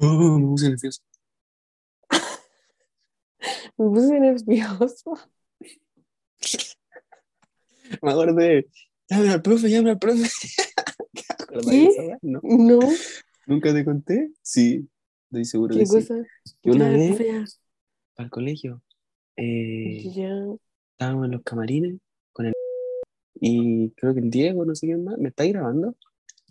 Oh, 0.00 0.38
me 0.38 0.46
puse 0.46 0.68
nervioso. 0.70 1.02
Me 3.78 3.86
puse 3.88 4.20
nervioso. 4.20 5.18
Me 8.02 8.10
acordé. 8.10 8.66
Llame 9.08 9.28
al 9.30 9.42
profe, 9.42 9.68
llame 9.68 9.90
al 9.90 9.98
profe. 9.98 10.22
¿Qué 11.14 11.22
acordás 11.38 11.66
de 11.66 11.72
¿Qué? 11.72 11.86
esa 11.88 12.02
weá? 12.02 12.18
No. 12.22 12.40
No, 12.42 12.78
¿Nunca 13.46 13.72
te 13.74 13.84
conté? 13.84 14.30
Sí, 14.42 14.88
estoy 15.24 15.44
seguro 15.44 15.74
¿qué 15.74 15.80
que 15.80 15.86
sí. 15.86 15.92
cosa? 15.92 16.14
Que 16.62 16.70
una 16.70 16.88
vez, 16.90 17.58
para 18.14 18.24
el 18.26 18.30
colegio, 18.30 18.82
eh, 19.36 20.02
Ya. 20.14 20.30
estábamos 20.92 21.26
en 21.26 21.32
los 21.32 21.42
camarines 21.42 21.98
con 22.32 22.46
el... 22.46 22.52
Y 23.34 23.90
creo 23.92 24.14
que 24.14 24.20
el 24.20 24.30
Diego, 24.30 24.64
no 24.64 24.74
sé 24.74 24.86
quién 24.86 25.04
más, 25.04 25.18
¿me 25.18 25.30
estáis 25.30 25.52
grabando? 25.52 25.96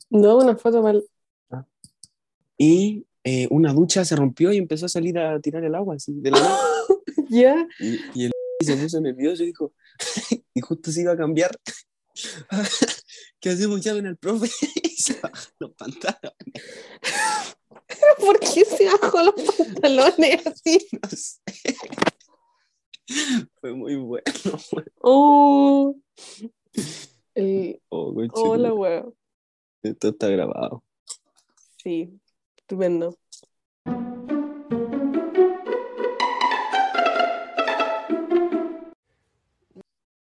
No, 0.10 0.38
una 0.40 0.58
foto 0.58 0.82
para 0.82 1.00
Y 2.58 3.06
eh, 3.30 3.48
una 3.52 3.73
ducha 3.73 4.04
se 4.05 4.16
rompió 4.16 4.51
y 4.51 4.57
empezó 4.57 4.88
a 4.88 4.89
salir 4.89 5.19
a 5.19 5.39
tirar 5.39 5.64
el 5.64 5.75
agua 5.75 5.96
así, 5.96 6.14
de 6.20 6.32
la 6.32 6.39
nada. 6.39 6.60
Ya. 7.32 7.68
Y, 7.79 8.00
y 8.15 8.25
el 8.25 8.32
se 8.65 8.75
puso 8.75 9.00
nervioso 9.01 9.43
y 9.43 9.47
dijo, 9.47 9.71
y 10.56 10.61
justo 10.61 10.92
se 10.92 11.01
iba 11.01 11.11
a 11.14 11.18
cambiar. 11.18 11.51
¿Qué 13.39 13.50
hacemos? 13.50 13.82
Llamen 13.82 14.07
al 14.07 14.18
profe. 14.18 14.50
y 14.84 14.89
se 14.89 15.14
bajan 15.21 15.54
los 15.60 15.71
pantalones. 15.73 16.34
¿Por 18.20 18.39
qué 18.39 18.65
se 18.65 18.86
bajó 18.86 19.21
los 19.23 19.36
pantalones 19.36 20.48
así? 20.48 20.87
No 20.92 21.09
sé. 21.09 21.39
Fue 23.61 23.73
muy 23.73 23.96
bueno. 23.96 24.23
Oh. 25.01 25.96
El... 27.36 27.79
Oh, 27.89 28.11
tu- 28.34 28.73
weón. 28.73 29.14
Esto 29.84 30.09
está 30.09 30.29
grabado. 30.29 30.84
Sí, 31.78 32.20
estupendo. 32.69 33.17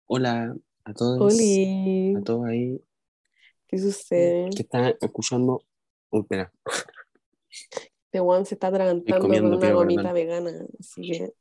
Hola 0.07 0.55
a 0.85 0.93
todos. 0.93 1.33
Oli, 1.33 2.15
A 2.15 2.21
todos 2.21 2.45
ahí 2.47 2.81
¿qué 3.67 3.77
sucede? 3.77 4.49
que 4.55 4.63
están 4.63 4.93
escuchando. 4.99 5.61
Oh, 6.09 6.21
espera. 6.21 6.51
Este 8.11 8.21
weón 8.21 8.43
se 8.43 8.55
está 8.55 8.67
atragantando 8.69 9.27
con 9.27 9.29
una 9.53 9.71
gomita 9.71 10.01
perdón. 10.01 10.13
vegana, 10.15 10.51
así 10.79 11.01
que 11.03 11.31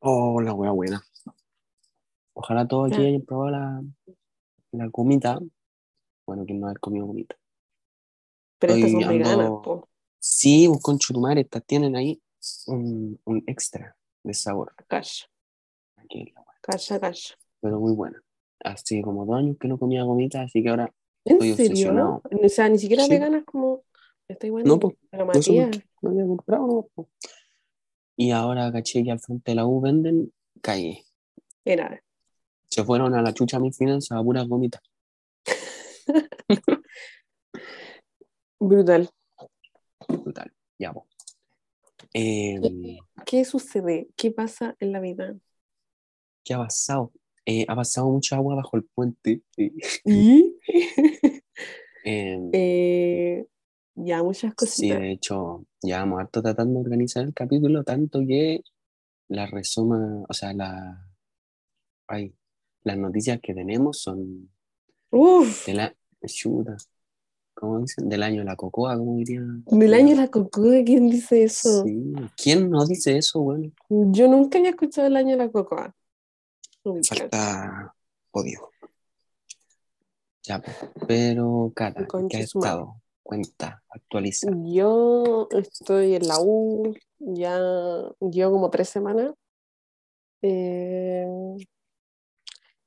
Oh, 0.00 0.40
la 0.40 0.52
wea 0.52 0.72
buena. 0.72 1.00
Ojalá 2.34 2.66
todos 2.66 2.90
aquí 2.90 3.00
Ya. 3.00 3.06
hayan 3.08 3.22
probado 3.22 3.50
la, 3.50 3.82
la 4.72 4.86
gomita. 4.88 5.38
Bueno, 6.26 6.44
quien 6.44 6.58
no 6.58 6.66
ha 6.68 6.74
comido 6.74 7.06
gomita. 7.06 7.36
pero 8.58 8.72
estas 8.74 8.90
son 8.90 9.08
veganas, 9.08 9.48
po. 9.62 9.88
Sí, 10.20 10.66
pues 10.68 10.80
con 10.82 10.98
chutumare, 10.98 11.40
estas 11.40 11.64
tienen 11.64 11.96
ahí 11.96 12.20
un, 12.66 13.18
un 13.24 13.42
extra 13.46 13.96
de 14.22 14.34
sabor. 14.34 14.74
Calla, 14.86 15.10
Aquí 15.96 16.32
calla. 16.60 17.12
Pero 17.60 17.80
muy 17.80 17.94
buena. 17.94 18.22
Así 18.62 19.00
como 19.02 19.24
dos 19.24 19.36
años 19.36 19.56
que 19.58 19.66
no 19.68 19.78
comía 19.78 20.02
gomita, 20.02 20.42
así 20.42 20.62
que 20.62 20.68
ahora 20.68 20.92
¿En 21.24 21.32
Estoy 21.34 21.54
serio? 21.54 21.70
obsesionado. 21.72 22.22
O 22.44 22.48
sea, 22.48 22.68
ni 22.68 22.78
siquiera 22.78 23.04
Sí. 23.04 23.10
veganas 23.10 23.44
como 23.44 23.82
estoy 24.28 24.50
bueno. 24.50 24.68
No. 24.68 24.78
Pero 25.10 25.24
No 25.26 25.32
no 26.02 26.10
había 26.10 26.26
comprado, 26.26 26.66
no, 26.66 26.88
po. 26.94 27.08
Y 28.16 28.30
ahora 28.32 28.70
caché 28.72 29.02
que 29.02 29.10
al 29.10 29.20
frente 29.20 29.50
de 29.52 29.54
la 29.54 29.66
U 29.66 29.80
venden 29.80 30.32
calle. 30.62 31.04
era. 31.64 32.02
Se 32.68 32.84
fueron 32.84 33.14
a 33.14 33.22
la 33.22 33.32
chucha 33.34 33.58
mis 33.58 33.76
finanzas 33.76 34.18
a 34.18 34.22
puras 34.22 34.46
gomitas. 34.46 34.80
Brutal. 38.60 39.10
Brutal. 40.18 40.52
Ya, 40.78 40.92
po. 40.92 41.06
Eh, 42.14 42.58
¿Qué 43.24 43.44
sucede? 43.44 44.08
¿Qué 44.16 44.30
pasa 44.30 44.76
en 44.80 44.92
la 44.92 45.00
vida? 45.00 45.36
¿Qué 46.44 46.54
ha 46.54 46.58
pasado? 46.58 47.12
Eh, 47.46 47.64
ha 47.68 47.74
pasado 47.76 48.08
mucha 48.10 48.36
agua 48.36 48.54
bajo 48.56 48.76
el 48.76 48.84
puente. 48.84 49.42
Sí. 49.56 49.72
¿Y? 50.04 50.56
Eh, 52.04 52.38
Eh, 52.52 53.46
ya, 53.94 54.22
muchas 54.22 54.54
sí, 54.56 54.90
cositas. 54.90 54.98
de 54.98 55.12
hecho, 55.12 55.66
llevamos 55.82 56.20
harto 56.20 56.42
tratando 56.42 56.74
de 56.80 56.84
organizar 56.86 57.24
el 57.24 57.34
capítulo, 57.34 57.84
tanto 57.84 58.20
que 58.26 58.62
la 59.28 59.46
resuma, 59.46 60.24
o 60.28 60.34
sea, 60.34 60.52
la, 60.54 61.08
ay, 62.08 62.34
las 62.84 62.98
noticias 62.98 63.40
que 63.40 63.54
tenemos 63.54 64.00
son 64.02 64.50
Uf, 65.12 65.60
de 65.64 65.74
la, 65.74 65.94
chuta, 66.26 66.76
¿cómo 67.60 67.78
dicen? 67.80 68.08
Del 68.08 68.22
año 68.22 68.38
de 68.40 68.46
la 68.46 68.56
cocoa, 68.56 68.96
¿cómo 68.96 69.16
dirían? 69.16 69.62
del 69.66 69.94
año 69.94 70.10
de 70.10 70.16
la 70.16 70.28
cocoa, 70.28 70.82
¿quién 70.84 71.10
dice 71.10 71.44
eso? 71.44 71.84
Sí, 71.84 72.12
¿quién 72.36 72.70
no 72.70 72.84
dice 72.86 73.16
eso, 73.16 73.40
bueno? 73.40 73.70
Yo 73.88 74.26
nunca 74.26 74.58
había 74.58 74.70
escuchado 74.70 75.06
el 75.06 75.16
año 75.16 75.32
de 75.32 75.36
la 75.36 75.50
cocoa. 75.50 75.94
Nunca. 76.84 77.14
Falta 77.14 77.94
odio. 78.32 78.70
Ya, 80.42 80.62
pero 81.06 81.70
Cata, 81.74 82.00
¿qué 82.00 82.06
Concha 82.06 82.38
ha 82.38 82.46
su 82.46 82.58
madre. 82.58 82.70
estado? 82.70 82.96
Cuenta, 83.22 83.82
actualiza. 83.90 84.50
Yo 84.64 85.48
estoy 85.52 86.14
en 86.16 86.26
la 86.26 86.40
U, 86.40 86.94
ya 87.18 87.60
llevo 88.20 88.52
como 88.52 88.70
tres 88.70 88.88
semanas. 88.88 89.34
Eh, 90.42 91.26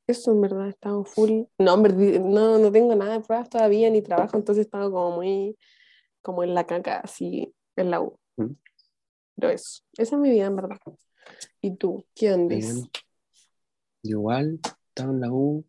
eso 0.08 0.32
en 0.32 0.42
verdad, 0.42 0.68
he 0.68 0.70
estado 0.70 1.04
full. 1.06 1.44
No, 1.58 1.78
no, 1.78 2.58
no 2.58 2.72
tengo 2.72 2.96
nada 2.96 3.14
de 3.14 3.24
pruebas 3.24 3.50
todavía 3.50 3.90
ni 3.90 4.02
trabajo, 4.02 4.38
entonces 4.38 4.66
he 4.66 4.66
estado 4.66 4.92
como 4.92 5.18
muy, 5.18 5.58
como 6.22 6.44
en 6.44 6.54
la 6.54 6.66
caca, 6.66 7.00
así, 7.00 7.54
en 7.76 7.92
la 7.92 8.02
U. 8.02 8.18
Mm. 8.38 8.56
Pero 9.36 9.50
eso, 9.50 9.84
esa 9.98 10.16
es 10.16 10.22
mi 10.22 10.30
vida 10.30 10.46
en 10.46 10.56
verdad. 10.56 10.80
¿Y 11.62 11.76
tú? 11.76 12.06
¿Qué 12.14 12.30
andas? 12.30 12.90
Yo 14.04 14.18
igual 14.18 14.60
estaba 14.90 15.12
en 15.12 15.22
la 15.22 15.32
U. 15.32 15.66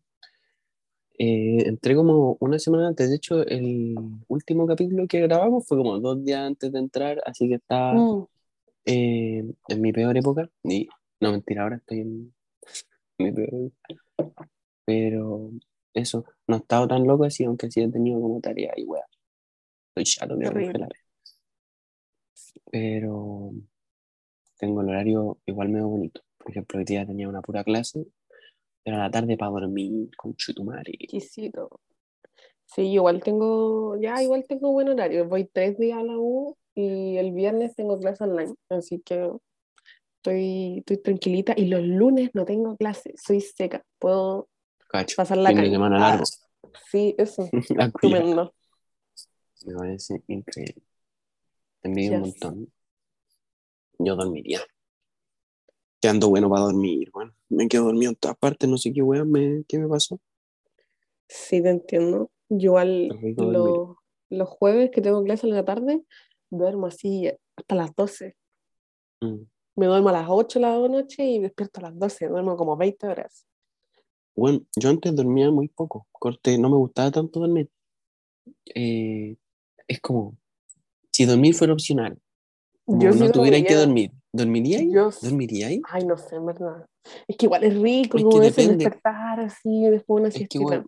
Eh, 1.17 1.63
entré 1.67 1.95
como 1.95 2.35
una 2.41 2.59
semana 2.59 2.89
antes. 2.89 3.09
De 3.09 3.15
hecho, 3.15 3.41
el 3.41 3.95
último 4.27 4.67
capítulo 4.67 5.07
que 5.07 5.21
grabamos 5.21 5.65
fue 5.65 5.77
como 5.77 5.97
dos 5.99 6.23
días 6.23 6.41
antes 6.41 6.71
de 6.71 6.79
entrar, 6.79 7.21
así 7.25 7.47
que 7.47 7.55
estaba 7.55 7.93
Mm, 7.93 8.25
eh, 8.85 9.53
en 9.69 9.81
mi 9.81 9.93
peor 9.93 10.17
época. 10.17 10.49
Y, 10.63 10.89
no, 11.21 11.31
mentira, 11.31 11.63
ahora 11.63 11.77
estoy 11.77 11.99
en 12.01 12.33
mi 13.17 13.31
peor 13.31 13.49
época. 13.53 14.04
Pero 14.85 15.51
eso, 15.93 16.25
no 16.47 16.55
he 16.55 16.59
estado 16.59 16.87
tan 16.87 17.05
loco 17.05 17.23
así, 17.23 17.43
aunque 17.43 17.71
sí 17.71 17.81
he 17.81 17.89
tenido 17.89 18.21
como 18.21 18.39
tarea 18.39 18.73
y 18.75 18.83
weá. 18.85 19.03
Estoy 19.89 20.03
chato 20.03 20.35
de 20.35 20.51
congelar. 20.51 20.89
Pero 22.71 23.51
tengo 24.57 24.81
el 24.81 24.89
horario 24.89 25.37
igual 25.45 25.69
medio 25.69 25.87
bonito. 25.87 26.21
Por 26.37 26.51
ejemplo, 26.51 26.79
hoy 26.79 26.85
día 26.85 27.05
tenía 27.05 27.27
una 27.27 27.41
pura 27.41 27.63
clase, 27.63 28.05
pero 28.83 28.97
a 28.97 28.99
la 28.99 29.11
tarde 29.11 29.37
para 29.37 29.51
dormir 29.51 30.09
con 30.15 30.35
chutumare. 30.35 30.93
exquisito. 30.99 31.79
Sí, 32.65 32.81
igual 32.81 33.21
tengo, 33.23 33.97
ya 33.97 34.21
igual 34.21 34.45
tengo 34.47 34.71
buen 34.71 34.89
horario. 34.89 35.27
Voy 35.27 35.45
tres 35.45 35.77
días 35.77 35.99
a 35.99 36.03
la 36.03 36.17
U 36.17 36.57
y 36.73 37.17
el 37.17 37.31
viernes 37.31 37.75
tengo 37.75 37.97
clase 37.99 38.23
online, 38.23 38.53
así 38.69 38.99
que 38.99 39.31
estoy, 40.25 40.79
estoy 40.79 40.97
tranquilita. 40.97 41.53
Y 41.55 41.67
los 41.67 41.81
lunes 41.81 42.31
no 42.33 42.45
tengo 42.45 42.75
clase, 42.77 43.13
soy 43.17 43.41
seca, 43.41 43.83
puedo 43.99 44.49
Cacho, 44.89 45.15
pasar 45.15 45.37
la 45.37 45.53
calle. 45.53 45.69
semana 45.69 46.13
Ah, 46.13 46.23
sí, 46.91 47.15
eso, 47.17 47.47
estupendo. 47.79 48.53
Me 49.65 49.75
parece 49.75 50.23
increíble. 50.27 50.83
Te 51.81 51.89
envidio 51.89 52.13
un 52.13 52.21
montón. 52.21 52.73
Yo 53.99 54.15
dormiría. 54.15 54.61
Te 55.99 56.09
ando 56.09 56.29
bueno 56.29 56.49
para 56.49 56.63
dormir, 56.63 57.09
bueno. 57.11 57.33
Me 57.49 57.67
quedo 57.67 57.85
dormido 57.85 58.11
en 58.11 58.15
todas 58.17 58.37
partes, 58.37 58.69
no 58.69 58.77
sé 58.77 58.91
qué 58.93 59.01
weón 59.01 59.31
me, 59.31 59.63
qué 59.67 59.79
me 59.79 59.87
pasó. 59.87 60.19
Sí, 61.27 61.61
te 61.61 61.69
entiendo. 61.69 62.29
Yo 62.49 62.77
rico 62.79 63.43
los, 63.45 63.97
los 64.29 64.49
jueves 64.49 64.91
que 64.91 65.01
tengo 65.01 65.23
clase 65.23 65.47
en 65.47 65.55
la 65.55 65.65
tarde, 65.65 66.03
duermo 66.49 66.87
así 66.87 67.31
hasta 67.55 67.75
las 67.75 67.95
12. 67.95 68.35
Mm. 69.21 69.45
Me 69.75 69.87
duermo 69.87 70.09
a 70.09 70.13
las 70.13 70.27
8 70.29 70.59
de 70.59 70.65
la 70.65 70.87
noche 70.87 71.23
y 71.25 71.39
despierto 71.39 71.79
a 71.79 71.83
las 71.83 71.99
12, 71.99 72.27
duermo 72.27 72.55
como 72.55 72.77
20 72.77 73.07
horas. 73.07 73.45
Bueno, 74.35 74.61
yo 74.75 74.89
antes 74.89 75.15
dormía 75.15 75.51
muy 75.51 75.67
poco. 75.67 76.07
Corte, 76.11 76.57
no 76.57 76.69
me 76.69 76.77
gustaba 76.77 77.11
tanto 77.11 77.39
dormir. 77.39 77.69
Eh, 78.73 79.35
es 79.87 79.99
como, 80.01 80.37
si 81.11 81.25
dormir 81.25 81.55
fuera 81.55 81.73
opcional, 81.73 82.17
como 82.85 83.01
Yo 83.03 83.13
sí 83.13 83.19
no 83.19 83.31
tuviera 83.31 83.61
que 83.65 83.75
dormir, 83.75 84.11
¿dormiría 84.31 84.79
ahí? 84.79 84.91
Yo- 84.91 85.09
¿Dormiría 85.21 85.67
ahí? 85.67 85.81
Ay, 85.89 86.05
no 86.05 86.17
sé, 86.17 86.35
en 86.35 86.45
verdad. 86.45 86.85
Es 87.27 87.37
que 87.37 87.45
igual 87.45 87.63
es 87.63 87.79
rico, 87.79 88.17
Es 88.17 88.23
como 88.23 88.41
que 88.41 88.47
ese 88.47 88.61
depende. 88.61 88.83
despertar 88.85 89.39
así, 89.39 89.83
después 89.89 90.19
una 90.21 90.29
Es 90.29 90.47
que 90.49 90.57
igual 90.57 90.85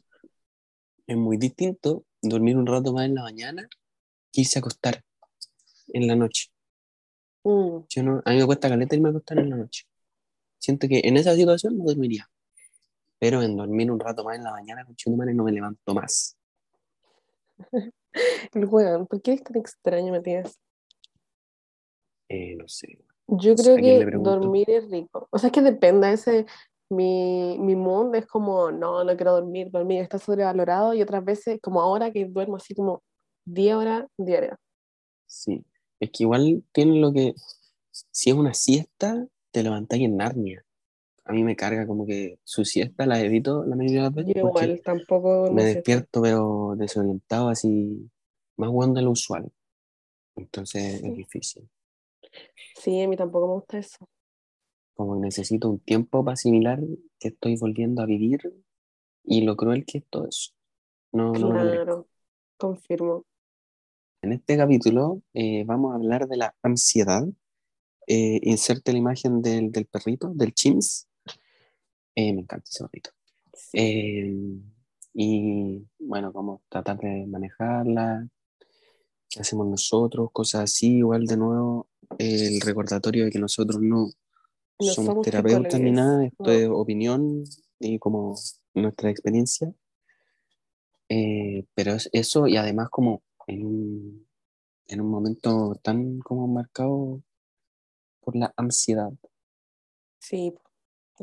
es 1.07 1.17
muy 1.17 1.37
distinto 1.37 2.03
dormir 2.21 2.57
un 2.57 2.67
rato 2.67 2.91
más 2.93 3.05
en 3.05 3.15
la 3.15 3.23
mañana 3.23 3.67
que 4.31 4.41
irse 4.41 4.59
a 4.59 4.61
acostar 4.61 5.03
en 5.93 6.07
la 6.07 6.15
noche. 6.15 6.47
Mm, 7.47 7.85
Yo 7.87 8.03
no, 8.03 8.21
a 8.25 8.31
mí 8.31 8.37
me 8.39 8.45
cuesta 8.45 8.67
caleta 8.67 8.93
irme 8.93 9.07
a 9.07 9.11
acostar 9.11 9.39
en 9.39 9.49
la 9.49 9.55
noche. 9.55 9.85
Siento 10.57 10.87
que 10.89 10.99
en 11.05 11.15
esa 11.15 11.33
situación 11.33 11.77
no 11.77 11.85
dormiría. 11.85 12.29
Pero 13.19 13.41
en 13.41 13.55
dormir 13.55 13.89
un 13.89 13.99
rato 13.99 14.25
más 14.25 14.35
en 14.35 14.43
la 14.43 14.51
mañana 14.51 14.83
con 14.83 14.97
chutumare 14.97 15.33
no 15.33 15.45
me 15.45 15.53
levanto 15.53 15.93
más. 15.93 16.37
El 18.53 18.65
weón, 18.65 19.07
¿por 19.07 19.21
qué 19.21 19.33
es 19.33 19.43
tan 19.43 19.55
extraño, 19.55 20.11
Matías? 20.11 20.59
Eh, 22.27 22.55
no 22.57 22.67
sé. 22.67 22.99
Yo 23.27 23.53
¿A 23.53 23.55
creo 23.55 23.77
que 23.77 24.05
dormir 24.17 24.69
es 24.69 24.91
rico. 24.91 25.29
O 25.31 25.37
sea, 25.39 25.47
es 25.47 25.53
que 25.53 25.61
depende. 25.61 26.11
Ese, 26.11 26.45
mi, 26.89 27.57
mi 27.59 27.77
mood 27.77 28.13
es 28.15 28.25
como, 28.25 28.71
no, 28.71 29.05
no 29.05 29.15
quiero 29.15 29.33
dormir, 29.33 29.71
dormir 29.71 30.01
está 30.01 30.19
sobrevalorado. 30.19 30.93
Y 30.93 31.01
otras 31.01 31.23
veces, 31.23 31.59
como 31.61 31.79
ahora 31.81 32.11
que 32.11 32.25
duermo 32.25 32.57
así 32.57 32.75
como 32.75 33.03
10 33.45 33.75
horas 33.75 34.05
diarias. 34.17 34.57
Sí. 35.25 35.63
Es 35.99 36.11
que 36.11 36.23
igual 36.23 36.63
tiene 36.71 36.99
lo 36.99 37.11
que. 37.11 37.33
Si 37.91 38.29
es 38.29 38.35
una 38.35 38.53
siesta, 38.53 39.27
te 39.51 39.63
levantáis 39.63 40.03
en 40.03 40.17
Narnia. 40.17 40.63
A 41.25 41.33
mí 41.33 41.43
me 41.43 41.55
carga 41.55 41.85
como 41.85 42.05
que 42.05 42.39
su 42.43 42.63
siesta 42.63 43.05
la 43.05 43.19
evito 43.19 43.65
la 43.65 43.75
mayoría 43.75 43.97
de 43.99 44.03
las 44.03 44.13
veces 44.13 44.33
Yo 44.35 44.47
igual 44.47 44.81
tampoco 44.83 45.51
me 45.51 45.63
despierto 45.65 46.21
pero 46.21 46.75
desorientado 46.77 47.49
así, 47.49 48.09
más 48.55 48.69
bueno 48.69 48.93
de 48.93 49.01
lo 49.01 49.11
usual. 49.11 49.51
Entonces 50.35 51.01
Sí. 51.01 51.07
es 51.07 51.15
difícil. 51.15 51.69
Sí, 52.75 53.01
a 53.01 53.07
mí 53.07 53.17
tampoco 53.17 53.47
me 53.47 53.53
gusta 53.55 53.77
eso. 53.79 54.07
Como 54.95 55.15
que 55.15 55.21
necesito 55.21 55.69
un 55.69 55.79
tiempo 55.79 56.23
para 56.23 56.33
asimilar 56.33 56.79
que 57.19 57.29
estoy 57.29 57.57
volviendo 57.57 58.01
a 58.01 58.05
vivir 58.05 58.39
y 59.23 59.41
lo 59.41 59.57
cruel 59.57 59.85
que 59.85 59.99
es 59.99 60.05
todo 60.09 60.27
eso. 60.27 60.51
No, 61.11 61.33
no 61.33 61.39
lo. 61.39 61.53
Claro, 61.53 62.07
confirmo. 62.57 63.25
En 64.21 64.33
este 64.33 64.57
capítulo 64.57 65.21
eh, 65.33 65.63
vamos 65.65 65.91
a 65.91 65.95
hablar 65.95 66.27
de 66.27 66.37
la 66.37 66.55
ansiedad. 66.63 67.23
Eh, 68.07 68.39
inserte 68.43 68.91
la 68.91 68.97
imagen 68.97 69.41
del, 69.41 69.71
del 69.71 69.85
perrito, 69.85 70.31
del 70.33 70.53
Chims. 70.53 71.07
Eh, 72.15 72.33
me 72.33 72.41
encanta 72.41 72.65
ese 72.67 72.83
perrito. 72.85 73.11
Sí. 73.53 73.77
Eh, 73.77 74.35
y 75.13 75.87
bueno, 75.99 76.33
cómo 76.33 76.61
tratar 76.69 76.97
de 76.99 77.25
manejarla, 77.27 78.27
qué 79.29 79.39
hacemos 79.39 79.67
nosotros, 79.67 80.29
cosas 80.31 80.63
así. 80.63 80.97
Igual 80.97 81.25
de 81.25 81.37
nuevo, 81.37 81.87
el 82.17 82.59
recordatorio 82.61 83.25
de 83.25 83.31
que 83.31 83.39
nosotros 83.39 83.81
no, 83.81 84.07
No 84.79 84.85
somos 84.87 84.95
somos 84.95 85.25
terapeutas 85.25 85.79
ni 85.79 85.91
nada, 85.91 86.25
esto 86.25 86.43
no. 86.43 86.51
es 86.51 86.69
opinión 86.69 87.43
y 87.79 87.99
como 87.99 88.35
nuestra 88.73 89.09
experiencia. 89.11 89.71
Eh, 91.09 91.65
pero 91.73 91.93
es 91.93 92.09
eso 92.13 92.47
y 92.47 92.57
además 92.57 92.89
como 92.89 93.21
en 93.47 93.65
un, 93.65 94.27
en 94.87 95.01
un 95.01 95.09
momento 95.09 95.75
tan 95.81 96.19
como 96.19 96.47
marcado 96.47 97.21
por 98.21 98.35
la 98.35 98.53
ansiedad. 98.57 99.11
Sí, 100.19 100.53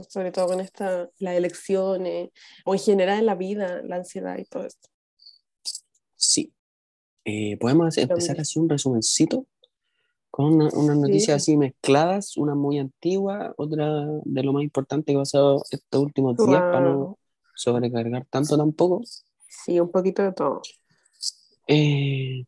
sobre 0.08 0.32
todo 0.32 0.48
con 0.48 0.60
esta, 0.60 1.08
las 1.18 1.34
elecciones, 1.34 2.30
o 2.64 2.74
en 2.74 2.80
general 2.80 3.18
en 3.20 3.26
la 3.26 3.34
vida, 3.34 3.82
la 3.84 3.96
ansiedad 3.96 4.38
y 4.38 4.44
todo 4.44 4.64
esto. 4.66 4.88
Sí. 6.16 6.52
Eh, 7.24 7.56
podemos 7.58 7.88
hacer- 7.88 8.10
empezar 8.10 8.40
así 8.40 8.58
un 8.58 8.68
resumencito 8.68 9.46
con 10.30 10.46
una- 10.54 10.70
unas 10.74 10.96
Sí. 10.96 11.02
noticias 11.02 11.36
así 11.36 11.56
mezcladas, 11.56 12.36
una 12.36 12.54
muy 12.54 12.78
antigua, 12.78 13.54
otra 13.56 14.06
de 14.24 14.42
lo 14.42 14.52
más 14.52 14.64
importante 14.64 15.12
que 15.12 15.16
ha 15.16 15.20
pasado 15.20 15.62
estos 15.70 16.02
últimos 16.02 16.36
días 16.36 16.62
para 16.72 16.80
no 16.80 17.18
sobrecargar 17.54 18.26
tanto 18.30 18.56
tampoco. 18.56 19.02
Sí, 19.48 19.78
un 19.78 19.90
poquito 19.90 20.22
de 20.22 20.32
todo. 20.32 20.60
Eh, 21.66 22.44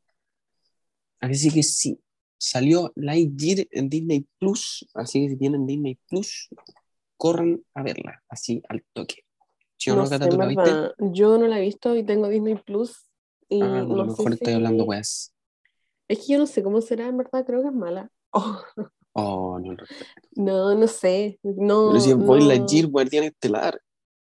así 1.21 1.51
que 1.51 1.63
sí, 1.63 2.01
salió 2.39 2.93
Lightyear 2.97 3.67
en 3.71 3.89
Disney 3.89 4.27
Plus, 4.39 4.87
así 4.95 5.23
que 5.23 5.31
si 5.31 5.37
tienen 5.37 5.67
Disney 5.67 5.99
Plus, 6.09 6.49
corran 7.17 7.63
a 7.75 7.83
verla, 7.83 8.23
así 8.29 8.63
al 8.69 8.85
toque. 8.93 9.25
¿Sí 9.77 9.91
o 9.91 9.95
no, 9.97 10.03
No 10.03 10.07
sé, 10.07 10.19
Cata, 10.19 10.25
en 10.27 10.31
tú 10.31 10.39
la 10.39 10.47
viste? 10.47 10.65
verdad, 10.65 10.95
yo 10.99 11.39
no 11.39 11.47
la 11.47 11.59
he 11.59 11.63
visto 11.63 11.95
y 11.97 12.05
tengo 12.05 12.29
Disney 12.29 12.57
Plus 12.57 13.07
y 13.49 13.61
Ah, 13.61 13.81
a 13.81 13.83
lo 13.85 13.97
no 13.97 14.05
mejor 14.05 14.33
estoy 14.33 14.55
hablando 14.55 14.85
weas. 14.85 15.33
Es 16.09 16.19
que 16.21 16.33
yo 16.33 16.39
no 16.39 16.47
sé 16.47 16.63
cómo 16.63 16.81
será, 16.81 17.07
en 17.09 17.17
verdad, 17.17 17.45
creo 17.47 17.63
que 17.63 17.69
es 17.69 17.75
mala. 17.75 18.11
Oh, 18.33 18.63
Oh, 19.19 19.59
no, 19.59 19.73
no. 19.73 19.85
no, 20.37 20.75
no 20.75 20.87
sé, 20.89 21.39
no, 21.43 21.89
Pero 21.89 22.01
si 22.01 22.11
es 22.11 22.17
Boy 22.19 22.41
no, 22.41 22.49
Lightyear, 22.49 22.87
Guardián 22.89 23.25
Estelar. 23.25 23.81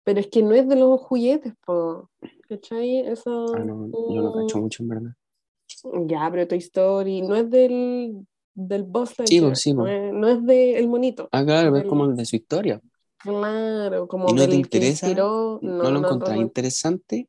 Pero 0.07 0.21
es 0.21 0.29
que 0.29 0.43
no 0.45 0.55
es 0.55 0.69
de 0.69 0.77
los 0.77 1.01
juguetes, 1.03 1.55
po, 1.67 2.11
¿cachai? 2.49 3.01
Eso, 3.01 3.31
Ah, 3.53 3.65
no, 3.65 3.93
yo 4.07 4.23
no 4.23 4.33
cacho 4.33 4.59
mucho 4.59 4.85
en 4.85 4.89
verdad. 4.89 5.11
Ya, 6.09 6.29
pero 6.31 6.47
Toy 6.49 6.59
Story 6.59 7.23
no 7.23 7.35
es 7.37 7.51
del, 7.51 8.27
del 8.55 8.83
Buzz 8.85 9.19
Sí, 9.25 9.41
Lightyear, 9.41 9.59
pues 9.59 9.61
sí, 9.61 9.75
no 9.77 9.87
pues. 9.87 9.91
es, 9.91 10.13
no 10.13 10.29
es 10.29 10.45
del 10.47 10.89
monito, 10.89 11.33
Ah, 11.33 11.45
claro, 11.45 11.77
es 11.77 11.85
como 11.85 12.09
de 12.09 12.25
su 12.27 12.35
historia. 12.37 12.81
claro, 13.19 14.09
como 14.09 14.27
¿Y 14.27 14.35
no 14.35 14.47
te 14.49 14.57
que 14.71 14.77
interesa? 14.77 15.23
inspiró, 15.23 15.61
¿No, 15.61 15.91
no, 15.91 15.91
lo 15.91 15.99
no, 15.99 16.01
encontrás 16.01 16.37
interesante? 16.39 17.29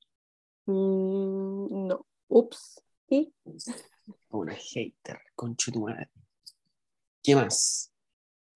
Mm, 0.68 1.88
no, 1.88 2.06
ups, 2.30 2.82
¿y? 3.10 3.34
Una 4.40 4.56
hater, 4.68 5.20
concha 5.36 5.70
tu 5.70 5.82
madre. 5.82 6.10
¿Qué 7.24 7.36
más? 7.36 7.92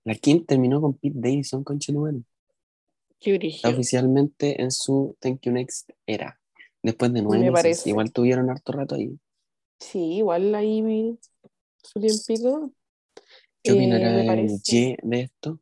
La 0.05 0.15
Kim 0.15 0.45
terminó 0.45 0.81
con 0.81 0.95
Pete 0.97 1.15
Davidson, 1.19 1.63
concha 1.63 1.93
tu 1.93 1.99
madre. 2.01 2.23
Qué 3.21 3.33
oficialmente 3.63 4.61
en 4.61 4.71
su 4.71 5.17
Thank 5.19 5.41
You 5.43 5.51
Next 5.53 5.89
era. 6.05 6.39
Después 6.83 7.13
de 7.13 7.23
nueve 7.23 7.43
Me 7.43 7.45
meses. 7.45 7.85
parece. 7.85 7.89
Igual 7.89 8.11
tuvieron 8.13 8.49
harto 8.51 8.71
rato 8.73 8.95
ahí. 8.95 9.19
Sí, 9.79 10.17
igual 10.17 10.53
ahí 10.55 10.81
vi 10.81 11.19
su 11.83 11.99
tiempito. 12.01 12.71
¿Qué 13.63 13.71
Eh, 13.71 13.73
opinará 13.73 14.09
el 14.11 14.61
de 15.03 15.21
esto? 15.21 15.60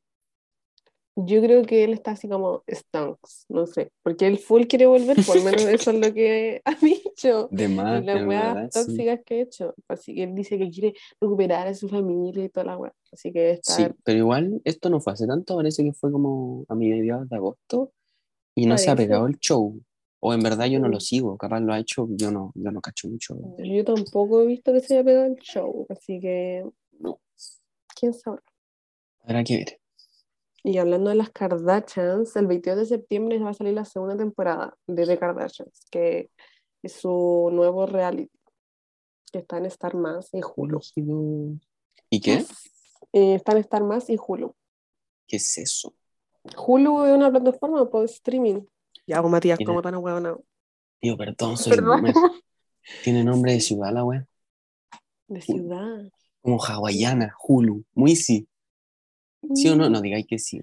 Yo 1.25 1.41
creo 1.41 1.63
que 1.65 1.83
él 1.83 1.93
está 1.93 2.11
así 2.11 2.29
como 2.29 2.63
stunks, 2.67 3.45
no 3.49 3.65
sé, 3.65 3.91
porque 4.03 4.25
él 4.27 4.37
full 4.37 4.63
quiere 4.67 4.85
volver, 4.85 5.17
por 5.25 5.35
lo 5.35 5.43
menos 5.43 5.61
eso 5.63 5.91
es 5.91 5.99
lo 5.99 6.13
que 6.13 6.61
ha 6.65 6.75
dicho. 6.75 7.47
De 7.51 7.67
más, 7.67 8.01
y 8.01 8.05
las 8.05 8.25
weas 8.25 8.53
verdad, 8.55 8.69
sí. 8.71 8.79
tóxicas 8.85 9.19
que 9.25 9.35
he 9.35 9.41
hecho. 9.41 9.73
Así 9.87 10.15
que 10.15 10.23
él 10.23 10.35
dice 10.35 10.57
que 10.57 10.69
quiere 10.69 10.93
recuperar 11.19 11.67
a 11.67 11.73
su 11.73 11.89
familia 11.89 12.45
y 12.45 12.49
toda 12.49 12.65
la 12.67 12.77
wea. 12.77 12.93
Así 13.11 13.31
que 13.33 13.51
está. 13.51 13.75
Sí, 13.75 13.87
pero 14.03 14.17
igual 14.19 14.61
esto 14.63 14.89
no 14.89 14.99
fue 15.01 15.13
hace 15.13 15.27
tanto, 15.27 15.55
parece 15.57 15.83
que 15.83 15.93
fue 15.93 16.11
como 16.11 16.63
a 16.69 16.75
mediados 16.75 17.27
de 17.27 17.35
agosto 17.35 17.91
y 18.55 18.65
no 18.65 18.77
se 18.77 18.89
ha 18.89 18.95
Parece. 18.95 19.07
pegado 19.07 19.27
el 19.27 19.37
show. 19.39 19.81
O 20.21 20.33
en 20.33 20.41
verdad 20.41 20.65
yo 20.65 20.79
no 20.79 20.89
lo 20.89 20.97
Mm. 20.97 21.01
sigo, 21.01 21.37
capaz 21.37 21.61
lo 21.61 21.71
ha 21.73 21.79
hecho, 21.79 22.07
yo 22.11 22.29
no, 22.29 22.51
yo 22.55 22.71
no 22.71 22.81
cacho 22.81 23.07
mucho. 23.07 23.37
Yo 23.57 23.85
tampoco 23.85 24.41
he 24.41 24.47
visto 24.47 24.73
que 24.73 24.81
se 24.81 24.95
haya 24.95 25.03
pegado 25.05 25.25
el 25.27 25.35
show, 25.37 25.85
así 25.89 26.19
que 26.19 26.65
No, 26.99 27.19
quién 27.97 28.13
sabe. 28.13 28.39
habrá 29.23 29.43
que 29.45 29.57
ver. 29.57 29.78
Y 30.63 30.77
hablando 30.77 31.09
de 31.09 31.15
las 31.15 31.29
Kardashians, 31.29 32.35
el 32.35 32.47
22 32.47 32.79
de 32.79 32.85
septiembre 32.85 33.39
va 33.39 33.51
a 33.51 33.53
salir 33.53 33.73
la 33.73 33.85
segunda 33.85 34.17
temporada 34.17 34.75
de 34.87 35.05
The 35.05 35.17
Kardashians, 35.17 35.85
que 35.89 36.29
es 36.83 36.93
su 36.93 37.49
nuevo 37.51 37.85
reality, 37.85 38.31
que 39.31 39.39
está 39.39 39.57
en 39.57 39.65
Star 39.67 39.95
Más 39.95 40.29
y 40.33 40.41
Hulu. 40.41 40.79
¿Y 42.09 42.19
qué? 42.19 42.45
Eh, 43.13 43.35
está 43.35 43.53
en 43.53 43.59
Star 43.59 43.83
Más 43.83 44.09
y 44.09 44.17
Hulu. 44.17 44.53
¿Qué 45.27 45.37
es 45.37 45.57
eso? 45.57 45.93
Hulu 46.57 47.05
es 47.05 47.13
una 47.13 47.29
plataforma 47.29 47.89
por 47.89 48.05
streaming. 48.05 48.61
Ya, 49.07 49.21
pues 49.21 49.31
Matías, 49.31 49.59
como 49.65 49.81
tan 49.81 49.95
huevonao. 49.95 50.43
Tío, 50.99 51.17
perdón, 51.17 51.57
soy 51.57 51.71
Perdón. 51.71 52.03
Tiene 53.03 53.23
nombre 53.23 53.53
de 53.53 53.61
ciudad 53.61 53.93
la 53.93 54.03
wea. 54.03 54.27
De 55.27 55.41
ciudad. 55.41 56.09
Como 56.41 56.59
hawaiana, 56.63 57.35
Hulu. 57.47 57.83
Muy 57.93 58.15
sí. 59.41 59.55
¿Sí 59.63 59.69
o 59.69 59.75
no? 59.75 59.89
No 59.89 60.01
digáis 60.01 60.25
que 60.27 60.37
sí. 60.39 60.59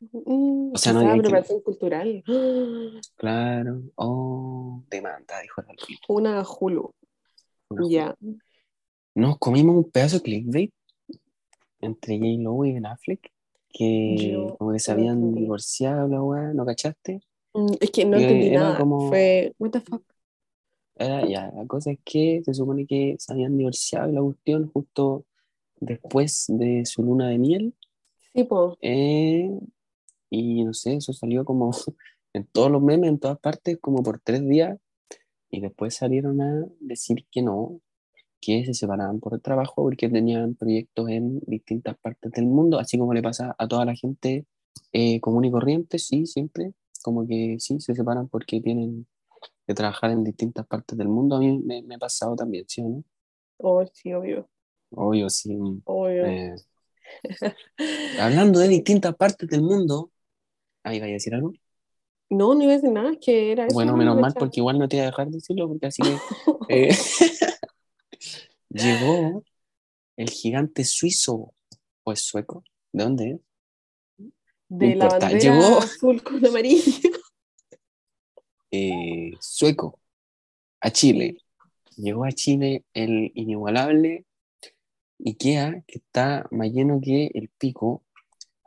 Mm, 0.00 0.72
O 0.74 0.78
sea, 0.78 0.92
no 0.92 1.00
digáis 1.00 1.22
que 1.46 1.54
no. 1.54 1.62
cultural. 1.62 2.24
Claro. 3.16 3.82
Oh, 3.96 4.82
demanda, 4.90 5.40
dijo 5.42 5.60
el 5.62 5.70
alpito. 5.70 6.00
Una 6.08 6.42
Hulu. 6.42 6.92
Ya. 7.88 8.16
Nos 9.14 9.38
comimos 9.38 9.76
un 9.76 9.90
pedazo 9.90 10.16
de 10.16 10.22
clickbait 10.22 10.72
entre 11.80 12.18
J. 12.18 12.42
Lo 12.42 12.64
y 12.64 12.72
Ben 12.72 12.86
Affleck, 12.86 13.30
que 13.72 14.16
Yo 14.16 14.56
como 14.58 14.72
que 14.72 14.78
se 14.78 14.92
habían 14.92 15.34
divorciado 15.34 16.08
la 16.08 16.22
weá, 16.22 16.52
¿no 16.52 16.64
cachaste? 16.66 17.20
Mm, 17.54 17.72
Es 17.80 17.90
que 17.90 18.04
no 18.04 18.16
entendí 18.18 18.48
era 18.48 18.60
nada. 18.60 18.78
como- 18.78 19.08
Fue, 19.08 19.54
what 19.58 19.70
the 19.70 19.80
fuck. 19.80 20.02
Era, 20.96 21.26
ya, 21.26 21.50
la 21.54 21.66
cosa 21.66 21.92
es 21.92 21.98
que 22.04 22.42
se 22.44 22.52
supone 22.52 22.86
que 22.86 23.16
se 23.18 23.32
habían 23.32 23.56
divorciado 23.56 24.10
y 24.10 24.12
la 24.14 24.20
cuestión 24.20 24.70
justo 24.70 25.24
después 25.80 26.44
de 26.48 26.84
su 26.84 27.02
luna 27.02 27.28
de 27.28 27.38
miel. 27.38 27.74
Sí, 28.34 28.44
po. 28.44 28.78
eh, 28.80 29.50
y 30.30 30.64
no 30.64 30.74
sé, 30.74 30.94
eso 30.96 31.12
salió 31.12 31.44
como 31.44 31.72
en 32.34 32.46
todos 32.48 32.70
los 32.70 32.82
memes, 32.82 33.10
en 33.10 33.18
todas 33.20 33.38
partes, 33.40 33.78
como 33.80 34.02
por 34.02 34.20
tres 34.20 34.46
días. 34.48 34.78
Y 35.50 35.60
después 35.60 35.96
salieron 35.96 36.40
a 36.42 36.66
decir 36.80 37.26
que 37.30 37.42
no, 37.42 37.80
que 38.40 38.64
se 38.66 38.74
separaban 38.74 39.20
por 39.20 39.34
el 39.34 39.42
trabajo 39.42 39.76
porque 39.84 40.08
tenían 40.10 40.54
proyectos 40.56 41.08
en 41.10 41.40
distintas 41.46 41.96
partes 41.98 42.32
del 42.32 42.46
mundo, 42.46 42.78
así 42.80 42.98
como 42.98 43.14
le 43.14 43.22
pasa 43.22 43.54
a 43.58 43.68
toda 43.68 43.84
la 43.86 43.94
gente 43.96 44.46
eh, 44.92 45.20
común 45.20 45.44
y 45.46 45.50
corriente, 45.52 45.98
sí, 45.98 46.26
siempre, 46.26 46.74
como 47.04 47.26
que 47.28 47.56
sí, 47.60 47.80
se 47.80 47.94
separan 47.94 48.28
porque 48.28 48.60
tienen 48.62 49.06
que 49.66 49.74
trabajar 49.74 50.12
en 50.12 50.24
distintas 50.24 50.66
partes 50.66 50.98
del 50.98 51.08
mundo. 51.08 51.36
A 51.36 51.40
mí 51.40 51.58
me, 51.64 51.82
me 51.82 51.96
ha 51.96 51.98
pasado 51.98 52.36
también, 52.36 52.64
¿sí 52.68 52.82
o 52.82 52.88
no? 52.90 53.04
Oh, 53.58 53.84
sí, 53.92 54.12
obvio. 54.14 54.48
Obvio, 54.90 55.30
sí. 55.30 55.56
Obvio. 55.84 56.26
eh, 56.26 56.54
hablando 58.20 58.60
de 58.60 58.68
distintas 58.68 59.14
partes 59.14 59.48
del 59.48 59.62
mundo, 59.62 60.10
ahí 60.82 61.00
vaya 61.00 61.12
a 61.12 61.14
decir 61.14 61.34
algo. 61.34 61.52
No, 62.28 62.54
no 62.54 62.62
iba 62.62 62.72
a 62.72 62.76
decir 62.76 62.90
nada, 62.90 63.10
es 63.12 63.18
que 63.20 63.52
era. 63.52 63.66
Bueno, 63.72 63.92
no 63.92 63.98
menos 63.98 64.20
mal, 64.20 64.34
porque 64.38 64.60
igual 64.60 64.78
no 64.78 64.88
te 64.88 64.96
iba 64.96 65.04
a 65.04 65.10
dejar 65.10 65.28
decirlo, 65.28 65.68
porque 65.68 65.86
así 65.86 66.02
que 66.02 66.16
eh, 66.68 66.96
llegó 68.68 69.42
el 70.16 70.30
gigante 70.30 70.84
suizo 70.84 71.52
o 72.04 72.12
es 72.12 72.20
sueco. 72.20 72.62
¿De 72.92 73.04
dónde 73.04 73.30
es? 73.30 73.40
De 74.68 74.86
la 74.86 74.92
importa, 75.04 75.18
bandera 75.26 75.54
llegó- 75.54 75.78
azul 75.78 76.22
con 76.22 76.46
amarillo. 76.46 77.10
Eh, 78.70 79.32
sueco 79.40 79.98
a 80.80 80.90
Chile. 80.90 81.36
Llegó 81.96 82.24
a 82.24 82.30
Chile 82.32 82.84
el 82.94 83.32
inigualable 83.34 84.24
IKEA 85.24 85.82
que 85.86 85.98
está 85.98 86.46
más 86.50 86.70
lleno 86.70 87.00
que 87.02 87.30
el 87.34 87.48
pico. 87.48 88.02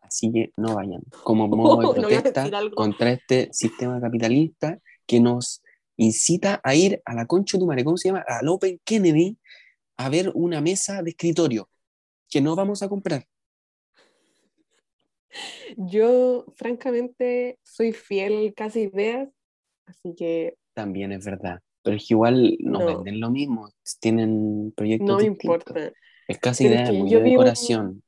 Así 0.01 0.31
que 0.31 0.51
no 0.57 0.75
vayan. 0.75 1.01
Como 1.23 1.47
modo 1.49 1.77
de 1.77 1.83
No 2.01 2.07
a 2.07 2.21
protesta 2.21 2.43
algo. 2.57 2.75
contra 2.75 3.11
este 3.11 3.49
sistema 3.51 3.99
capitalista 3.99 4.79
que 5.07 5.19
nos 5.19 5.61
incita 5.97 6.59
a 6.63 6.75
ir 6.75 7.01
a 7.05 7.13
la 7.13 7.25
concha 7.25 7.57
de 7.57 7.61
tu 7.61 7.67
madre, 7.67 7.83
¿cómo 7.83 7.97
se 7.97 8.09
llama? 8.09 8.23
Al 8.27 8.47
Open 8.47 8.79
Kennedy 8.83 9.37
a 9.97 10.09
ver 10.09 10.31
una 10.33 10.59
mesa 10.61 11.01
de 11.03 11.11
escritorio 11.11 11.69
que 12.29 12.41
no 12.41 12.55
vamos 12.55 12.81
a 12.81 12.89
comprar. 12.89 13.25
Yo, 15.77 16.45
francamente, 16.55 17.57
soy 17.63 17.91
fiel 17.93 18.53
casi 18.55 18.81
ideas, 18.81 19.29
así 19.85 20.13
que 20.15 20.55
También 20.73 21.11
es 21.11 21.25
verdad. 21.25 21.59
Pero 21.81 21.97
es 21.97 22.07
que 22.07 22.13
igual 22.13 22.55
no, 22.59 22.79
No. 22.79 22.85
venden 22.85 23.19
lo 23.19 23.29
mismo, 23.29 23.69
tienen 23.99 24.71
proyectos 24.75 25.07
no 25.07 25.17
me 25.17 25.23
distintos. 25.29 25.43
importa. 25.43 25.91
Es 26.27 26.37
casi 26.39 26.67
Pero 26.67 26.93
muy 26.93 27.09
yo 27.09 27.19
de 27.19 27.23
vi 27.25 27.29
un- 27.31 27.41
decoración. 27.41 28.03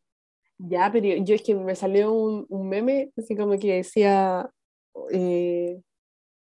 Ya, 0.58 0.90
pero 0.92 1.06
yo, 1.06 1.24
yo 1.24 1.36
es 1.36 1.42
que 1.42 1.54
me 1.56 1.76
salió 1.76 2.12
un, 2.14 2.46
un 2.48 2.70
meme, 2.70 3.12
así 3.18 3.36
como 3.36 3.60
que 3.60 3.76
decía 3.76 4.50
eh, 5.12 5.82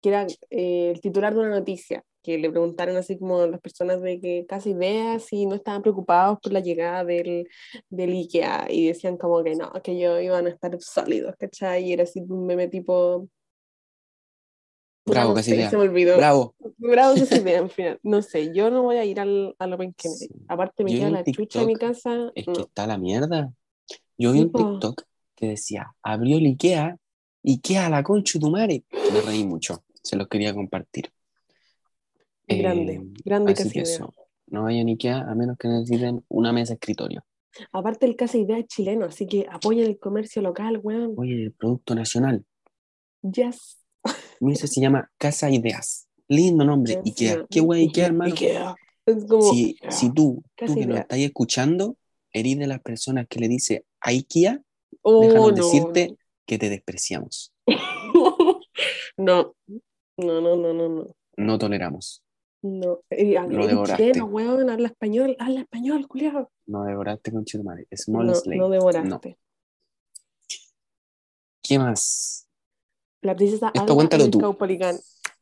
que 0.01 0.09
era 0.09 0.27
eh, 0.49 0.91
el 0.93 0.99
titular 1.01 1.33
de 1.33 1.39
una 1.39 1.49
noticia, 1.49 2.03
que 2.21 2.37
le 2.37 2.49
preguntaron 2.49 2.97
así 2.97 3.17
como 3.17 3.39
a 3.39 3.47
las 3.47 3.61
personas 3.61 4.01
de 4.01 4.19
que 4.19 4.45
casi 4.47 4.71
ideas 4.71 5.23
si 5.23 5.45
no 5.45 5.55
estaban 5.55 5.81
preocupados 5.81 6.39
por 6.41 6.51
la 6.51 6.59
llegada 6.59 7.05
del, 7.05 7.47
del 7.89 8.11
IKEA, 8.13 8.67
y 8.69 8.87
decían 8.87 9.17
como 9.17 9.41
que 9.43 9.55
no, 9.55 9.71
que 9.83 9.93
ellos 9.93 10.21
iban 10.21 10.47
a 10.47 10.49
estar 10.49 10.75
sólidos, 10.81 11.35
¿cachai? 11.39 11.85
Y 11.85 11.93
era 11.93 12.03
así 12.03 12.19
un 12.27 12.45
meme 12.45 12.67
tipo... 12.67 13.27
Bravo, 15.05 15.29
no 15.29 15.35
casi 15.35 15.49
sé, 15.51 15.55
idea. 15.57 15.69
se 15.69 15.77
me 15.77 15.83
olvidó. 15.83 16.17
Bravo. 16.17 16.55
Bravo 16.77 17.13
esa 17.15 17.35
idea, 17.37 17.59
en 17.59 17.69
fin. 17.69 17.97
No 18.03 18.21
sé, 18.21 18.53
yo 18.53 18.71
no 18.71 18.83
voy 18.83 18.97
a 18.97 19.05
ir 19.05 19.19
al, 19.19 19.53
al 19.59 19.73
Open. 19.73 19.93
Sí. 19.97 20.29
Aparte 20.47 20.83
me 20.83 20.91
Yo 20.93 20.99
queda 20.99 21.09
la 21.09 21.23
chucha 21.25 21.61
en 21.61 21.67
mi 21.67 21.75
casa. 21.75 22.31
Es 22.35 22.47
no. 22.47 22.53
que 22.53 22.61
está 22.61 22.87
la 22.87 22.97
mierda. 22.97 23.51
Yo 24.17 24.31
vi 24.31 24.41
un. 24.41 24.51
TikTok 24.51 25.01
que 25.35 25.47
decía, 25.47 25.93
abrió 26.01 26.37
el 26.37 26.45
Ikea, 26.45 26.95
Ikea 27.43 27.87
a 27.87 27.89
la 27.89 28.03
concha 28.03 28.39
tu 28.39 28.49
madre. 28.49 28.85
Me 29.11 29.21
reí 29.21 29.45
mucho, 29.45 29.83
se 30.01 30.15
los 30.15 30.27
quería 30.29 30.53
compartir. 30.53 31.11
Grande, 32.47 32.93
Eh, 32.93 33.01
grande 33.25 33.53
casi 33.53 33.69
que 33.71 33.79
idea. 33.79 33.83
eso, 33.95 34.13
no 34.47 34.63
vayan 34.63 34.87
a 34.87 34.91
Ikea 34.91 35.17
a 35.29 35.35
menos 35.35 35.57
que 35.57 35.67
necesiten 35.67 36.23
una 36.29 36.53
mesa 36.53 36.73
escritorio. 36.73 37.23
Aparte 37.71 38.05
el 38.05 38.15
Casa 38.15 38.37
Idea 38.37 38.57
es 38.57 38.67
chileno, 38.67 39.05
así 39.05 39.27
que 39.27 39.45
apoyen 39.51 39.85
el 39.85 39.99
comercio 39.99 40.41
local, 40.41 40.79
weón. 40.81 41.13
Oye, 41.17 41.43
el 41.43 41.51
producto 41.51 41.93
nacional. 41.93 42.43
Yes. 43.21 43.79
Mira, 44.43 44.67
se 44.67 44.81
llama 44.81 45.11
Casa 45.17 45.49
Ideas. 45.49 46.07
Lindo 46.27 46.63
nombre, 46.65 46.93
Encima, 46.93 47.11
Ikea. 47.11 47.45
¿Qué 47.49 47.59
guay 47.59 47.83
Ikea, 47.87 48.05
hermano? 48.07 48.31
Ikea. 48.33 48.75
Es 49.05 49.25
como, 49.25 49.41
Si, 49.53 49.65
Ikea. 49.81 49.91
si 49.91 50.13
tú, 50.13 50.43
Casa 50.55 50.73
tú 50.73 50.79
que 50.79 50.85
nos 50.85 50.99
estás 50.99 51.19
escuchando, 51.19 51.97
eres 52.31 52.57
de 52.57 52.67
las 52.67 52.81
personas 52.81 53.27
que 53.29 53.39
le 53.39 53.47
dice 53.47 53.85
a 54.01 54.09
Ikea, 54.11 54.61
Oh, 55.01 55.21
déjanos 55.21 55.49
no, 55.51 55.55
decirte 55.55 56.17
que 56.45 56.57
te 56.57 56.69
despreciamos. 56.69 57.51
no. 59.17 59.55
No, 60.17 60.41
no, 60.41 60.55
no, 60.55 60.73
no, 60.73 60.89
no. 60.89 61.15
No 61.35 61.57
toleramos. 61.57 62.23
No. 62.61 62.87
Lo 62.87 63.01
eres 63.09 63.67
devoraste. 63.67 64.03
chileno, 64.11 64.25
weón, 64.25 64.69
habla 64.69 64.87
español, 64.87 65.35
habla 65.39 65.61
español, 65.61 66.07
culiao. 66.07 66.49
No 66.67 66.83
devoraste 66.83 67.31
con 67.31 67.43
madre. 67.63 67.87
Small 67.91 68.27
No, 68.27 68.35
Slave. 68.35 68.57
no 68.57 68.65
No. 68.67 68.71
devoraste. 68.71 69.37
¿Qué 71.61 71.79
más? 71.79 72.42
La 73.23 73.35
princesa 73.35 73.67
Esto 73.67 73.81
Alba 73.81 73.95
cuéntalo 73.95 74.29
tú. 74.29 74.39
Caupolicán. 74.39 74.97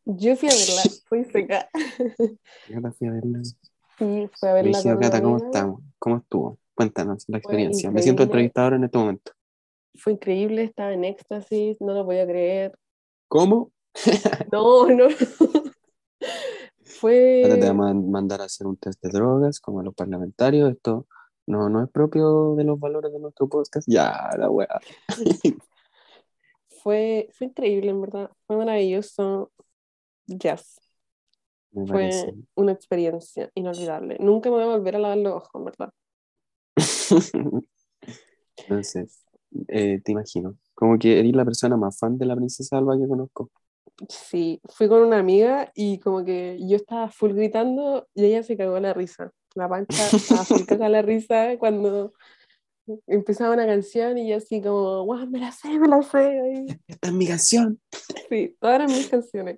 Yo 0.05 0.35
fui 0.35 0.49
a 0.49 0.51
verla, 0.51 0.81
fui 1.05 1.23
seca. 1.25 1.69
Te 2.67 2.91
fui 2.91 3.07
a 3.07 3.11
verla. 3.11 3.43
Sí, 3.43 4.29
fui 4.39 4.49
a 4.49 4.53
verla 4.53 4.79
Cata, 4.99 5.21
¿cómo 5.21 5.35
amiga. 5.35 5.47
estamos? 5.47 5.81
¿Cómo 5.97 6.17
estuvo? 6.17 6.59
Cuéntanos 6.75 7.25
la 7.27 7.39
experiencia. 7.39 7.91
Me 7.91 8.01
siento 8.03 8.23
entrevistador 8.23 8.75
en 8.75 8.83
este 8.83 8.97
momento. 8.97 9.31
Fue 9.95 10.13
increíble, 10.13 10.63
estaba 10.63 10.93
en 10.93 11.05
éxtasis, 11.05 11.77
no 11.81 11.93
lo 11.93 12.05
podía 12.05 12.25
creer. 12.25 12.77
¿Cómo? 13.27 13.71
No, 14.51 14.87
no. 14.87 15.07
Fue. 16.83 17.41
Cata, 17.43 17.59
te 17.59 17.67
vamos 17.67 17.89
a 17.89 17.93
mandar 17.93 18.41
a 18.41 18.45
hacer 18.45 18.67
un 18.67 18.77
test 18.77 19.01
de 19.01 19.09
drogas 19.09 19.59
como 19.59 19.79
a 19.79 19.83
los 19.83 19.95
parlamentarios. 19.95 20.71
Esto 20.71 21.07
no, 21.47 21.67
no 21.67 21.83
es 21.83 21.89
propio 21.89 22.55
de 22.55 22.63
los 22.63 22.79
valores 22.79 23.11
de 23.11 23.19
nuestro 23.19 23.49
podcast. 23.49 23.87
Ya, 23.89 24.29
la 24.37 24.49
weá. 24.51 24.79
Fue, 26.83 27.29
fue 27.31 27.47
increíble, 27.47 27.91
en 27.91 28.01
verdad. 28.01 28.31
Fue 28.47 28.57
maravilloso. 28.57 29.51
Yes. 30.25 30.79
Me 31.71 31.87
Fue 31.87 32.33
una 32.55 32.71
experiencia 32.71 33.49
inolvidable. 33.53 34.17
Nunca 34.19 34.49
me 34.49 34.55
voy 34.55 34.65
a 34.65 34.77
volver 34.77 34.95
a 34.95 34.99
lavar 34.99 35.17
los 35.17 35.33
ojos, 35.35 35.51
en 35.55 35.65
verdad. 35.65 35.93
Entonces, 38.57 39.23
eh, 39.67 40.01
te 40.03 40.11
imagino. 40.11 40.57
Como 40.73 40.97
que 40.97 41.19
eres 41.19 41.35
la 41.35 41.45
persona 41.45 41.77
más 41.77 41.97
fan 41.97 42.17
de 42.17 42.25
la 42.25 42.35
princesa 42.35 42.77
Alba 42.77 42.97
que 42.97 43.07
conozco. 43.07 43.51
Sí, 44.09 44.59
fui 44.65 44.87
con 44.87 45.01
una 45.01 45.19
amiga 45.19 45.71
y 45.75 45.99
como 45.99 46.25
que 46.25 46.57
yo 46.59 46.77
estaba 46.77 47.09
full 47.09 47.33
gritando 47.33 48.07
y 48.15 48.25
ella 48.25 48.43
se 48.43 48.57
cagó 48.57 48.79
la 48.79 48.93
risa. 48.93 49.31
La 49.53 49.69
pancha 49.69 50.07
estaba 50.07 50.45
full 50.45 50.65
cagada 50.65 50.89
la 50.89 51.01
risa 51.01 51.57
cuando 51.59 52.13
empezaba 53.07 53.53
una 53.53 53.65
canción 53.65 54.17
y 54.17 54.29
yo 54.29 54.37
así 54.37 54.61
como, 54.61 55.03
guau, 55.03 55.27
me 55.27 55.39
la 55.39 55.51
sé, 55.51 55.79
me 55.79 55.87
la 55.87 56.01
sé. 56.01 56.65
Esta 56.87 57.07
es 57.07 57.13
mi 57.13 57.27
canción. 57.27 57.79
Sí, 58.29 58.55
todas 58.59 58.75
eran 58.75 58.87
mis 58.87 59.07
canciones. 59.07 59.57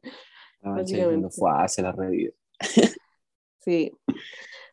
Ah, 0.61 0.71
Básicamente. 0.71 1.05
cuando 1.05 1.29
fue 1.29 1.51
a 1.51 1.63
hacer 1.63 1.83
la 1.85 1.91
revive. 1.91 2.35
Sí. 3.59 3.91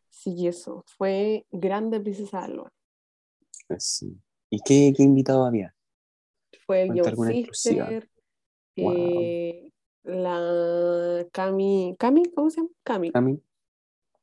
Sí, 0.08 0.46
eso. 0.46 0.84
Fue 0.98 1.46
grande 1.50 2.00
Princesa 2.00 2.44
Alba. 2.44 2.72
Sí. 3.78 4.16
¿Y 4.50 4.60
qué, 4.60 4.92
qué 4.96 5.02
invitado 5.02 5.44
había? 5.46 5.74
Fue 6.66 6.82
el 6.82 7.00
John. 7.00 7.48
Sister, 7.52 8.08
Wow. 8.76 9.70
la 10.04 11.26
Cami, 11.32 11.96
Cami, 11.98 12.24
¿cómo 12.34 12.50
se 12.50 12.58
llama? 12.58 12.70
Cami. 12.82 13.10
Cami. 13.12 13.42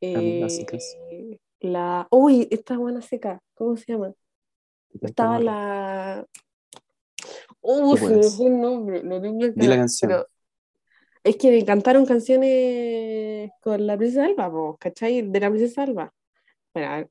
Eh, 0.02 1.40
la, 1.60 2.08
uy, 2.12 2.48
esta 2.52 2.78
buena 2.78 3.02
seca, 3.02 3.42
¿cómo 3.56 3.76
se 3.78 3.92
llama? 3.92 4.14
¿Qué 5.00 5.06
Estaba 5.08 5.40
la, 5.40 6.26
uh, 7.62 7.98
se 7.98 8.10
me 8.16 8.24
fue 8.24 8.48
el 8.48 8.62
nombre, 8.62 9.04
lo 9.04 9.22
tengo 9.22 9.48
Di 9.48 9.68
la 9.68 9.76
canción. 9.78 10.10
pero 10.12 10.28
es 11.24 11.36
que 11.38 11.66
cantaron 11.66 12.06
canciones 12.06 13.52
con 13.62 13.86
la 13.86 13.98
Princesa 13.98 14.26
Alba, 14.26 14.50
po, 14.52 14.78
¿cachai? 14.80 15.22
De 15.24 15.40
la 15.40 15.50
Princesa 15.50 15.84
Alba. 15.84 16.14
Espera, 16.68 17.08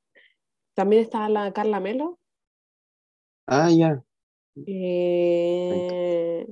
también 0.74 1.02
estaba 1.02 1.28
la 1.28 1.52
Carla 1.52 1.80
Melo. 1.80 2.18
Ah, 3.46 3.70
ya. 3.70 4.02
Eh, 4.66 6.46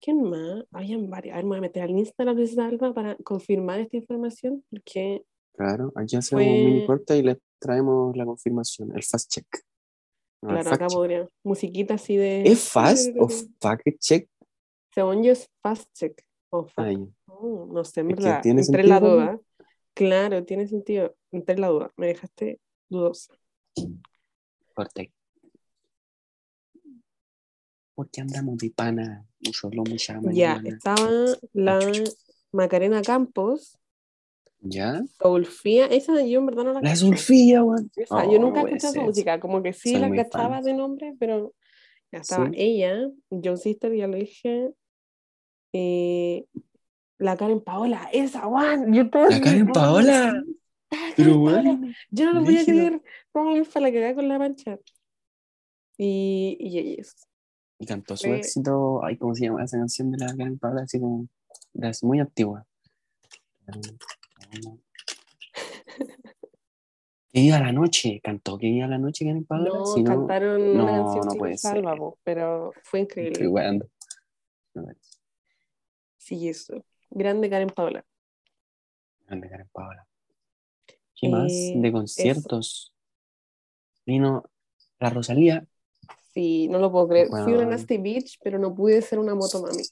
¿Quién 0.00 0.22
más? 0.22 0.64
Habían 0.72 1.10
varios. 1.10 1.34
A 1.34 1.36
ver, 1.36 1.44
me 1.44 1.48
voy 1.50 1.58
a 1.58 1.60
meter 1.62 1.82
al 1.82 1.90
Insta 1.90 2.22
de 2.22 2.30
la 2.30 2.34
Princesa 2.34 2.66
Alba 2.66 2.94
para 2.94 3.16
confirmar 3.16 3.80
esta 3.80 3.96
información, 3.96 4.64
porque 4.70 5.22
Claro. 5.56 5.92
Aquí 5.94 6.16
hacemos 6.16 6.42
un 6.44 6.48
Fue- 6.50 6.64
mini 6.64 6.86
corte 6.86 7.18
y 7.18 7.22
les 7.22 7.36
traemos 7.58 8.16
la 8.16 8.24
confirmación. 8.24 8.92
El 8.96 9.02
fast 9.02 9.30
check. 9.30 9.46
No, 10.42 10.48
claro, 10.50 10.70
acá 10.72 10.86
podría. 10.88 11.28
Musiquita 11.44 11.94
así 11.94 12.16
de. 12.16 12.42
¿Es 12.44 12.68
fast 12.70 13.10
o 13.18 13.28
fact 13.60 13.86
check? 13.98 14.28
Según 14.94 15.22
yo 15.22 15.32
es 15.32 15.48
fast 15.62 15.90
check. 15.94 16.20
o 16.50 16.64
fact- 16.66 16.88
Ay, 16.88 17.08
Oh, 17.26 17.68
no 17.72 17.84
sé, 17.84 18.00
en 18.00 18.08
verdad. 18.08 18.42
Entre 18.44 18.64
sentido 18.64 18.88
la 18.88 19.00
duda. 19.00 19.40
Claro, 19.94 20.44
tiene 20.44 20.66
sentido. 20.66 21.14
Entre 21.32 21.58
la 21.58 21.68
duda. 21.68 21.90
Me 21.96 22.06
dejaste 22.08 22.60
dudosa. 22.88 23.34
corte. 24.74 25.12
¿Por 27.94 28.08
qué 28.10 28.20
andamos 28.22 28.56
de 28.58 28.70
pana? 28.70 29.26
Mucho 29.44 29.68
lomo, 29.70 29.90
mucha 29.90 30.18
Ya, 30.32 30.60
estaba 30.64 31.10
la 31.52 31.80
Macarena 32.52 33.02
Campos, 33.02 33.78
¿Ya? 34.62 35.02
Solfía. 35.18 35.86
Esa 35.86 36.22
yo 36.24 36.40
en 36.40 36.46
verdad 36.46 36.64
no 36.64 36.72
la 36.74 36.80
La. 36.82 36.96
Zulfía, 36.96 37.62
weón. 37.64 37.90
Oh, 38.10 38.30
yo 38.32 38.38
nunca 38.38 38.60
escuchado 38.62 38.92
su 38.94 39.00
música, 39.02 39.40
como 39.40 39.62
que 39.62 39.72
sí 39.72 39.92
Soy 39.92 40.00
la 40.00 40.14
cachaba 40.14 40.56
fan. 40.56 40.64
de 40.64 40.74
nombre, 40.74 41.14
pero 41.18 41.54
ya 42.12 42.18
estaba 42.20 42.46
Sí. 42.50 42.54
ella, 42.56 43.08
John 43.30 43.56
Sister, 43.56 43.94
ya 43.94 44.06
lo 44.06 44.16
dije. 44.16 44.72
eh, 45.72 46.46
la 47.18 47.36
Karen 47.36 47.60
Paola, 47.60 48.08
esa, 48.12 48.40
Juan. 48.40 48.92
Yo 48.92 49.02
estaba 49.02 49.28
La 49.28 49.40
Karen 49.40 49.68
"Ah, 49.68 49.72
Paola. 49.72 50.42
Pero, 51.16 51.32
Paola". 51.34 51.62
weón. 51.62 51.94
Yo 52.10 52.24
no 52.26 52.32
lo 52.32 52.44
podía 52.44 52.64
brígido. 52.64 52.86
creer. 52.88 53.02
¿Cómo 53.32 53.52
me 53.52 53.60
la 53.62 53.92
cagada 53.92 54.14
con 54.16 54.28
la 54.28 54.38
pancha? 54.38 54.78
Y, 55.96 56.56
y 56.58 56.78
ellos. 56.78 57.14
Y 57.78 57.86
cantó 57.86 58.16
su 58.16 58.26
Fue- 58.28 58.38
éxito. 58.38 59.04
Ay, 59.04 59.16
¿cómo 59.16 59.34
se 59.34 59.44
llama 59.44 59.62
esa 59.62 59.78
canción 59.78 60.10
de 60.10 60.18
la 60.18 60.26
Karen 60.36 60.58
Paola? 60.58 60.82
Así 60.82 60.98
como. 60.98 61.28
Es 61.74 62.02
muy 62.02 62.18
antigua. 62.20 62.66
Que 67.32 67.40
viva 67.42 67.60
la 67.60 67.70
noche, 67.72 68.20
cantó 68.22 68.58
que 68.58 68.66
viva 68.66 68.88
la 68.88 68.98
noche 68.98 69.24
Karen 69.24 69.44
Paola. 69.44 69.68
No, 69.68 69.86
si 69.86 70.02
no, 70.02 70.10
cantaron 70.10 70.60
una 70.62 70.84
no, 70.84 71.04
canción 71.04 71.26
no 71.28 71.34
puede 71.38 71.56
salva, 71.58 71.92
ser. 71.94 72.02
pero 72.24 72.72
fue 72.82 73.02
estoy 73.02 73.26
increíble. 73.28 73.80
No, 74.74 74.84
Sí, 76.18 76.48
eso. 76.48 76.84
Grande 77.10 77.48
Karen 77.48 77.70
Paola. 77.70 78.04
grande 79.26 79.48
Karen 79.48 79.68
Paola. 79.72 80.06
¿Qué 81.14 81.28
más? 81.28 81.52
Eh, 81.52 81.74
De 81.76 81.88
eso. 81.88 81.92
conciertos. 81.96 82.92
Vino 84.06 84.44
la 84.98 85.10
Rosalía. 85.10 85.66
Sí, 86.32 86.66
no 86.68 86.78
lo 86.78 86.90
puedo 86.90 87.08
creer. 87.08 87.28
Fui 87.28 87.54
a. 87.54 87.64
Nasty 87.66 87.98
Beach, 87.98 88.38
pero 88.42 88.58
no 88.58 88.74
pude 88.74 89.02
ser 89.02 89.18
una 89.20 89.34
motomami. 89.34 89.82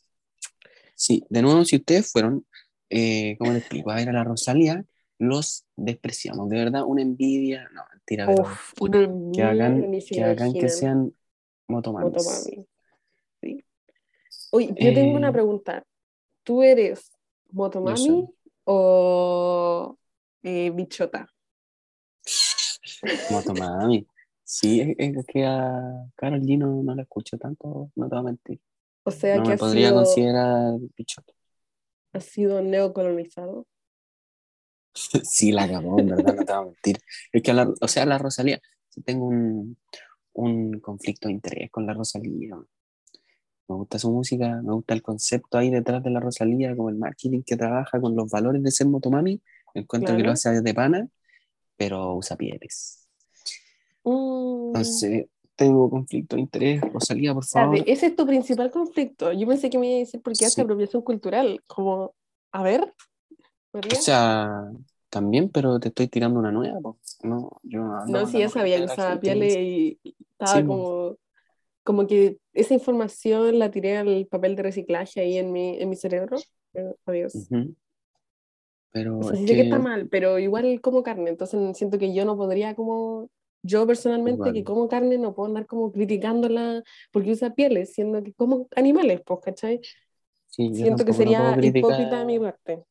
Sí, 0.95 1.25
de 1.29 1.43
nuevo, 1.43 1.65
si 1.65 1.77
ustedes 1.77 2.11
fueron, 2.11 2.45
eh, 2.91 3.37
¿cómo 3.39 3.53
les 3.53 3.63
explico? 3.63 3.91
A 3.91 3.97
ver 3.97 4.09
a 4.11 4.13
la 4.13 4.25
Rosalía, 4.25 4.85
los 5.19 5.67
despreciamos. 5.77 6.49
De 6.49 6.57
verdad, 6.59 6.85
una 6.87 7.03
envidia. 7.03 7.69
No, 7.75 7.83
mentira, 7.93 8.27
pero 8.27 8.45
una 8.79 8.99
que 9.33 9.43
hagan, 9.43 9.91
que, 10.11 10.23
hagan 10.25 10.57
que 10.57 10.69
imaginan. 10.69 10.71
sean 10.71 11.13
motomamis. 11.69 12.13
Motomami. 12.13 12.67
Sí. 13.43 13.65
Oye, 14.51 14.77
yo 14.79 14.93
tengo 14.93 15.17
una 15.17 15.33
Eh, 15.33 15.33
pregunta. 15.33 15.85
¿Tú 16.45 16.63
eres 16.63 17.13
motomami 17.51 18.29
o 18.65 19.99
eh, 20.43 20.71
bichota? 20.73 21.29
Motomami. 23.29 24.07
Sí, 24.45 24.81
es, 24.81 24.95
es 24.99 25.27
que 25.27 25.45
a 25.47 26.07
Karol 26.17 26.41
G 26.43 26.59
no, 26.59 26.83
no 26.83 26.95
la 26.95 27.03
escucho 27.03 27.37
tanto, 27.39 27.91
no 27.95 28.09
te 28.09 28.15
voy 28.15 28.21
a 28.21 28.23
mentir. 28.23 28.61
O 29.05 29.11
sea, 29.11 29.37
No 29.37 29.43
que 29.43 29.53
me 29.53 29.59
podría 29.59 29.93
sido, 29.93 29.95
considerar 29.95 30.75
bichota. 30.97 31.33
Has 32.13 32.25
sido 32.25 32.63
neocolonizado. 32.63 33.67
Sí, 35.25 35.53
la 35.53 35.65
acabó, 35.65 36.01
en 36.01 36.09
verdad, 36.09 36.35
no 36.35 36.45
te 36.45 36.53
voy 36.53 36.63
a 36.63 36.65
mentir. 36.65 36.99
Es 37.33 37.43
que, 37.43 37.53
la, 37.53 37.73
o 37.81 37.89
sea, 37.89 38.05
la 38.05 38.19
Rosalía, 38.19 38.61
tengo 39.05 39.27
un, 39.27 39.77
un 40.33 40.81
conflicto 40.81 41.29
de 41.29 41.35
interés 41.35 41.71
con 41.71 41.87
la 41.87 41.95
Rosalía. 41.95 42.57
Me 43.69 43.77
gusta 43.77 43.99
su 43.99 44.11
música, 44.11 44.63
me 44.63 44.73
gusta 44.73 44.95
el 44.95 45.03
concepto 45.03 45.59
ahí 45.59 45.71
detrás 45.71 46.03
de 46.03 46.11
la 46.11 46.21
Rosalía, 46.21 46.75
como 46.75 46.89
el 46.89 46.97
marketing 46.97 47.43
que 47.43 47.57
trabaja 47.57 48.01
con 48.01 48.17
los 48.17 48.31
valores 48.31 48.63
de 48.63 48.71
ser 48.71 48.87
motomami. 48.89 49.43
Encuentro 49.75 50.17
que 50.17 50.23
lo 50.23 50.33
hace 50.33 50.51
desde 50.51 50.75
pana, 50.75 51.09
pero 51.77 52.15
usa 52.15 52.37
pieles. 52.37 53.07
Mm, 54.05 54.69
Entonces, 54.69 55.27
tengo 55.59 55.91
conflicto 55.91 56.37
de 56.37 56.43
interés. 56.43 56.81
Rosalía, 56.93 57.35
por 57.35 57.45
favor. 57.45 57.77
ese 57.87 58.07
es 58.07 58.17
tu 58.17 58.25
principal 58.27 58.71
conflicto. 58.71 59.33
Yo 59.33 59.47
pensé 59.47 59.69
que 59.69 59.79
me 59.79 59.89
iba 59.89 59.97
a 59.97 59.99
decir 60.01 60.23
porque 60.23 60.47
hace 60.47 60.55
Sí. 60.55 60.63
apropiación 60.63 61.03
cultural. 61.03 61.61
Como, 61.67 62.15
a 62.53 62.63
ver, 62.63 62.83
O 62.83 63.75
María. 63.75 63.91
sea, 63.95 64.63
también, 65.11 65.51
pero 65.51 65.81
te 65.81 65.89
estoy 65.89 66.09
tirando 66.09 66.39
una 66.39 66.53
nueva, 66.53 66.81
po. 66.81 66.99
No, 67.25 67.51
yo 67.65 67.83
no 67.83 68.07
No, 68.07 68.27
sí, 68.27 68.39
ya 68.39 68.49
sabía 68.49 68.79
que 68.79 68.81
corriente 68.81 68.81
de 68.81 68.87
la 68.87 68.93
usaba 68.93 69.11
gente, 69.11 69.33
pieles 69.33 69.57
y 69.57 69.99
y 70.03 70.17
estaba 70.31 70.53
Sí, 70.55 70.67
como, 70.67 71.17
como 71.85 72.07
que 72.07 72.39
esa 72.55 72.75
información 72.75 73.59
la 73.59 73.71
tiré 73.71 73.99
al 73.99 74.27
papel 74.31 74.57
de 74.57 74.63
reciclaje 74.63 75.21
ahí 75.21 75.39
en 75.39 75.53
mi, 75.53 75.81
en 75.81 75.89
mi 75.89 75.97
cerebro. 75.97 76.39
Pero, 76.73 76.97
adiós. 77.07 77.35
Ujú. 77.35 77.75
Pero 78.93 79.19
O 79.21 79.25
sea, 79.25 79.35
es 79.35 79.41
sé 79.47 79.55
que 79.57 79.63
está 79.63 79.77
que 79.77 79.83
mal, 79.83 80.09
pero 80.09 80.39
igual 80.39 80.81
como 80.81 81.03
carne, 81.03 81.31
entonces 81.31 81.77
siento 81.77 81.99
que 81.99 82.15
yo 82.15 82.25
no 82.25 82.37
podría 82.37 82.75
como, 82.75 83.31
yo 83.63 83.87
personalmente 83.87 84.45
que 84.53 84.59
Igual. 84.61 84.65
como 84.65 84.89
carne 84.89 85.19
no 85.19 85.35
puedo 85.35 85.49
andar 85.49 85.67
como 85.67 85.91
criticándola 85.93 86.83
porque 87.13 87.33
usa 87.33 87.55
pieles, 87.55 87.93
siendo 87.93 88.23
que 88.23 88.33
como 88.35 88.69
animales, 88.77 89.21
pues, 89.25 89.41
¿cachai? 89.43 89.81
sí, 90.47 90.75
Siento 90.75 91.05
que 91.05 91.13
sería 91.13 91.57
hipócrita 91.61 92.21
de 92.21 92.25
mi 92.25 92.39
parte. 92.39 92.85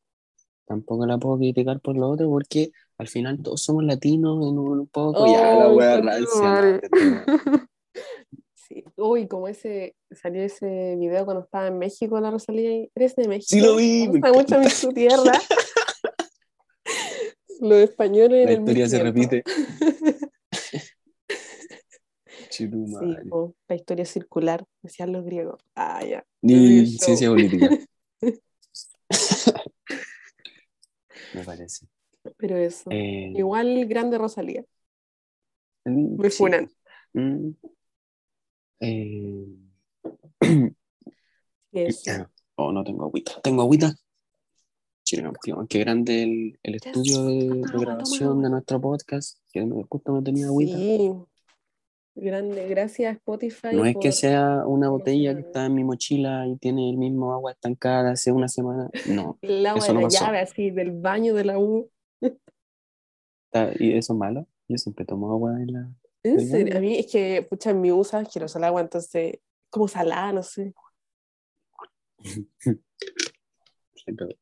tampoco 0.66 1.06
la 1.06 1.18
puedo 1.18 1.38
criticar 1.38 1.80
por 1.80 1.96
lo 1.96 2.10
otro, 2.10 2.28
porque 2.28 2.70
al 2.98 3.08
final 3.08 3.40
todos 3.42 3.62
somos 3.62 3.84
latinos 3.84 4.36
en 4.46 4.58
un 4.58 4.86
poco. 4.88 5.26
Ya, 5.26 5.54
la 5.54 5.68
¡Oh, 5.68 5.76
wea 5.76 5.96
concha 6.00 6.10
rancia. 6.10 6.80
Sí. 8.54 8.84
Uy, 8.96 9.26
como 9.26 9.48
ese, 9.48 9.96
salió 10.10 10.42
ese 10.42 10.94
video 11.00 11.24
cuando 11.24 11.42
estaba 11.44 11.68
en 11.68 11.78
México, 11.78 12.20
la 12.20 12.30
Rosalía, 12.30 12.86
¿eres 12.94 13.16
de 13.16 13.26
México? 13.26 13.46
Sí 13.48 13.60
lo 13.62 13.76
vi, 13.76 14.10
¿Te 14.12 14.18
me 14.20 14.30
gusta 14.30 14.58
mucho 14.58 14.58
mi, 14.58 14.88
tu 14.88 14.92
tierra? 14.92 15.32
Los 17.60 17.78
españoles 17.80 18.40
en 18.40 18.46
La 18.46 18.52
el 18.52 18.58
historia 18.60 18.88
se 18.88 19.02
1500. 19.02 19.04
repite. 19.04 19.42
Sí, 22.58 22.68
po, 23.28 23.54
la 23.68 23.76
historia 23.76 24.04
circular, 24.04 24.64
decían 24.82 25.12
los 25.12 25.24
griegos. 25.24 25.60
Ah, 25.74 26.04
ya. 26.04 26.24
Ni 26.42 26.86
ciencia 26.86 27.28
política, 27.28 27.70
me 31.34 31.44
parece. 31.44 31.86
Pero 32.36 32.56
eso. 32.56 32.90
Eh, 32.90 33.32
Igual 33.36 33.86
grande 33.86 34.18
Rosalía. 34.18 34.64
mm, 35.84 36.20
Me 36.20 36.30
sí. 36.30 36.38
funan. 36.38 36.70
Mm. 37.12 37.50
Eh. 38.80 39.46
Oh, 42.60 42.72
no 42.72 42.82
tengo 42.82 43.04
agüita. 43.04 43.40
Tengo 43.40 43.62
agüita. 43.62 43.94
Qué 45.68 45.78
grande 45.78 46.22
el, 46.24 46.58
el 46.62 46.74
estudio 46.74 47.24
de, 47.24 47.34
de 47.34 47.62
agua, 47.68 47.80
grabación 47.80 48.42
de 48.42 48.50
nuestro 48.50 48.80
podcast, 48.80 49.38
que 49.52 49.66
justo 49.88 50.12
no 50.12 50.22
tenía 50.22 50.46
agüita. 50.46 50.76
Sí. 50.76 51.12
Grande. 52.20 52.66
Gracias 52.68 53.16
Spotify 53.16 53.68
No 53.72 53.84
es 53.84 53.96
que 54.00 54.12
sea 54.12 54.64
una 54.66 54.88
botella 54.90 55.34
que 55.34 55.40
está 55.40 55.66
en 55.66 55.74
mi 55.74 55.84
mochila 55.84 56.46
y 56.46 56.56
tiene 56.56 56.90
el 56.90 56.96
mismo 56.96 57.32
agua 57.32 57.52
estancada 57.52 58.12
hace 58.12 58.32
una 58.32 58.48
semana. 58.48 58.90
No, 59.08 59.38
El 59.42 59.64
agua 59.66 59.78
eso 59.78 59.88
de 59.88 59.94
no 59.94 60.00
la 60.00 60.06
pasó. 60.08 60.24
llave, 60.24 60.38
así, 60.40 60.70
del 60.70 60.92
baño 60.92 61.34
de 61.34 61.44
la 61.44 61.58
U. 61.58 61.90
¿Y 63.78 63.92
eso 63.96 64.12
es 64.12 64.18
malo? 64.18 64.46
Yo 64.68 64.76
siempre 64.76 65.04
tomo 65.04 65.32
agua 65.32 65.60
en 65.60 65.72
la... 65.72 65.88
En 66.22 66.36
del 66.36 66.48
serio, 66.48 66.76
a 66.76 66.80
mí 66.80 66.98
es 66.98 67.06
que, 67.10 67.46
pucha, 67.48 67.70
en 67.70 67.80
mi 67.80 67.90
USA 67.90 68.24
quiero 68.24 68.46
usar 68.46 68.62
agua, 68.64 68.80
entonces, 68.80 69.38
como 69.70 69.88
salada, 69.88 70.32
no 70.32 70.42
sé. 70.42 70.74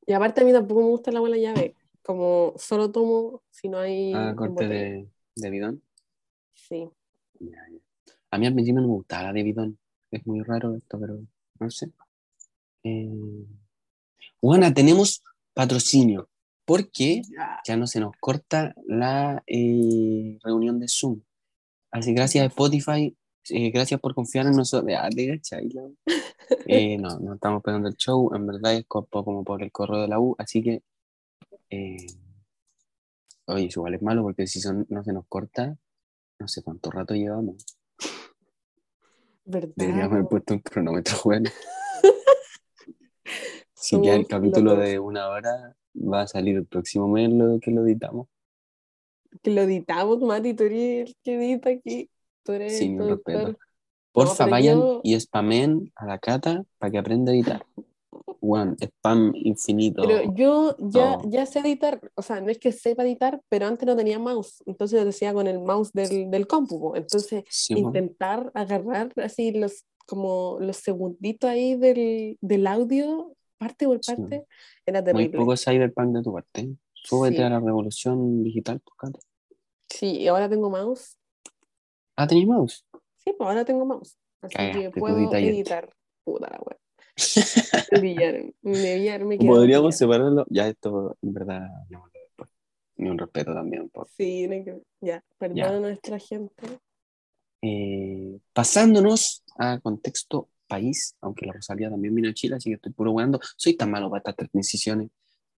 Y 0.07 0.13
aparte 0.13 0.43
a 0.43 0.45
mí 0.45 0.53
tampoco 0.53 0.81
me 0.81 0.87
gusta 0.89 1.11
el 1.11 1.17
agua 1.17 1.29
de 1.29 1.37
la 1.37 1.43
llave, 1.43 1.75
como 2.05 2.55
solo 2.57 2.93
tomo 2.93 3.43
si 3.51 3.69
no 3.69 3.79
hay 3.79 4.13
Ah, 4.15 4.33
corte 4.37 4.69
de, 4.69 5.09
de 5.35 5.51
bidón. 5.51 5.83
Sí. 6.55 6.89
Ya, 7.41 7.59
ya. 7.71 7.79
A 8.31 8.39
mí 8.39 8.47
al 8.47 8.55
principio 8.55 8.81
no 8.83 8.89
me 8.89 8.95
gustaba 8.95 9.25
la 9.25 9.33
de 9.33 9.43
bidón. 9.43 9.79
Es 10.11 10.27
muy 10.27 10.43
raro 10.43 10.75
esto, 10.77 10.99
pero 11.01 11.21
no 11.61 11.71
sé. 11.71 11.91
Eh... 12.85 13.45
Juana, 14.41 14.73
tenemos 14.73 15.23
patrocinio. 15.55 16.29
Porque 16.65 17.23
Ya. 17.65 17.77
no 17.77 17.87
se 17.87 18.01
nos 18.01 18.13
corta 18.19 18.75
la 18.87 19.43
eh, 19.47 20.39
reunión 20.43 20.81
de 20.81 20.87
Zoom. 20.89 21.21
Así 21.93 22.13
gracias 22.13 22.43
a 22.43 22.47
Spotify, 22.49 23.17
eh, 23.51 23.71
gracias 23.71 24.01
por 24.01 24.15
confiar 24.15 24.47
en 24.47 24.53
nosotros. 24.57 24.93
Ah, 24.99 25.09
la- 25.11 25.91
Eh, 26.67 26.99
no, 26.99 27.19
no 27.21 27.35
estamos 27.35 27.63
pegando 27.63 27.89
el 27.89 27.97
show, 27.97 28.33
en 28.35 28.47
verdad 28.47 28.75
es 28.75 28.85
co- 28.87 29.07
como 29.07 29.45
por 29.45 29.63
el 29.63 29.71
correo 29.73 30.03
de 30.03 30.09
la 30.09 30.19
U, 30.21 30.35
así 30.39 30.63
que 30.63 30.83
eh, 31.71 32.07
oye, 33.47 33.69
igual 33.73 33.95
es 33.95 34.03
malo 34.03 34.23
porque 34.23 34.47
si 34.47 34.61
son, 34.61 34.87
no 34.89 35.03
se 35.05 35.13
nos 35.13 35.27
corta, 35.29 35.77
no 36.39 36.49
sé 36.49 36.63
cuánto 36.63 36.91
rato 36.91 37.15
llevamos. 37.15 37.57
¿Verdad? 39.45 39.73
Deberíamos 39.77 40.13
haber 40.13 40.27
puesto 40.27 40.55
un 40.55 40.61
cronómetro, 40.61 41.17
bueno. 41.25 41.51
Si 43.79 44.01
queda 44.01 44.17
el 44.17 44.27
capítulo 44.27 44.73
locos. 44.73 44.85
de 44.85 44.99
una 44.99 45.29
hora, 45.29 45.77
va 45.95 46.23
a 46.23 46.27
salir 46.27 46.57
el 46.57 46.67
próximo 46.67 47.07
mes 47.09 47.31
lo 47.31 47.61
que 47.61 47.71
lo 47.71 47.85
editamos. 47.85 48.27
Que 49.43 49.51
lo 49.51 49.61
editamos, 49.63 50.21
Mati, 50.23 50.55
tú 50.55 50.65
eres 50.65 51.09
el 51.11 51.17
que 51.23 51.35
edita 51.37 51.71
aquí. 51.71 52.11
Tú 52.43 52.53
eres 52.53 52.79
Sin 52.79 53.01
el. 53.01 53.21
Porfa, 54.13 54.47
vayan 54.47 54.79
yo- 54.79 55.01
y 55.05 55.21
spamen 55.21 55.93
a 55.95 56.07
la 56.07 56.19
cata 56.19 56.65
para 56.79 56.91
que 56.91 56.99
aprenda 56.99 57.31
a 57.31 57.35
editar. 57.35 57.65
One, 58.47 58.77
spam 58.81 59.33
infinito. 59.35 60.03
Pero 60.07 60.33
yo 60.35 60.77
ya, 60.79 61.19
ya 61.25 61.47
sé 61.47 61.61
editar, 61.61 62.01
o 62.15 62.23
sea, 62.23 62.41
no 62.41 62.49
es 62.51 62.59
que 62.59 62.73
sepa 62.73 63.03
editar, 63.05 63.41
pero 63.49 63.67
antes 63.67 63.87
no 63.87 63.97
tenía 63.97 64.19
mouse, 64.19 64.63
entonces 64.67 64.99
lo 64.99 65.05
decía 65.05 65.33
con 65.35 65.47
el 65.47 65.59
mouse 65.61 65.93
del, 65.93 66.31
del 66.31 66.47
compu, 66.47 66.79
po. 66.81 66.97
entonces 66.97 67.45
Sí, 67.49 67.75
intentar 67.75 68.51
agarrar 68.55 69.13
así 69.17 69.53
los, 69.53 69.85
como 70.07 70.59
los 70.61 70.77
segunditos 70.77 71.49
ahí 71.51 71.77
del, 71.77 72.39
del 72.41 72.67
audio, 72.67 73.33
parte 73.59 73.87
por 73.87 73.99
Sí. 74.05 74.15
parte, 74.15 74.47
era 74.87 75.01
Muy 75.03 75.05
terrible. 75.13 75.39
poco 75.39 75.57
cyberpunk 75.57 76.15
de 76.17 76.23
tu 76.23 76.33
parte. 76.33 76.69
Súbete 76.95 77.37
Sí. 77.37 77.43
a 77.43 77.51
la 77.51 77.61
revolución 77.61 78.43
digital, 78.43 78.81
pues, 78.85 78.97
Cata. 78.99 79.19
Sí, 79.89 80.19
y 80.21 80.29
ahora 80.29 80.49
tengo 80.49 80.69
mouse. 80.71 81.17
Ah, 82.17 82.27
¿tenéis 82.27 82.47
mouse? 82.49 82.85
Sí, 83.19 83.33
pues 83.37 83.49
ahora 83.49 83.65
tengo 83.65 83.85
mouse. 83.87 84.17
Así 84.41 84.57
que 84.73 84.91
puedo 84.91 85.17
editar. 85.35 85.89
Puta 86.25 86.51
la 86.51 86.59
wea. 86.61 86.77
Me 87.93 88.15
quedaron 88.99 89.39
Podríamos 89.39 89.97
separarlo. 89.97 90.45
Ya, 90.51 90.69
esto, 90.69 91.17
en 91.23 91.33
verdad, 91.33 91.67
hablemoslo 91.83 92.13
después. 92.13 92.51
Ni 92.97 93.09
un 93.09 93.19
respeto 93.19 93.55
también 93.55 93.89
poco. 93.89 94.09
Sí, 94.17 94.49
ya, 95.01 95.25
perdón 95.39 95.57
Ya. 95.57 95.69
a 95.69 95.81
nuestra 95.81 96.19
gente. 96.19 96.67
Eh, 97.63 98.39
pasándonos 98.53 99.43
a 99.59 99.81
contexto 99.81 100.51
país, 100.67 101.17
aunque 101.21 101.47
la 101.47 101.53
Rosalía 101.53 101.91
también 101.91 102.15
vino 102.15 102.29
a 102.29 102.35
Chile, 102.35 102.57
así 102.57 102.71
que 102.71 102.75
estoy 102.75 102.93
puro 102.93 103.13
weando. 103.13 103.41
Soy 103.57 103.75
tan 103.75 103.91
malo 103.91 104.11
para 104.11 104.19
estas 104.31 104.51
transiciones. 104.51 105.11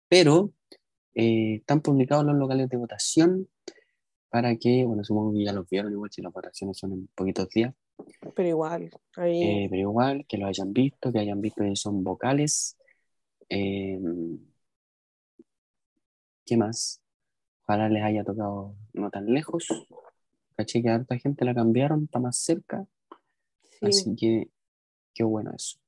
Pero 0.08 0.52
eh, 1.14 1.56
están 1.56 1.80
publicados 1.80 2.24
los 2.24 2.36
locales 2.36 2.68
de 2.68 2.76
votación 2.76 3.48
para 4.28 4.56
que, 4.56 4.84
bueno, 4.84 5.02
supongo 5.04 5.32
que 5.32 5.44
ya 5.44 5.52
los 5.52 5.68
vieron, 5.68 5.92
igual 5.92 6.10
si 6.12 6.22
las 6.22 6.32
votaciones 6.32 6.76
son 6.76 6.92
en 6.92 7.06
poquitos 7.14 7.48
días, 7.48 7.74
Pero 8.34 8.48
igual, 8.48 8.90
ahí. 9.16 9.42
eh, 9.42 9.66
pero 9.70 9.80
igual 9.82 10.26
que 10.26 10.38
lo 10.38 10.46
hayan 10.46 10.72
visto, 10.72 11.12
que 11.12 11.18
hayan 11.18 11.40
visto 11.40 11.62
que 11.64 11.76
son 11.76 12.04
vocales. 12.04 12.76
Eh, 13.48 13.98
¿qué 16.44 16.56
más? 16.56 17.02
Ojalá 17.64 17.88
les 17.88 18.02
haya 18.02 18.24
tocado 18.24 18.74
no 18.94 19.10
tan 19.10 19.26
lejos. 19.26 19.66
Caché 20.56 20.82
que 20.82 20.88
a 20.88 20.96
harta 20.96 21.18
gente 21.18 21.44
la 21.44 21.54
cambiaron, 21.54 22.04
está 22.04 22.18
más 22.18 22.38
cerca, 22.38 22.86
sí. 23.62 23.86
así 23.86 24.16
que 24.16 24.48
qué 25.14 25.24
bueno 25.24 25.52
eso. 25.54 25.78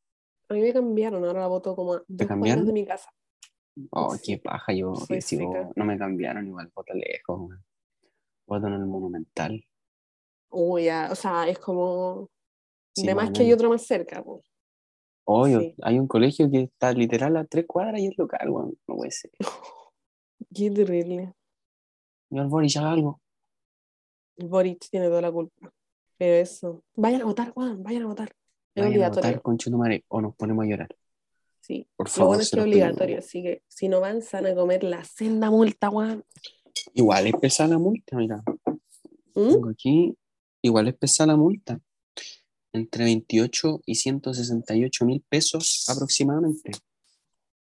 A 0.48 0.54
mí 0.54 0.60
me 0.60 0.72
cambiaron, 0.72 1.24
ahora 1.24 1.40
la 1.40 1.46
voto 1.46 1.74
como 1.74 1.94
a 1.94 2.02
dos 2.06 2.28
cambiaron? 2.28 2.66
de 2.66 2.72
mi 2.72 2.84
casa. 2.86 3.10
Oh, 3.90 4.14
qué 4.22 4.38
paja, 4.38 4.72
yo 4.72 4.92
no 5.76 5.84
me 5.84 5.96
cambiaron, 5.96 6.46
igual 6.46 6.70
voto 6.74 6.92
lejos, 6.92 7.50
voto 8.46 8.66
en 8.66 8.72
el 8.74 8.86
Monumental. 8.86 9.64
Uy, 10.50 10.84
ya, 10.84 11.08
o 11.10 11.14
sea, 11.14 11.48
es 11.48 11.58
como. 11.58 12.28
Sí, 12.94 13.06
de 13.06 13.14
más 13.14 13.30
que 13.30 13.42
hay 13.42 13.52
otro 13.52 13.68
más 13.70 13.82
cerca, 13.86 14.22
po. 14.22 14.42
Obvio, 15.24 15.60
Sí. 15.60 15.74
hay 15.82 15.98
un 15.98 16.08
colegio 16.08 16.50
que 16.50 16.62
está 16.62 16.92
literal 16.92 17.36
a 17.36 17.44
tres 17.44 17.66
cuadras 17.66 18.00
y 18.00 18.06
es 18.08 18.18
local, 18.18 18.50
weón. 18.50 18.76
No 18.88 18.96
puede 18.96 19.10
ser. 19.12 19.30
Qué 20.54 20.70
terrible. 20.70 21.32
Señor 22.28 22.48
Boris, 22.48 22.76
haga 22.76 22.92
algo. 22.92 23.20
El 24.36 24.48
Boric 24.48 24.88
tiene 24.90 25.06
toda 25.08 25.20
la 25.20 25.30
culpa. 25.30 25.72
Pero 26.16 26.34
eso. 26.34 26.82
Vayan 26.96 27.22
a 27.22 27.24
votar, 27.26 27.50
Juan, 27.52 27.82
vayan 27.82 28.02
a 28.04 28.06
votar. 28.06 28.28
Es 28.28 28.36
Vayan 28.82 28.86
a 28.86 28.88
obligatorio. 28.90 29.28
votar 29.30 29.42
con 29.42 29.58
Chutumare 29.58 30.04
o 30.08 30.20
nos 30.20 30.34
ponemos 30.34 30.64
a 30.64 30.68
llorar. 30.68 30.96
Sí. 31.60 31.86
Por 31.96 32.06
Lo 32.08 32.10
favor, 32.12 32.28
bueno 32.28 32.42
es 32.42 32.50
que 32.50 32.56
es 32.58 32.62
obligatorio, 32.64 33.18
así 33.18 33.42
que 33.42 33.62
si 33.68 33.88
no 33.88 34.00
van, 34.00 34.20
van 34.32 34.46
a 34.46 34.54
comer 34.54 34.82
la 34.82 35.04
senda 35.04 35.50
multa, 35.50 35.88
Juan. 35.90 36.24
Igual 36.94 37.26
es 37.26 37.34
pesada 37.36 37.70
la 37.70 37.78
multa, 37.78 38.16
mira. 38.16 38.42
¿Mm? 39.34 39.50
Tengo 39.52 39.68
aquí. 39.70 40.16
Igual 40.62 40.88
es 40.88 40.94
pesada 40.94 41.28
la 41.28 41.36
multa. 41.36 41.80
Entre 42.72 43.04
28 43.04 43.80
y 43.84 43.96
168 43.96 45.04
mil 45.04 45.24
pesos 45.28 45.84
aproximadamente. 45.88 46.72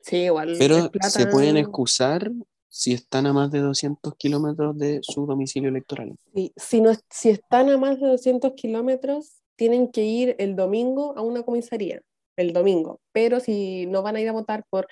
Sí, 0.01 0.17
igual. 0.17 0.55
Pero 0.57 0.89
plata. 0.91 1.09
se 1.09 1.27
pueden 1.27 1.57
excusar 1.57 2.31
si 2.69 2.93
están 2.93 3.25
a 3.27 3.33
más 3.33 3.51
de 3.51 3.59
200 3.59 4.15
kilómetros 4.15 4.77
de 4.77 4.99
su 5.01 5.25
domicilio 5.25 5.69
electoral. 5.69 6.15
Sí, 6.33 6.51
Si, 6.57 6.81
no, 6.81 6.91
si 7.09 7.29
están 7.29 7.69
a 7.69 7.77
más 7.77 7.99
de 7.99 8.07
200 8.07 8.53
kilómetros, 8.53 9.41
tienen 9.55 9.91
que 9.91 10.03
ir 10.03 10.35
el 10.39 10.55
domingo 10.55 11.13
a 11.17 11.21
una 11.21 11.43
comisaría, 11.43 12.01
el 12.35 12.51
domingo. 12.51 12.99
Pero 13.13 13.39
si 13.39 13.85
no 13.85 14.01
van 14.01 14.15
a 14.17 14.21
ir 14.21 14.29
a 14.29 14.33
votar 14.33 14.65
por 14.69 14.87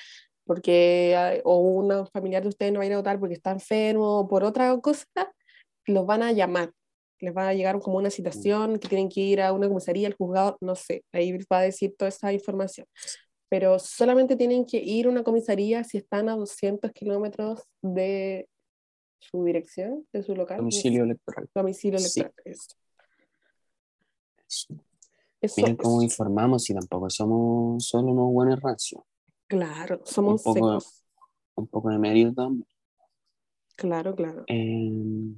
porque 0.46 1.16
hay- 1.18 1.40
o 1.46 1.58
un 1.60 2.06
familiar 2.08 2.44
de 2.44 2.50
ustedes 2.50 2.74
no 2.74 2.80
va 2.80 2.84
a 2.84 2.88
ir 2.88 2.94
a 2.94 2.98
votar 2.98 3.18
porque 3.20 3.36
está 3.36 3.52
enfermo 3.52 4.20
o 4.20 4.28
por 4.28 4.44
otra 4.44 4.78
cosa, 4.82 5.08
los 5.86 6.06
van 6.06 6.22
a 6.24 6.32
llamar. 6.34 6.72
Les 7.24 7.34
va 7.34 7.48
a 7.48 7.54
llegar 7.54 7.80
como 7.80 7.98
una 7.98 8.10
citación 8.10 8.78
que 8.80 8.90
tienen 8.90 9.08
que 9.08 9.22
ir 9.22 9.40
a 9.42 9.54
una 9.54 9.68
comisaría, 9.70 10.08
al 10.08 10.14
juzgado, 10.14 10.58
no 10.60 10.76
sé, 10.76 11.06
ahí 11.14 11.32
va 11.52 11.60
a 11.60 11.62
decir 11.62 11.96
toda 11.98 12.10
esa 12.10 12.34
información. 12.34 12.86
Pero 13.50 13.80
solamente 13.80 14.36
tienen 14.36 14.66
que 14.66 14.78
ir 14.78 15.06
a 15.06 15.10
una 15.10 15.24
comisaría 15.24 15.84
si 15.86 15.98
están 15.98 16.28
a 16.28 16.36
200 16.36 16.92
kilómetros 16.92 17.62
de 17.82 18.50
su 19.20 19.44
dirección, 19.46 20.06
de 20.12 20.22
su 20.24 20.36
local. 20.36 20.58
Domicilio 20.58 21.04
electoral. 21.04 21.48
domicilio 21.56 22.00
Sí. 22.00 22.20
electoral. 22.20 22.54
Eso. 24.48 24.76
Eso 25.40 25.56
Miren 25.62 25.76
cómo 25.78 26.02
informamos 26.02 26.70
y 26.70 26.74
tampoco 26.74 27.10
somos 27.10 27.86
solo 27.88 28.12
unos 28.12 28.32
buenos 28.34 28.60
rancios. 28.62 29.02
claro, 29.48 30.02
somos 30.04 30.46
un 30.46 30.54
poco- 30.54 30.80
secos. 30.82 31.04
Un 31.56 31.68
poco 31.68 31.90
de 31.90 32.00
medio 32.00 32.34
también. 32.34 32.68
Claro, 33.76 34.16
claro. 34.16 34.44
Eh, 34.48 35.36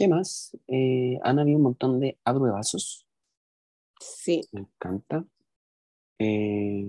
¿Qué 0.00 0.08
más? 0.08 0.56
Eh, 0.66 1.18
han 1.22 1.38
habido 1.38 1.58
un 1.58 1.64
montón 1.64 2.00
de 2.00 2.18
apruebazos. 2.24 3.06
Sí, 4.00 4.40
Me 4.52 4.60
encanta. 4.60 5.26
Eh, 6.18 6.86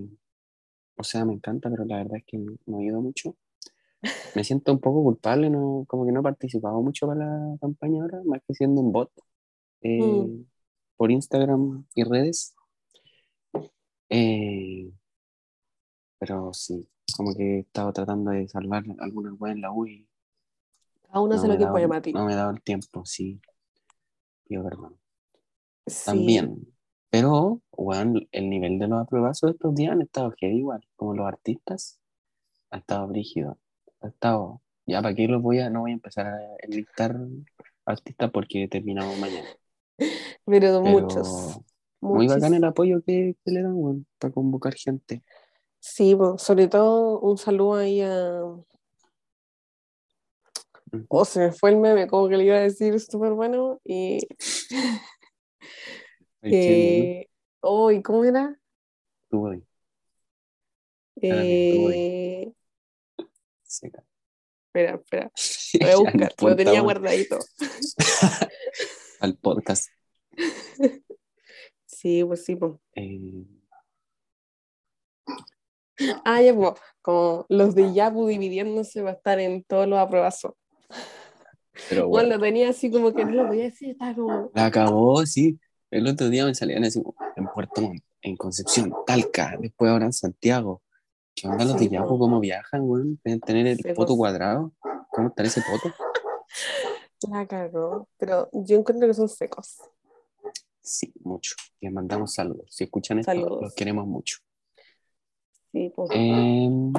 o 0.96 1.04
sea, 1.04 1.26
me 1.26 1.34
encanta, 1.34 1.68
pero 1.70 1.84
la 1.84 1.98
verdad 1.98 2.16
es 2.16 2.24
que 2.26 2.38
no 2.38 2.80
he 2.80 2.84
ido 2.84 3.02
mucho. 3.02 3.36
Me 4.34 4.44
siento 4.44 4.72
un 4.72 4.80
poco 4.80 5.02
culpable, 5.02 5.50
no, 5.50 5.84
como 5.88 6.06
que 6.06 6.12
no 6.12 6.20
he 6.20 6.22
participado 6.22 6.80
mucho 6.80 7.06
para 7.06 7.20
la 7.26 7.56
campaña 7.60 8.00
ahora, 8.02 8.22
más 8.24 8.40
que 8.48 8.54
siendo 8.54 8.80
un 8.80 8.92
bot 8.92 9.10
eh, 9.82 10.00
Mm. 10.00 10.46
por 10.96 11.10
Instagram 11.10 11.84
y 11.94 12.04
redes. 12.04 12.54
Eh, 14.08 14.90
pero 16.18 16.52
sí, 16.54 16.88
como 17.16 17.34
que 17.34 17.56
he 17.56 17.58
estado 17.60 17.92
tratando 17.92 18.30
de 18.30 18.48
salvar 18.48 18.84
algunas 19.00 19.34
weas 19.38 19.56
en 19.56 19.62
la 19.62 19.70
U 19.72 19.86
y 19.86 20.08
cada 21.12 21.20
uno 21.22 21.34
no 21.34 21.40
hace 21.40 21.48
lo 21.48 21.58
que 21.58 21.66
puede, 21.66 21.86
Mati. 21.88 22.12
no 22.12 22.24
me 22.24 22.32
he 22.32 22.36
dado 22.36 22.50
el 22.50 22.62
tiempo, 22.62 23.04
sí. 23.04 23.40
Pido 24.48 24.64
perdón. 24.64 24.98
Sí, 25.86 26.04
También. 26.06 26.66
Pero, 27.10 27.60
weón, 27.72 28.26
el 28.32 28.48
nivel 28.48 28.78
de 28.78 28.88
los 28.88 29.00
apruebazos 29.02 29.48
de 29.50 29.52
estos 29.52 29.74
días 29.74 29.92
han 29.92 30.00
estado 30.02 30.32
heavy 30.38 30.58
igual, 30.58 30.80
como 30.96 31.14
los 31.14 31.26
artistas, 31.26 32.00
ha 32.70 32.78
estado 32.78 33.06
brígido. 33.08 33.58
Ha 34.00 34.08
estado, 34.08 34.62
ya 34.86 35.02
para 35.02 35.14
qué 35.14 35.28
los 35.28 35.42
voy 35.42 35.58
a, 35.58 35.68
no 35.68 35.80
voy 35.80 35.90
a 35.90 35.94
empezar 35.94 36.26
a 36.26 36.38
enlistar 36.60 37.16
artistas 37.84 38.30
porque 38.30 38.66
terminamos 38.68 39.18
mañana. 39.18 39.48
Pero 40.46 40.82
Pero 40.82 41.00
muchos. 41.00 41.60
muy 42.00 42.26
muchis- 42.26 42.34
bacán 42.34 42.54
el 42.54 42.64
apoyo 42.64 43.02
que, 43.02 43.36
que 43.44 43.50
le 43.52 43.62
dan, 43.62 43.74
weón, 43.74 44.06
para 44.18 44.32
convocar 44.32 44.74
gente. 44.74 45.22
Sí, 45.80 46.14
po, 46.14 46.38
sobre 46.38 46.68
todo 46.68 47.20
un 47.20 47.36
saludo 47.36 47.74
ahí 47.74 48.00
a. 48.00 48.42
Ujú. 50.92 51.06
O 51.08 51.24
se 51.24 51.40
me 51.40 51.52
fue 51.52 51.70
el 51.70 51.76
meme, 51.76 52.06
como 52.06 52.28
que 52.28 52.36
le 52.36 52.44
iba 52.44 52.56
a 52.56 52.60
decir 52.60 52.98
súper 53.00 53.32
bueno. 53.32 53.80
Y. 53.84 54.18
Eh, 56.44 57.28
oh, 57.60 57.92
¿y 57.92 58.02
¿Cómo 58.02 58.24
era? 58.24 58.58
voy. 59.30 59.64
Eh, 61.20 62.52
seca. 63.62 64.04
espera, 64.66 64.96
espera. 64.96 65.30
Lo 65.80 65.86
voy 65.86 65.90
a 65.90 65.96
buscar, 65.96 66.34
lo 66.40 66.56
tenía 66.56 66.80
guardadito. 66.80 67.38
Al 69.20 69.36
podcast. 69.36 69.88
Sí, 71.86 72.24
pues 72.24 72.44
sí, 72.44 72.56
pues. 72.56 72.72
Eh, 72.96 73.44
Ah, 76.24 76.40
ya, 76.42 76.54
pues, 76.54 76.72
como 77.00 77.46
los 77.48 77.74
de 77.74 77.92
Yapu 77.92 78.26
dividiéndose 78.26 79.02
va 79.02 79.10
a 79.10 79.14
estar 79.14 79.38
en 79.38 79.62
todos 79.64 79.86
los 79.86 79.98
apruebazos. 79.98 80.52
Pero 81.88 82.08
Bueno, 82.08 82.36
lo 82.36 82.40
tenía 82.40 82.68
así 82.70 82.90
como 82.90 83.12
que 83.12 83.24
no 83.24 83.30
lo 83.32 83.46
voy 83.46 83.60
a 83.60 83.64
decir, 83.64 83.90
estaba 83.90 84.14
como. 84.14 84.50
la 84.54 84.66
acabó, 84.66 85.24
sí. 85.26 85.58
El 85.90 86.06
otro 86.06 86.28
día 86.30 86.44
me 86.46 86.54
salían 86.54 86.84
así 86.84 87.02
en 87.36 87.46
Puerto 87.54 87.82
Montt, 87.82 88.02
en 88.22 88.36
Concepción, 88.36 88.92
Talca, 89.06 89.56
después 89.60 89.90
ahora 89.90 90.06
en 90.06 90.12
Santiago. 90.12 90.82
¿Qué 91.34 91.48
onda 91.48 91.64
los 91.64 91.78
de 91.78 91.88
Yapo? 91.88 92.18
¿Cómo 92.18 92.40
viajan, 92.40 92.82
weón? 92.82 93.18
Tener 93.44 93.66
el 93.66 93.76
Secos. 93.78 93.96
poto 93.96 94.16
cuadrado. 94.16 94.72
¿Cómo 95.10 95.28
está 95.28 95.42
ese 95.42 95.62
poto? 95.62 95.94
La 97.30 97.46
cagó. 97.46 98.08
Pero 98.18 98.48
yo 98.52 98.78
encuentro 98.78 99.06
que 99.08 99.14
son 99.14 99.28
secos. 99.28 99.78
Sí, 100.80 101.12
mucho. 101.22 101.54
Les 101.80 101.92
mandamos 101.92 102.34
saludos. 102.34 102.66
Si 102.70 102.84
escuchan 102.84 103.20
esto, 103.20 103.30
Saludos. 103.32 103.62
los 103.62 103.74
queremos 103.74 104.06
mucho. 104.06 104.38
Sí, 105.72 105.92
pues. 105.94 106.10
Em, 106.12 106.92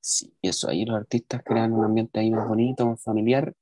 sí, 0.00 0.32
eso, 0.42 0.68
ahí 0.68 0.84
los 0.84 0.96
artistas 0.96 1.42
crean 1.44 1.72
un 1.72 1.84
ambiente 1.84 2.20
ahí 2.20 2.30
más 2.30 2.46
bonito, 2.46 2.86
más 2.86 3.02
familiar, 3.02 3.54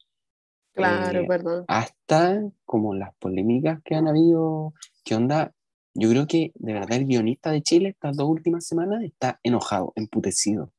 claro, 0.75 1.21
eh, 1.21 1.27
perdón. 1.27 1.65
hasta 1.69 2.43
como 2.65 2.95
las 2.95 3.15
polémicas 3.17 3.81
que 3.85 3.95
han 3.95 4.09
habido. 4.09 4.75
¿Qué 5.05 5.15
onda? 5.15 5.53
Yo 5.95 6.11
creo 6.11 6.27
que 6.27 6.53
de 6.57 6.73
verdad 6.73 6.99
el 6.99 7.07
guionista 7.07 7.51
de 7.53 7.63
Chile 7.63 7.91
estas 7.91 8.17
dos 8.17 8.29
últimas 8.29 8.67
semanas 8.67 9.03
está 9.05 9.39
enojado, 9.43 9.93
emputecido. 9.97 10.73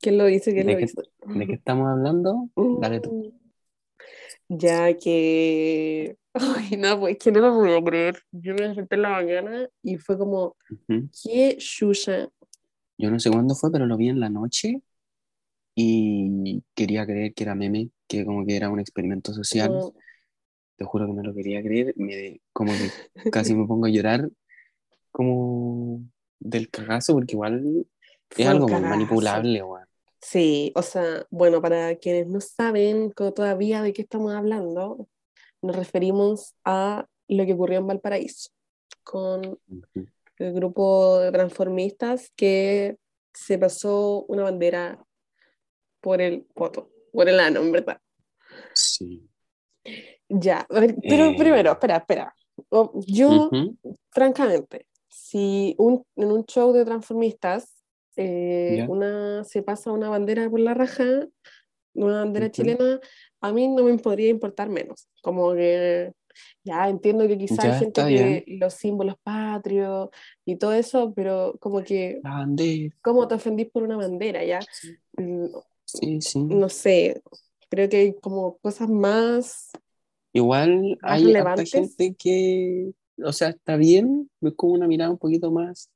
¿Quién 0.00 0.18
lo 0.18 0.26
dice? 0.26 0.52
¿Quién 0.52 0.66
¿De 0.66 0.72
lo 0.72 0.78
qué- 0.78 0.84
dice? 0.86 1.02
¿De 1.26 1.46
qué 1.46 1.52
estamos 1.54 1.88
hablando? 1.88 2.48
Dale 2.56 3.00
tú. 3.00 3.32
Ya 4.48 4.96
que. 4.96 6.16
Ay, 6.34 6.76
no, 6.76 6.98
pues 7.00 7.18
que 7.18 7.30
no 7.32 7.40
lo 7.40 7.54
puedo 7.54 7.84
creer. 7.84 8.22
Yo 8.32 8.54
me 8.54 8.62
desperté 8.68 8.96
en 8.96 9.02
la 9.02 9.10
mañana 9.10 9.68
y 9.82 9.96
fue 9.96 10.18
como, 10.18 10.56
Ujú. 10.70 11.08
qué 11.22 11.56
chucha. 11.58 12.28
Yo 12.98 13.10
no 13.10 13.18
sé 13.18 13.30
cuándo 13.30 13.54
fue, 13.54 13.70
pero 13.70 13.86
lo 13.86 13.96
vi 13.96 14.08
en 14.08 14.20
la 14.20 14.28
noche 14.28 14.82
y 15.74 16.62
quería 16.74 17.06
creer 17.06 17.32
que 17.34 17.44
era 17.44 17.54
meme, 17.54 17.90
que 18.12 18.24
como 18.26 18.44
que 18.44 18.56
era 18.56 18.68
un 18.68 18.80
experimento 18.80 19.32
social. 19.32 19.68
Como, 19.68 19.94
Te 20.76 20.84
juro 20.84 21.06
que 21.06 21.12
no 21.12 21.22
lo 21.22 21.34
quería 21.34 21.62
creer. 21.62 21.94
Me, 21.96 22.40
como 22.52 22.72
que 22.72 23.30
casi 23.30 23.54
me 23.54 23.66
pongo 23.66 23.86
a 23.86 23.90
llorar 23.90 24.28
como 25.10 26.02
del 26.38 26.70
cagazo, 26.70 27.14
porque 27.14 27.34
igual 27.34 27.86
fue 28.30 28.44
es 28.44 28.50
algo 28.50 28.66
cagazo. 28.66 28.88
manipulable, 28.88 29.62
weón. 29.62 29.86
Sí, 30.20 30.72
o 30.76 30.82
sea, 30.82 31.26
bueno, 31.30 31.60
para 31.60 31.96
quienes 31.96 32.28
no 32.28 32.40
saben 32.40 33.12
todavía 33.12 33.82
de 33.82 33.92
qué 33.92 34.02
estamos 34.02 34.32
hablando, 34.32 35.08
nos 35.60 35.74
referimos 35.74 36.54
a 36.64 37.06
lo 37.28 37.44
que 37.44 37.54
ocurrió 37.54 37.78
en 37.80 37.88
Valparaíso 37.88 38.50
con 39.02 39.58
el 40.38 40.52
grupo 40.52 41.18
de 41.18 41.32
transformistas 41.32 42.30
que 42.36 42.96
se 43.34 43.58
pasó 43.58 44.24
una 44.28 44.44
bandera 44.44 45.04
por 46.00 46.20
el 46.20 46.46
poto, 46.54 46.92
por 47.12 47.28
el 47.28 47.38
ano, 47.38 47.60
en 47.60 47.72
verdad. 47.72 48.00
Sí. 48.74 49.28
Ya, 50.28 50.66
a 50.68 50.80
ver, 50.80 50.96
pero 51.08 51.26
Eh. 51.26 51.34
primero, 51.36 51.72
espera, 51.72 51.96
espera. 51.98 52.34
Yo, 53.06 53.48
Ujú, 53.48 53.76
francamente, 54.10 54.86
si 55.08 55.74
un, 55.78 56.04
en 56.16 56.32
un 56.32 56.44
show 56.46 56.72
de 56.72 56.84
transformistas 56.84 57.76
eh, 58.16 58.84
una 58.88 59.42
se 59.44 59.62
pasa 59.62 59.90
una 59.90 60.08
bandera 60.10 60.48
por 60.50 60.60
la 60.60 60.74
raja, 60.74 61.04
una 61.94 62.20
bandera 62.20 62.46
Ujú. 62.46 62.52
chilena, 62.52 63.00
a 63.40 63.52
mí 63.52 63.68
no 63.68 63.84
me 63.84 63.96
podría 63.98 64.28
importar 64.28 64.68
menos. 64.68 65.08
Como 65.22 65.52
que 65.54 66.12
ya 66.64 66.88
entiendo 66.88 67.26
que 67.26 67.36
quizá 67.38 67.62
hay 67.64 67.78
gente 67.78 68.06
que 68.06 68.44
los 68.58 68.74
símbolos 68.74 69.16
patrios 69.22 70.08
y 70.46 70.56
todo 70.56 70.72
eso, 70.72 71.12
pero 71.14 71.56
como 71.60 71.82
que, 71.82 72.20
La 72.22 72.30
bandera. 72.38 72.94
¿cómo 73.02 73.28
te 73.28 73.34
ofendís 73.34 73.70
por 73.70 73.82
una 73.82 73.96
bandera? 73.96 74.44
Ya, 74.44 74.60
Mm, 75.18 75.46
Sí, 75.92 76.20
sí. 76.20 76.42
no 76.42 76.68
sé, 76.68 77.22
creo 77.68 77.88
que 77.88 77.96
hay 77.98 78.14
como 78.14 78.56
cosas 78.58 78.88
más 78.88 79.70
Igual 80.32 80.98
más 81.02 81.12
hay 81.12 81.24
relevantes. 81.24 81.70
gente 81.70 82.14
que, 82.18 82.92
o 83.22 83.32
sea, 83.32 83.50
está 83.50 83.76
bien, 83.76 84.30
es 84.40 84.54
como 84.54 84.72
una 84.74 84.86
mirada 84.86 85.10
un 85.10 85.18
poquito 85.18 85.50
más 85.50 85.90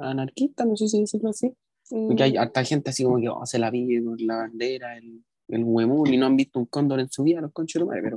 anarquista, 0.00 0.64
no 0.64 0.76
sé 0.76 0.88
si 0.88 1.00
decirlo 1.00 1.30
así. 1.30 1.52
Porque 1.88 2.22
hay 2.22 2.32
mm, 2.34 2.38
harta 2.38 2.64
gente 2.64 2.90
así 2.90 3.04
como 3.04 3.18
que 3.18 3.28
oh, 3.28 3.44
se 3.44 3.58
la 3.58 3.70
vive 3.70 4.04
con 4.04 4.16
la 4.26 4.36
bandera, 4.36 4.96
el, 4.96 5.24
el 5.48 5.64
huemul, 5.64 6.12
y 6.12 6.16
no 6.16 6.26
han 6.26 6.36
visto 6.36 6.58
un 6.58 6.66
cóndor 6.66 7.00
en 7.00 7.10
su 7.10 7.22
vida, 7.22 7.40
los 7.40 7.52
conchos 7.52 7.80
de 7.80 7.84
tu 7.84 7.88
madre, 7.88 8.02
pero 8.02 8.16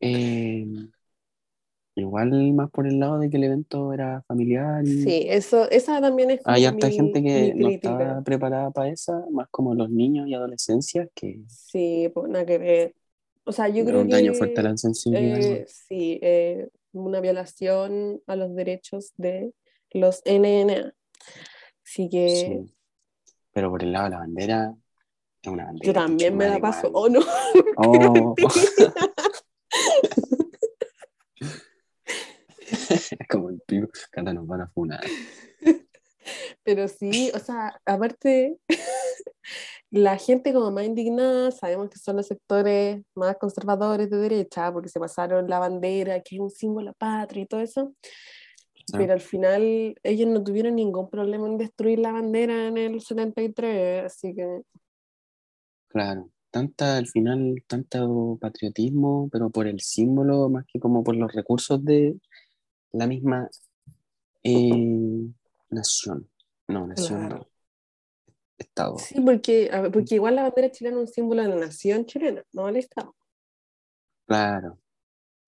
eh, 0.00 0.66
igual 1.96 2.30
más 2.52 2.70
por 2.70 2.86
el 2.86 3.00
lado 3.00 3.18
de 3.18 3.30
que 3.30 3.38
el 3.38 3.44
evento 3.44 3.92
era 3.92 4.22
familiar 4.28 4.86
y 4.86 5.02
Sí, 5.02 5.26
eso, 5.28 5.68
esa 5.70 6.00
también 6.00 6.30
es 6.30 6.40
hay 6.44 6.66
harta 6.66 6.90
gente 6.90 7.22
que 7.22 7.54
no 7.54 7.70
está 7.70 8.22
preparada 8.22 8.70
para 8.70 8.90
esa, 8.90 9.24
más 9.30 9.48
como 9.50 9.74
los 9.74 9.90
niños 9.90 10.28
y 10.28 10.34
adolescencias, 10.34 11.08
que 11.14 11.40
Sí, 11.48 12.10
pues 12.14 12.28
nada 12.28 12.44
que 12.44 12.58
ver. 12.58 12.94
O 13.44 13.52
sea, 13.52 13.68
yo 13.68 13.84
creo 13.84 14.02
un 14.02 14.08
daño 14.10 14.34
fuerte 14.34 14.60
a 14.60 14.62
que 14.62 14.68
la 14.68 14.76
sensibilidad. 14.76 15.38
eh, 15.40 15.66
sí, 15.68 16.18
eh, 16.22 16.68
una 16.92 17.20
violación 17.20 18.20
a 18.26 18.36
los 18.36 18.54
derechos 18.54 19.12
de 19.16 19.52
los 19.92 20.20
NNA. 20.24 20.92
Así 21.84 22.08
que 22.08 22.28
Sí. 22.28 22.74
Pero 23.52 23.70
por 23.70 23.82
el 23.82 23.92
lado 23.92 24.04
de 24.04 24.10
la 24.10 24.18
bandera, 24.18 24.74
es 25.40 25.50
una 25.50 25.64
bandera. 25.64 25.86
yo 25.86 25.92
también 25.94 26.36
me 26.36 26.46
la 26.48 26.58
paso. 26.58 26.88
igual. 26.88 26.92
Oh, 26.94 27.08
no. 27.08 27.20
Oh. 27.78 28.34
como 33.30 33.50
el 33.50 33.60
pico, 33.66 33.88
Cata 34.10 34.32
nos 34.32 34.46
van 34.46 34.62
a 34.62 34.68
funar. 34.68 35.04
Pero 36.64 36.88
sí, 36.88 37.30
o 37.34 37.38
sea, 37.38 37.80
aparte, 37.84 38.58
la 39.90 40.18
gente 40.18 40.52
como 40.52 40.70
más 40.70 40.84
indignada, 40.84 41.50
sabemos 41.52 41.88
que 41.90 41.98
son 41.98 42.16
los 42.16 42.26
sectores 42.26 43.02
más 43.14 43.36
conservadores 43.36 44.10
de 44.10 44.16
derecha, 44.16 44.72
porque 44.72 44.88
se 44.88 44.98
pasaron 44.98 45.48
la 45.48 45.58
bandera, 45.58 46.20
que 46.20 46.36
es 46.36 46.40
un 46.40 46.50
símbolo 46.50 46.92
patrio 46.94 47.44
y 47.44 47.46
todo 47.46 47.60
eso, 47.60 47.94
pero 48.92 49.12
al 49.12 49.20
final 49.20 49.96
ellos 50.02 50.28
no 50.28 50.42
tuvieron 50.42 50.76
ningún 50.76 51.10
problema 51.10 51.46
en 51.46 51.58
destruir 51.58 51.98
la 51.98 52.12
bandera 52.12 52.68
en 52.68 52.78
el 52.78 53.00
73, 53.00 54.04
así 54.04 54.34
que 54.34 54.62
Claro, 55.88 56.30
tanta 56.50 56.98
al 56.98 57.06
final, 57.06 57.62
tanto 57.66 58.38
patriotismo, 58.40 59.28
pero 59.32 59.50
por 59.50 59.66
el 59.66 59.80
símbolo 59.80 60.48
más 60.48 60.64
que 60.66 60.78
como 60.78 61.02
por 61.02 61.16
los 61.16 61.32
recursos 61.32 61.84
de 61.84 62.16
la 62.98 63.06
misma 63.06 63.48
eh, 64.42 65.28
nación. 65.70 66.28
No, 66.68 66.86
nación 66.86 67.28
no. 67.28 67.48
Estado. 68.58 68.98
sí, 68.98 69.20
porque, 69.20 69.70
porque 69.92 70.14
igual 70.14 70.36
la 70.36 70.42
bandera 70.44 70.70
chilena 70.70 70.96
es 70.96 71.00
un 71.00 71.08
símbolo 71.08 71.42
de 71.42 71.48
la 71.48 71.56
nación 71.56 72.06
chilena, 72.06 72.42
no 72.52 72.66
del 72.66 72.76
Estado. 72.76 73.14
Claro. 74.26 74.78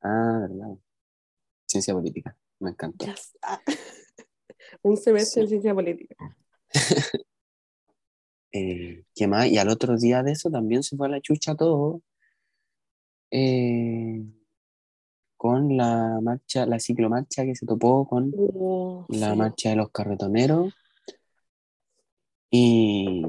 Ah, 0.02 0.38
verdad. 0.42 0.76
Ciencia 1.66 1.94
política. 1.94 2.36
Me 2.60 2.70
encantó. 2.70 3.06
Ya 3.06 3.12
está. 3.12 3.62
un 4.82 4.96
semestre 4.96 5.34
Sí. 5.34 5.40
en 5.40 5.48
ciencia 5.48 5.74
política. 5.74 6.16
Eh, 8.50 9.04
¿qué 9.14 9.26
más? 9.28 9.46
Y 9.48 9.58
al 9.58 9.68
otro 9.68 9.98
día 9.98 10.22
de 10.22 10.32
eso 10.32 10.50
también 10.50 10.82
se 10.82 10.96
fue 10.96 11.06
a 11.06 11.10
la 11.10 11.20
chucha 11.20 11.54
todo. 11.54 12.00
eh, 13.30 14.24
con 15.38 15.76
la 15.78 16.20
marcha, 16.22 16.66
la 16.66 16.80
ciclomarcha 16.80 17.44
que 17.46 17.56
se 17.56 17.66
topó 17.66 18.08
con 18.08 18.36
Uh, 18.36 19.04
la 19.08 19.34
sí. 19.34 19.36
marcha 19.36 19.70
de 19.70 19.76
los 19.76 19.90
carretoneros. 19.92 20.74
Y, 22.50 23.22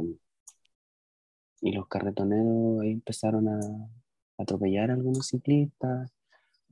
y 1.62 1.72
los 1.74 1.88
carretoneros 1.88 2.82
ahí 2.82 2.92
empezaron 2.92 3.48
a 3.50 3.60
atropellar 4.38 4.92
a 4.92 4.94
algunos 4.96 5.28
ciclistas. 5.28 6.12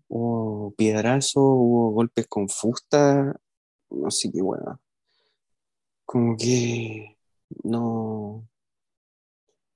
Hubo 0.09 0.71
piedrazo, 0.75 1.41
hubo 1.41 1.91
golpes 1.91 2.27
con 2.27 2.49
fusta. 2.49 3.39
No 3.89 4.11
sé 4.11 4.31
qué 4.31 4.41
bueno. 4.41 4.81
Como 6.05 6.37
que 6.37 7.17
no, 7.63 8.47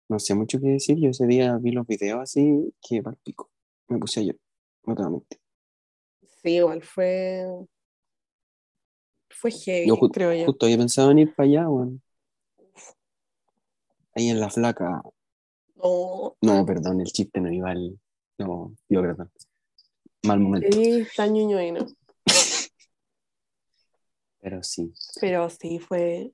no 0.10 0.19
sé 0.19 0.36
mucho 0.36 0.60
qué 0.62 0.67
decir. 0.69 0.97
Yo 1.00 1.10
ese 1.10 1.28
día 1.28 1.58
vi 1.58 1.71
los 1.71 1.88
videos 1.88 2.21
así 2.21 2.74
que 2.82 3.04
pico. 3.24 3.50
Me 3.89 4.00
puse 4.00 4.21
a 4.21 4.24
llorar, 4.24 4.41
no 4.86 4.95
te 4.95 5.04
voy 5.04 5.08
a 5.08 5.12
mentir. 5.12 5.39
Sí, 6.43 6.56
igual 6.56 6.82
fue. 6.82 7.45
Fue 9.30 9.51
heavy, 9.51 9.88
Yo 9.88 9.97
creo 10.10 10.34
yo. 10.34 10.45
justo 10.45 10.65
había 10.65 10.77
pensado 10.77 11.12
en 11.12 11.19
ir 11.19 11.36
para 11.36 11.47
allá, 11.47 11.69
weón. 11.69 12.01
Ahí 14.15 14.30
en 14.30 14.39
la 14.39 14.49
flaca. 14.49 15.01
No, 15.75 16.36
No, 16.41 16.65
perdón, 16.65 16.99
el 17.01 17.08
chiste 17.08 17.39
no 17.39 17.51
iba 17.51 17.71
al. 17.71 17.99
No, 18.38 18.75
yo 18.89 19.01
perdón. 19.01 19.32
Mal 20.23 20.39
momento. 20.39 20.67
sí, 20.75 20.99
está 21.01 21.27
ñoñoíno. 21.27 21.86
Pero 24.41 24.63
sí. 24.63 24.93
Pero 25.19 25.49
sí, 25.49 25.80
fue. 25.80 26.34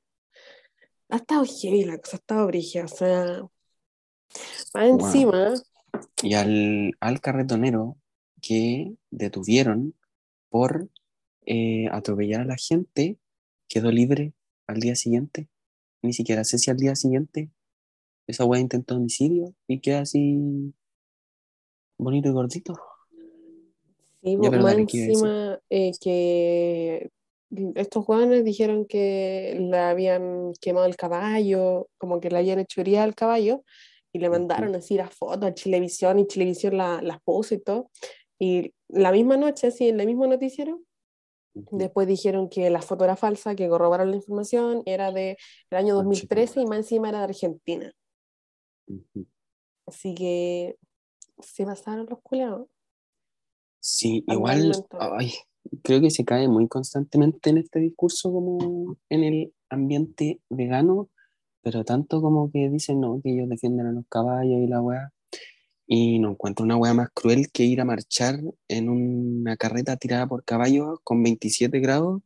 Ha 1.09 1.17
estado 1.17 1.43
heavy 1.45 1.85
la 1.85 1.97
cosa, 1.97 2.17
ha 2.17 2.19
estado 2.19 2.47
brígida. 2.47 2.85
O 2.85 2.87
sea, 2.87 3.41
más 4.73 4.89
Wow. 4.89 5.05
encima, 5.05 5.53
Y 6.23 6.33
al, 6.33 6.91
al 6.99 7.21
carretonero 7.21 7.97
que 8.41 8.93
detuvieron 9.11 9.95
por 10.49 10.89
eh, 11.45 11.87
atropellar 11.91 12.41
a 12.41 12.45
la 12.45 12.55
gente, 12.57 13.17
quedó 13.67 13.91
libre 13.91 14.33
al 14.67 14.79
día 14.79 14.95
siguiente. 14.95 15.49
Ni 16.01 16.13
siquiera 16.13 16.43
sé 16.43 16.57
si 16.57 16.69
al 16.71 16.77
día 16.77 16.95
siguiente 16.95 17.49
esa 18.27 18.45
weá 18.45 18.59
intentó 18.59 18.95
homicidio 18.95 19.53
y 19.67 19.79
queda 19.79 20.01
así 20.01 20.73
bonito 21.97 22.29
y 22.29 22.31
gordito. 22.31 22.79
sí, 24.23 24.37
Ya, 24.39 24.51
más 24.51 24.63
dale, 24.63 24.85
¿qué 24.85 24.97
iba 24.97 25.05
a 25.05 25.07
decir? 25.07 25.31
encima 25.31 25.59
eh, 25.69 25.91
que 26.01 27.09
estos 27.75 28.05
jóvenes 28.05 28.43
dijeron 28.43 28.85
que 28.85 29.57
le 29.59 29.77
habían 29.77 30.51
quemado 30.59 30.85
el 30.85 30.95
caballo, 30.97 31.87
como 31.97 32.19
que 32.19 32.29
le 32.29 32.39
habían 32.39 32.59
hecho 32.59 32.81
herida 32.81 33.03
al 33.03 33.15
caballo, 33.15 33.63
y 34.11 34.19
le 34.19 34.29
mandaron 34.29 34.75
así 34.75 34.95
las 34.95 35.13
fotos 35.13 35.49
a 35.49 35.53
Chilevisión 35.53 36.19
y 36.19 36.27
Chilevisión 36.27 36.77
la- 36.77 37.01
las 37.01 37.21
puso 37.21 37.55
y 37.55 37.59
todo. 37.61 37.89
Y 38.39 38.73
la 38.87 39.11
misma 39.11 39.37
noche, 39.37 39.67
así 39.67 39.89
en 39.89 39.99
el 39.99 40.07
mismo 40.07 40.27
noticiero. 40.27 40.81
Después 41.71 42.07
dijeron 42.07 42.49
que 42.49 42.69
la 42.69 42.81
foto 42.81 43.03
era 43.03 43.15
falsa, 43.15 43.55
que 43.55 43.67
corroboraron 43.67 44.11
la 44.11 44.17
información, 44.17 44.83
era 44.85 45.11
del 45.11 45.37
año 45.71 45.95
Conche 45.95 46.27
tu 46.27 46.35
2013 46.35 46.61
y 46.61 46.65
madre. 46.65 46.69
más 46.69 46.77
encima 46.77 47.09
era 47.09 47.19
de 47.19 47.23
Argentina. 47.25 47.93
Así 49.87 50.13
que 50.13 50.77
se 51.39 51.65
pasaron 51.65 52.05
los 52.07 52.19
culeados. 52.21 52.67
Sí, 53.79 54.23
Al 54.27 54.35
igual, 54.35 54.71
ay, 54.99 55.33
creo 55.83 56.01
que 56.01 56.11
se 56.11 56.25
cae 56.25 56.47
muy 56.47 56.67
constantemente 56.67 57.49
en 57.49 57.57
este 57.57 57.79
discurso 57.79 58.31
como 58.31 58.97
en 59.09 59.23
el 59.23 59.53
ambiente 59.69 60.41
vegano, 60.49 61.09
pero 61.61 61.83
tanto 61.83 62.21
como 62.21 62.51
que 62.51 62.69
dicen, 62.69 62.99
no, 63.01 63.21
que 63.21 63.33
ellos 63.33 63.49
defienden 63.49 63.87
a 63.87 63.91
los 63.91 64.05
caballos 64.09 64.59
y 64.59 64.67
la 64.67 64.81
weá, 64.81 65.13
y 65.87 66.19
no 66.19 66.31
encuentro 66.31 66.65
una 66.65 66.75
weá 66.75 66.93
más 66.93 67.09
cruel 67.13 67.49
que 67.51 67.63
ir 67.63 67.79
a 67.81 67.85
marchar 67.85 68.39
en 68.67 68.89
una 68.89 69.55
carreta 69.57 69.95
tirada 69.97 70.27
por 70.27 70.43
caballos 70.43 70.99
con 71.03 71.23
27 71.23 71.79
grados 71.79 72.21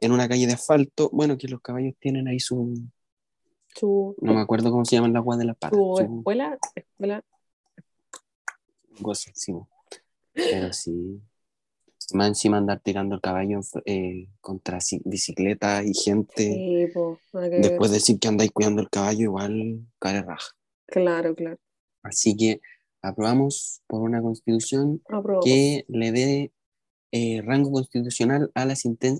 en 0.00 0.12
una 0.12 0.28
calle 0.28 0.46
de 0.46 0.52
asfalto, 0.54 1.08
bueno, 1.12 1.38
que 1.38 1.48
los 1.48 1.60
caballos 1.62 1.94
tienen 2.00 2.26
ahí 2.28 2.40
su, 2.40 2.74
Su, 3.68 4.16
no 4.20 4.34
me 4.34 4.40
acuerdo 4.40 4.70
cómo 4.70 4.84
se 4.84 4.96
llaman 4.96 5.12
las 5.12 5.24
weas 5.24 5.38
de 5.38 5.44
las 5.46 5.56
patas, 5.56 5.78
su 5.78 5.94
su 5.96 6.02
escuela, 6.18 6.58
escuela, 6.74 7.24
bo. 9.00 9.68
pero 10.34 10.72
sí. 10.72 11.20
Más 12.12 12.28
encima 12.28 12.58
andar 12.58 12.80
tirando 12.80 13.14
el 13.14 13.20
caballo 13.22 13.60
eh, 13.86 14.28
contra 14.40 14.78
ci- 14.78 15.00
bicicletas 15.04 15.86
y 15.86 15.94
gente. 15.94 16.44
sí, 16.44 16.86
po. 16.92 17.18
Después 17.32 17.90
de 17.90 17.96
decir 17.96 18.18
que 18.18 18.28
andáis 18.28 18.50
cuidando 18.50 18.82
el 18.82 18.90
caballo, 18.90 19.22
igual 19.22 19.80
cae 19.98 20.20
raja. 20.22 20.52
Claro, 20.86 21.34
claro. 21.34 21.58
Así 22.02 22.36
que 22.36 22.60
aprobamos 23.04 23.82
por 23.86 24.00
una 24.00 24.22
constitución 24.22 25.02
que 25.42 25.84
le 25.88 26.12
dé 26.12 26.52
eh, 27.12 27.42
rango 27.42 27.70
constitucional 27.70 28.50
a 28.54 28.64
la, 28.64 28.74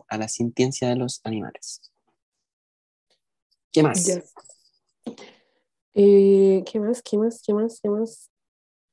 a 0.09 0.19
la 0.19 0.29
sintiencia 0.29 0.89
de 0.89 0.97
los 0.97 1.21
animales. 1.25 1.81
¿Qué 3.71 3.83
más? 3.83 4.07
Ya. 4.07 4.23
Eh, 5.95 6.65
¿Qué 6.67 6.81
más? 6.81 7.03
¿Qué 7.03 7.19
más? 7.19 7.43
¿Qué 7.45 7.53
más? 7.53 7.81
¿Qué 7.81 7.89
más? 7.91 8.31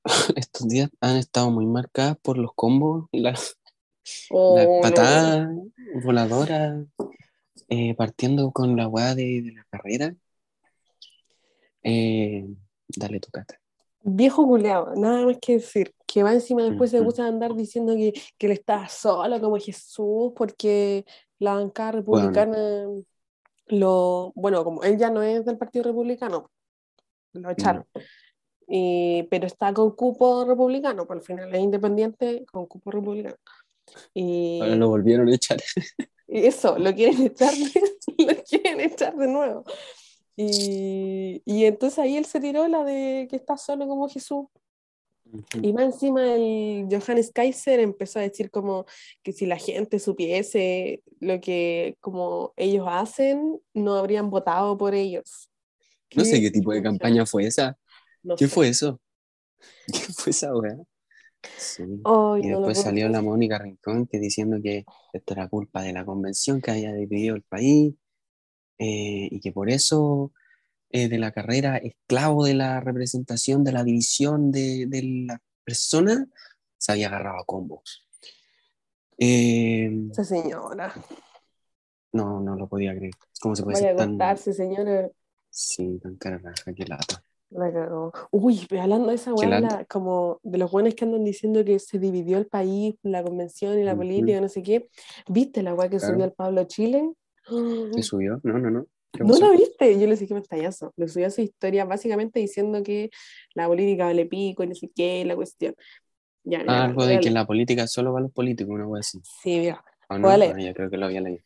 estos 0.36 0.68
días 0.68 0.90
han 1.00 1.18
estado 1.18 1.52
muy 1.52 1.66
marcadas 1.66 2.18
por 2.22 2.38
los 2.38 2.52
combos 2.54 3.08
las, 3.12 3.58
Oh, 4.30 4.56
las 4.56 4.66
no. 4.66 4.82
patadas 4.82 5.50
voladoras, 6.04 6.86
eh, 7.70 7.94
partiendo 7.96 8.52
con 8.52 8.76
la 8.76 8.88
weá 8.88 9.16
de, 9.16 9.42
de 9.42 9.52
la 9.54 9.64
carrera. 9.70 10.16
Eh, 11.84 12.46
dale 12.90 13.20
tu 13.20 13.30
cata. 13.32 13.61
Viejo 14.04 14.46
culeado, 14.48 14.94
nada 14.96 15.26
más 15.26 15.38
que 15.42 15.54
decir. 15.54 15.94
Que 16.08 16.24
va 16.24 16.34
encima 16.34 16.64
después 16.64 16.92
se 16.92 17.00
gusta 17.00 17.26
andar 17.26 17.56
diciendo 17.56 17.96
que, 17.96 18.14
que 18.38 18.48
él 18.48 18.54
estaba 18.54 18.90
solo 18.90 19.40
como 19.40 19.58
Jesús 19.58 20.34
porque 20.36 21.06
la 21.40 21.56
bancada 21.56 21.94
republicana 21.94 22.86
lo. 23.68 24.32
Bueno, 24.36 24.64
como 24.64 24.84
él 24.84 24.98
ya 24.98 25.10
no 25.10 25.22
es 25.22 25.46
del 25.46 25.58
Partido 25.58 25.84
Republicano, 25.84 26.52
lo 27.34 27.50
echaron. 27.50 27.86
Y, 28.68 29.24
pero 29.24 29.48
está 29.48 29.74
con 29.74 29.92
cupo 29.92 30.46
republicano, 30.46 31.06
por 31.06 31.18
al 31.18 31.24
final 31.24 31.54
es 31.54 31.62
independiente 31.62 32.46
con 32.52 32.68
cupo 32.68 32.92
republicano. 32.92 33.36
Y, 34.14 34.60
Ahora 34.62 34.76
lo 34.76 34.90
volvieron 34.90 35.28
a 35.28 35.36
echar. 35.36 35.60
eso, 36.28 36.78
lo 36.78 36.94
quieren 36.94 37.22
echar, 37.24 37.54
lo 38.18 38.44
quieren 38.44 38.80
echar 38.80 39.16
de 39.16 39.28
nuevo. 39.28 39.64
Y, 40.38 41.42
y 41.46 41.66
entonces 41.66 42.00
ahí 42.00 42.18
él 42.18 42.26
se 42.26 42.40
tiró 42.40 42.68
la 42.68 42.84
de 42.84 43.28
que 43.30 43.36
está 43.36 43.58
solo 43.58 43.88
como 43.88 44.10
Jesús. 44.10 44.46
Y 45.62 45.72
más 45.72 45.86
encima 45.86 46.34
el 46.34 46.88
Johannes 46.92 47.32
Kaiser 47.34 47.80
empezó 47.80 48.20
a 48.20 48.24
decir 48.24 48.52
como 48.52 48.86
que 49.24 49.32
si 49.32 49.46
la 49.46 49.58
gente 49.58 50.00
supiese 50.00 51.04
lo 51.20 51.40
que 51.40 51.96
como 52.02 52.54
ellos 52.58 52.86
hacen, 52.90 53.60
no 53.74 53.96
habrían 53.96 54.30
votado 54.30 54.78
por 54.78 54.94
ellos. 54.94 55.50
No 56.16 56.26
sé 56.26 56.42
qué 56.42 56.52
tipo 56.52 56.74
de 56.74 56.84
campaña 56.84 57.26
fue 57.26 57.46
esa. 57.46 57.78
No 58.24 58.36
¿Qué 58.36 58.48
sé. 58.48 58.54
fue 58.54 58.68
eso? 58.68 59.00
¿Qué 59.88 60.14
fue 60.14 60.32
esa 60.32 60.54
weá? 60.54 60.76
Sí. 61.58 61.84
Ay, 62.04 62.42
Y 62.44 62.48
no 62.48 62.58
después 62.58 62.82
salió 62.82 63.08
la 63.08 63.22
Mónica 63.22 63.58
Rincón 63.58 64.08
que 64.08 64.20
diciendo 64.20 64.58
que 64.62 64.86
esto 65.14 65.34
era 65.34 65.48
culpa 65.48 65.82
de 65.82 65.94
la 65.94 66.06
convención 66.06 66.62
que 66.62 66.72
había 66.72 66.94
dividido 66.94 67.36
el 67.36 67.44
país 67.44 67.94
eh, 68.84 69.28
y 69.30 69.40
que 69.40 69.52
por 69.52 69.70
eso 69.70 70.32
eh, 70.90 71.08
de 71.08 71.20
la 71.20 71.32
carrera 71.32 71.78
esclavo 71.78 72.44
de 72.46 72.56
la 72.56 72.80
representación 72.80 73.64
de 73.64 73.72
la 73.74 73.84
división 73.84 74.52
de, 74.52 74.88
de 74.88 75.04
la 75.28 75.40
persona 75.64 76.28
se 76.80 76.92
había 76.92 77.08
agarrado 77.08 77.38
a 77.40 77.46
combos. 77.46 78.08
Eh, 79.20 79.92
Esa 80.12 80.24
señora. 80.24 80.92
no, 82.12 82.42
no 82.42 82.56
lo 82.56 82.68
podía 82.68 82.96
creer. 82.96 83.14
¿Cómo 83.40 83.56
se 83.56 83.62
puede 83.64 83.76
Vaya 83.76 83.96
ser 83.96 84.18
tan, 84.18 84.38
señora. 84.38 85.10
sí, 85.52 86.00
tan 86.02 86.16
cara 86.16 86.40
raja? 86.40 86.74
Qué 86.74 86.86
lata. 86.86 87.24
La 87.52 87.72
cagó. 87.72 88.12
Uy, 88.32 88.66
pero 88.68 88.82
hablando 88.82 89.10
de 89.10 89.16
esa 89.16 89.34
weá, 89.34 89.86
como 89.90 90.40
de 90.42 90.58
los 90.58 90.72
buenos 90.72 90.96
que 90.96 91.04
andan 91.06 91.24
diciendo 91.24 91.64
que 91.66 91.78
se 91.80 92.00
dividió 92.00 92.38
el 92.38 92.48
país, 92.48 92.96
la 93.04 93.22
convención 93.24 93.78
y 93.78 93.84
la 93.84 93.92
Ujú. 93.92 94.02
política, 94.02 94.40
no 94.42 94.50
sé 94.50 94.64
qué. 94.64 94.90
¿Viste 95.28 95.62
la 95.62 95.76
weá 95.76 95.90
que 95.90 95.98
Claro. 95.98 96.14
subió 96.14 96.26
el 96.26 96.32
Pablo 96.34 96.64
Chile? 96.64 97.12
¿Qué 97.96 98.02
subió? 98.04 98.40
No, 98.44 98.60
no, 98.60 98.70
no. 98.70 98.86
¿Qué 99.12 99.24
¿No 99.24 99.36
lo 99.38 99.52
viste? 99.52 100.00
Yo 100.00 100.08
le 100.08 100.14
dije 100.14 100.28
que 100.28 100.34
me 100.34 100.42
tallazo. 100.42 100.94
Le 100.96 101.08
subió 101.08 101.30
su 101.30 101.42
historia 101.42 101.86
básicamente 101.86 102.40
diciendo 102.40 102.82
que 102.84 103.10
la 103.54 103.68
política 103.68 104.06
vale 104.06 104.26
pico 104.26 104.64
y 104.64 104.68
no 104.68 104.76
sé 104.76 104.90
qué, 104.96 105.26
la 105.26 105.36
cuestión. 105.36 105.76
Ya, 106.44 106.60
mira, 106.60 106.72
Ah, 106.72 106.86
algo 106.86 107.06
de 107.06 107.18
a 107.18 107.20
que 107.20 107.30
la 107.30 107.46
política 107.46 107.88
solo 107.88 108.12
para 108.14 108.24
los 108.24 108.32
políticos, 108.32 108.74
una 108.74 108.88
wea 108.88 109.02
así. 109.02 109.20
Sí, 109.44 109.60
mira. 109.60 109.84
¿O 110.10 110.18
no? 110.18 110.30
A. 110.30 110.36
Ah, 110.36 110.60
ya 110.60 110.74
creo 110.74 110.90
que 110.90 110.98
lo 110.98 111.06
había 111.06 111.22
leído. 111.22 111.44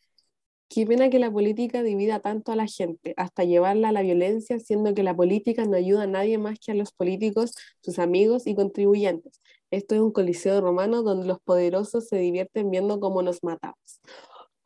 Qué 0.68 0.84
pena 0.84 1.10
que 1.10 1.18
la 1.20 1.30
política 1.30 1.82
divida 1.82 2.18
tanto 2.20 2.50
a 2.50 2.56
la 2.56 2.66
gente, 2.66 3.14
hasta 3.16 3.44
llevarla 3.44 3.90
a 3.90 3.92
la 3.92 4.02
violencia, 4.02 4.58
siendo 4.58 4.94
que 4.94 5.04
la 5.04 5.14
política 5.14 5.64
no 5.64 5.76
ayuda 5.76 6.02
a 6.02 6.06
nadie 6.08 6.38
más 6.38 6.58
que 6.58 6.72
a 6.72 6.74
los 6.74 6.92
políticos, 6.92 7.54
sus 7.82 7.98
amigos 8.00 8.46
y 8.48 8.54
contribuyentes. 8.56 9.40
Esto 9.70 9.94
es 9.94 10.00
un 10.00 10.12
coliseo 10.12 10.60
romano 10.60 11.02
donde 11.02 11.26
los 11.26 11.40
poderosos 11.40 12.08
se 12.08 12.18
divierten 12.18 12.70
viendo 12.70 12.98
cómo 12.98 13.22
nos 13.22 13.44
matamos. 13.44 14.00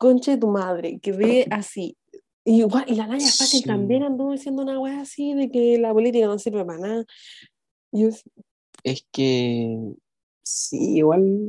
Conche 0.01 0.35
tu 0.37 0.47
madre, 0.47 0.99
que 0.99 1.11
ve 1.11 1.45
así. 1.51 1.95
Y, 2.43 2.61
igual, 2.61 2.85
y 2.87 2.95
la 2.95 3.05
Naya 3.05 3.27
Fácil 3.27 3.61
Sí. 3.61 3.67
también 3.67 4.01
anduvo 4.01 4.31
diciendo 4.31 4.63
una 4.63 4.79
wea 4.79 5.01
así 5.01 5.35
de 5.35 5.51
que 5.51 5.77
la 5.77 5.93
política 5.93 6.25
no 6.25 6.39
sirve 6.39 6.65
para 6.65 6.79
nada. 6.79 7.05
Yo, 7.91 8.09
Es 8.83 9.05
que 9.11 9.93
sí, 10.41 10.97
igual 10.97 11.45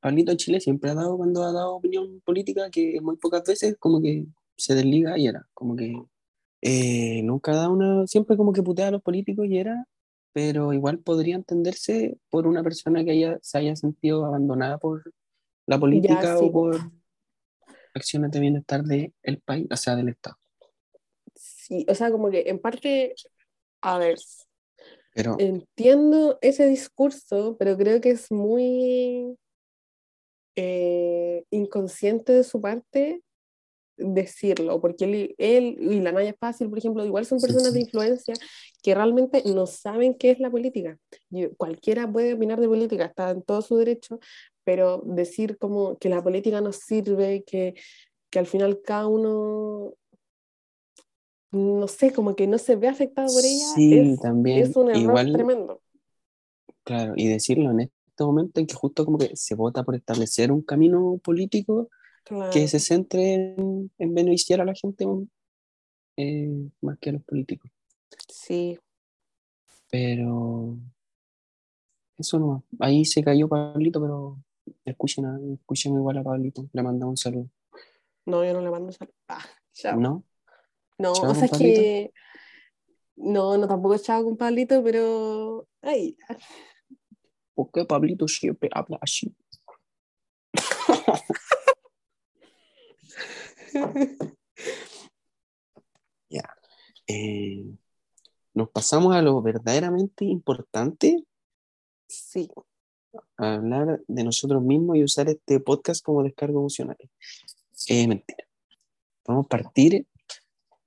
Pablito 0.00 0.34
Chile 0.34 0.60
siempre 0.60 0.90
ha 0.90 0.94
dado 0.94 1.16
cuando 1.16 1.44
ha 1.44 1.52
dado 1.52 1.76
opinión 1.76 2.20
política 2.26 2.68
que 2.70 3.00
muy 3.00 3.16
pocas 3.16 3.42
veces 3.44 3.76
como 3.78 4.02
que 4.02 4.26
se 4.54 4.74
desliga 4.74 5.16
y 5.16 5.28
era, 5.28 5.48
como 5.54 5.74
que 5.74 5.94
eh, 6.60 7.22
nunca 7.22 7.54
da 7.56 7.70
una, 7.70 8.06
siempre 8.06 8.36
como 8.36 8.52
que 8.52 8.62
putea 8.62 8.88
a 8.88 8.90
los 8.90 9.02
políticos 9.02 9.46
y 9.48 9.56
era, 9.56 9.86
pero 10.34 10.74
igual 10.74 10.98
podría 10.98 11.36
entenderse 11.36 12.18
por 12.28 12.46
una 12.46 12.62
persona 12.62 13.02
que 13.02 13.12
haya, 13.12 13.38
se 13.40 13.56
haya 13.56 13.76
sentido 13.76 14.26
abandonada 14.26 14.76
por 14.76 15.14
la 15.66 15.80
política 15.80 16.36
sí. 16.36 16.44
o 16.44 16.52
por 16.52 16.78
acciones 17.94 18.30
de 18.30 18.40
bienestar 18.40 18.82
del 18.82 19.40
país, 19.44 19.66
o 19.70 19.76
sea, 19.76 19.96
del 19.96 20.08
Estado. 20.08 20.36
sí, 21.34 21.86
o 21.88 21.94
sea, 21.94 22.10
como 22.10 22.30
que 22.30 22.44
en 22.46 22.58
parte, 22.58 23.14
a 23.80 23.98
ver, 23.98 24.18
Pero 25.14 25.36
Entiendo 25.38 26.38
ese 26.40 26.66
discurso, 26.66 27.56
pero 27.58 27.76
creo 27.76 28.00
que 28.00 28.10
es 28.10 28.30
muy 28.30 29.36
eh, 30.56 31.44
inconsciente 31.50 32.32
de 32.32 32.44
su 32.44 32.60
parte 32.60 33.22
decirlo, 33.96 34.80
porque 34.80 35.04
él, 35.04 35.34
él 35.38 35.76
y 35.80 36.00
la 36.00 36.12
Naya 36.12 36.34
Fácil, 36.38 36.68
por 36.68 36.78
ejemplo, 36.78 37.04
igual 37.04 37.26
son 37.26 37.40
personas 37.40 37.68
sí. 37.68 37.74
de 37.74 37.80
influencia 37.80 38.34
que 38.82 38.94
realmente 38.94 39.42
no 39.46 39.66
saben 39.66 40.14
qué 40.14 40.30
es 40.30 40.40
la 40.40 40.50
política. 40.50 40.98
Cualquiera 41.56 42.10
puede 42.10 42.34
opinar 42.34 42.60
de 42.60 42.68
política, 42.68 43.04
está 43.06 43.30
en 43.30 43.42
todo 43.42 43.62
su 43.62 43.76
derecho, 43.76 44.18
pero 44.64 45.02
decir 45.04 45.58
como 45.58 45.96
que 45.98 46.08
la 46.08 46.22
política 46.22 46.60
nos 46.60 46.76
sirve, 46.76 47.44
que, 47.44 47.74
que 48.30 48.38
al 48.38 48.46
final 48.46 48.80
cada 48.82 49.06
uno, 49.06 49.94
no 51.52 51.88
sé, 51.88 52.12
como 52.12 52.34
que 52.34 52.46
no 52.46 52.58
se 52.58 52.76
ve 52.76 52.88
afectado 52.88 53.28
por 53.28 53.44
ella, 53.44 53.66
sí, 53.74 53.98
es, 53.98 54.20
también 54.20 54.58
es 54.58 54.76
un 54.76 54.90
error 54.90 55.02
igual 55.02 55.32
tremendo. 55.32 55.80
Claro, 56.84 57.14
y 57.16 57.28
decirlo 57.28 57.70
en 57.70 57.80
este 57.80 58.24
momento 58.24 58.60
en 58.60 58.66
que 58.66 58.74
justo 58.74 59.04
como 59.04 59.18
que 59.18 59.36
se 59.36 59.54
vota 59.54 59.84
por 59.84 59.94
establecer 59.94 60.50
un 60.50 60.62
camino 60.62 61.18
político 61.22 61.88
Claro. 62.24 62.52
que 62.52 62.68
se 62.68 62.78
centre 62.78 63.34
en, 63.34 63.90
en 63.98 64.14
beneficiar 64.14 64.60
a 64.60 64.64
la 64.64 64.74
gente 64.74 65.04
eh, 66.16 66.68
más 66.80 66.98
que 67.00 67.10
a 67.10 67.14
los 67.14 67.24
políticos. 67.24 67.70
Sí, 68.28 68.78
Pero 69.90 70.76
eso 72.18 72.38
no, 72.38 72.64
ahí 72.78 73.04
se 73.04 73.22
cayó 73.22 73.48
Pablito, 73.48 74.00
pero 74.00 74.38
escuchen, 74.84 75.26
a- 75.26 75.38
escuchen 75.54 75.94
igual 75.94 76.18
a 76.18 76.22
Pablito, 76.22 76.68
le 76.72 76.82
mandamos 76.82 77.12
un 77.12 77.16
saludo. 77.16 77.48
no, 78.26 78.44
yo 78.44 78.52
no 78.52 78.60
le 78.60 78.70
mando 78.70 78.92
saludos. 78.92 79.16
Ah, 79.28 79.44
chao. 79.72 79.98
¿No? 79.98 80.24
No, 80.98 81.14
¿Chao, 81.14 81.30
o 81.30 81.34
sea, 81.34 81.46
es 81.46 81.58
que. 81.58 82.12
No, 83.16 83.56
no, 83.58 83.68
tampoco 83.68 83.94
es 83.94 84.02
chavo 84.02 84.24
con 84.24 84.36
Pablito, 84.36 84.82
pero. 84.82 85.66
Ay, 85.80 86.16
¿Por 87.54 87.70
qué 87.70 87.84
Pablito 87.84 88.26
siempre 88.28 88.70
habla 88.72 88.98
así? 89.00 89.34
Eh, 97.06 97.64
nos 98.54 98.70
pasamos 98.70 99.14
a 99.14 99.22
lo 99.22 99.40
verdaderamente 99.42 100.24
importante, 100.24 101.24
sí, 102.08 102.48
a 103.36 103.54
hablar 103.54 104.00
de 104.06 104.24
nosotros 104.24 104.62
mismos 104.62 104.96
y 104.96 105.04
usar 105.04 105.28
este 105.28 105.60
podcast 105.60 106.04
como 106.04 106.22
descargo 106.22 106.60
emocional. 106.60 106.96
Eh, 107.88 108.06
mentira. 108.08 108.44
Vamos 109.26 109.46
a 109.46 109.48
partir 109.48 110.06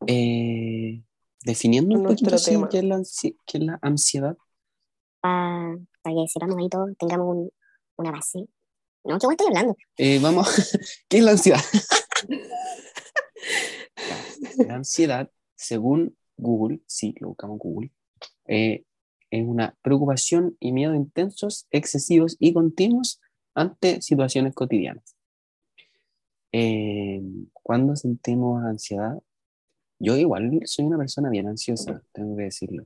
eh, 0.08 1.02
definiendo 1.44 1.96
un 1.96 2.04
Nuestro 2.04 2.30
poquito 2.32 2.50
tema. 2.52 2.70
qué 2.70 2.78
es 2.80 2.84
la, 2.84 3.02
qué 3.46 3.58
es 3.58 3.64
la 3.64 3.80
ansiedad. 3.82 4.38
para, 5.22 5.78
para 6.02 6.16
que 6.16 6.28
sepamos 6.28 6.58
ahí 6.58 6.70
todos, 6.70 6.90
tengamos 6.98 7.36
un- 7.36 7.52
una 7.98 8.12
base. 8.12 8.48
No, 9.04 9.20
¿qué 9.20 9.28
estoy 9.30 9.48
hablando? 9.48 9.76
Eh, 9.98 10.20
vamos, 10.22 10.48
¿qué 11.10 11.18
es 11.20 11.24
la 11.24 11.32
ansiedad? 11.32 11.60
La 14.58 14.76
ansiedad, 14.76 15.30
según 15.56 16.18
Google, 16.38 16.80
sí, 16.88 17.14
lo 17.20 17.30
buscamos 17.30 17.56
en 17.56 17.60
Google, 17.60 17.92
eh, 18.48 18.86
es 19.32 19.46
una 19.46 19.76
preocupación 19.82 20.56
y 20.60 20.72
miedo 20.72 20.96
intensos, 20.96 21.68
excesivos 21.72 22.38
y 22.40 22.54
continuos 22.54 23.20
ante 23.54 24.02
situaciones 24.02 24.54
cotidianas. 24.54 25.16
Eh, 26.52 27.22
cuando 27.54 27.96
sentimos 27.96 28.64
ansiedad, 28.64 29.20
yo 30.00 30.16
igual 30.18 30.60
soy 30.66 30.86
una 30.86 30.98
persona 30.98 31.30
bien 31.30 31.48
ansiosa, 31.48 32.02
tengo 32.14 32.36
que 32.38 32.44
decirlo. 32.44 32.86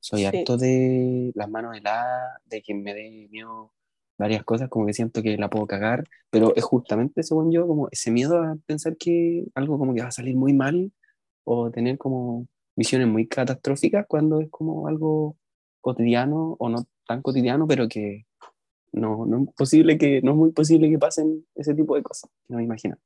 Soy 0.00 0.20
Sí. 0.20 0.26
harto 0.26 0.56
de 0.56 1.32
las 1.34 1.48
manos 1.48 1.76
heladas, 1.76 2.40
de 2.46 2.62
que 2.62 2.74
me 2.74 2.94
dé 2.94 3.28
miedo 3.30 3.72
varias 4.18 4.44
cosas, 4.44 4.68
como 4.68 4.86
que 4.86 4.92
siento 4.94 5.22
que 5.22 5.36
la 5.36 5.50
puedo 5.50 5.66
cagar, 5.66 6.04
pero 6.30 6.54
es 6.56 6.64
justamente, 6.64 7.22
según 7.22 7.52
yo, 7.52 7.66
como 7.66 7.88
ese 7.90 8.10
miedo 8.10 8.42
a 8.42 8.56
pensar 8.66 8.96
que 8.96 9.44
algo 9.54 9.78
como 9.78 9.94
que 9.94 10.02
va 10.02 10.08
a 10.08 10.12
salir 10.12 10.36
muy 10.36 10.52
mal 10.52 10.92
o 11.44 11.70
tener 11.70 11.98
como 11.98 12.46
visiones 12.76 13.08
muy 13.08 13.26
catastróficas 13.26 14.06
cuando 14.08 14.40
es 14.40 14.48
como 14.50 14.86
algo 14.88 15.36
cotidiano 15.86 16.56
o 16.58 16.68
no 16.68 16.84
tan 17.06 17.22
cotidiano, 17.22 17.68
pero 17.68 17.86
que 17.88 18.26
no, 18.90 19.24
no 19.24 19.44
es 19.44 19.54
posible 19.54 19.96
que, 19.96 20.20
no 20.20 20.32
es 20.32 20.36
muy 20.36 20.50
posible 20.50 20.90
que 20.90 20.98
pasen 20.98 21.46
ese 21.54 21.74
tipo 21.74 21.94
de 21.94 22.02
cosas, 22.02 22.28
no 22.48 22.56
me 22.56 22.64
imagino. 22.64 22.96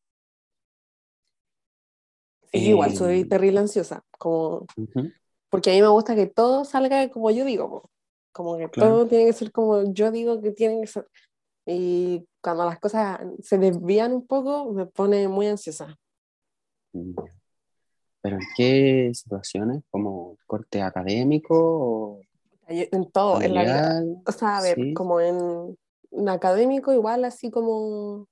Sí, 2.50 2.70
igual 2.70 2.96
soy 2.96 3.20
Eh, 3.20 3.24
terrible 3.26 3.60
ansiosa, 3.60 4.02
como, 4.18 4.66
Ujú, 4.78 5.12
porque 5.50 5.70
a 5.70 5.74
mí 5.74 5.82
me 5.82 5.88
gusta 5.88 6.14
que 6.14 6.26
todo 6.26 6.64
salga 6.64 7.10
como 7.10 7.30
yo 7.30 7.44
digo, 7.44 7.90
como 8.32 8.56
que 8.56 8.68
Claro. 8.68 8.94
todo 8.94 9.06
tiene 9.08 9.26
que 9.26 9.34
ser 9.34 9.52
como 9.52 9.92
yo 9.92 10.10
digo 10.10 10.40
que 10.40 10.52
tiene 10.52 10.80
que 10.80 10.86
ser. 10.86 11.06
Y 11.66 12.24
cuando 12.42 12.64
las 12.64 12.80
cosas 12.80 13.20
se 13.42 13.58
desvían 13.58 14.14
un 14.14 14.26
poco, 14.26 14.72
me 14.72 14.86
pone 14.86 15.28
muy 15.28 15.48
ansiosa. 15.48 15.98
¿Pero 18.22 18.36
en 18.36 18.42
qué 18.56 19.10
situaciones? 19.12 19.82
¿Como 19.90 20.38
corte 20.46 20.80
académico 20.80 21.54
o 21.54 22.22
En 22.70 23.10
todo, 23.10 23.42
en 23.42 23.54
la 23.54 23.62
vida. 23.62 24.04
O 24.26 24.32
sea, 24.32 24.58
a 24.58 24.62
ver, 24.62 24.76
Sí. 24.76 24.94
como 24.94 25.20
en, 25.20 25.76
en 26.12 26.28
académico, 26.28 26.92
igual 26.92 27.24
así 27.24 27.50
como, 27.50 28.28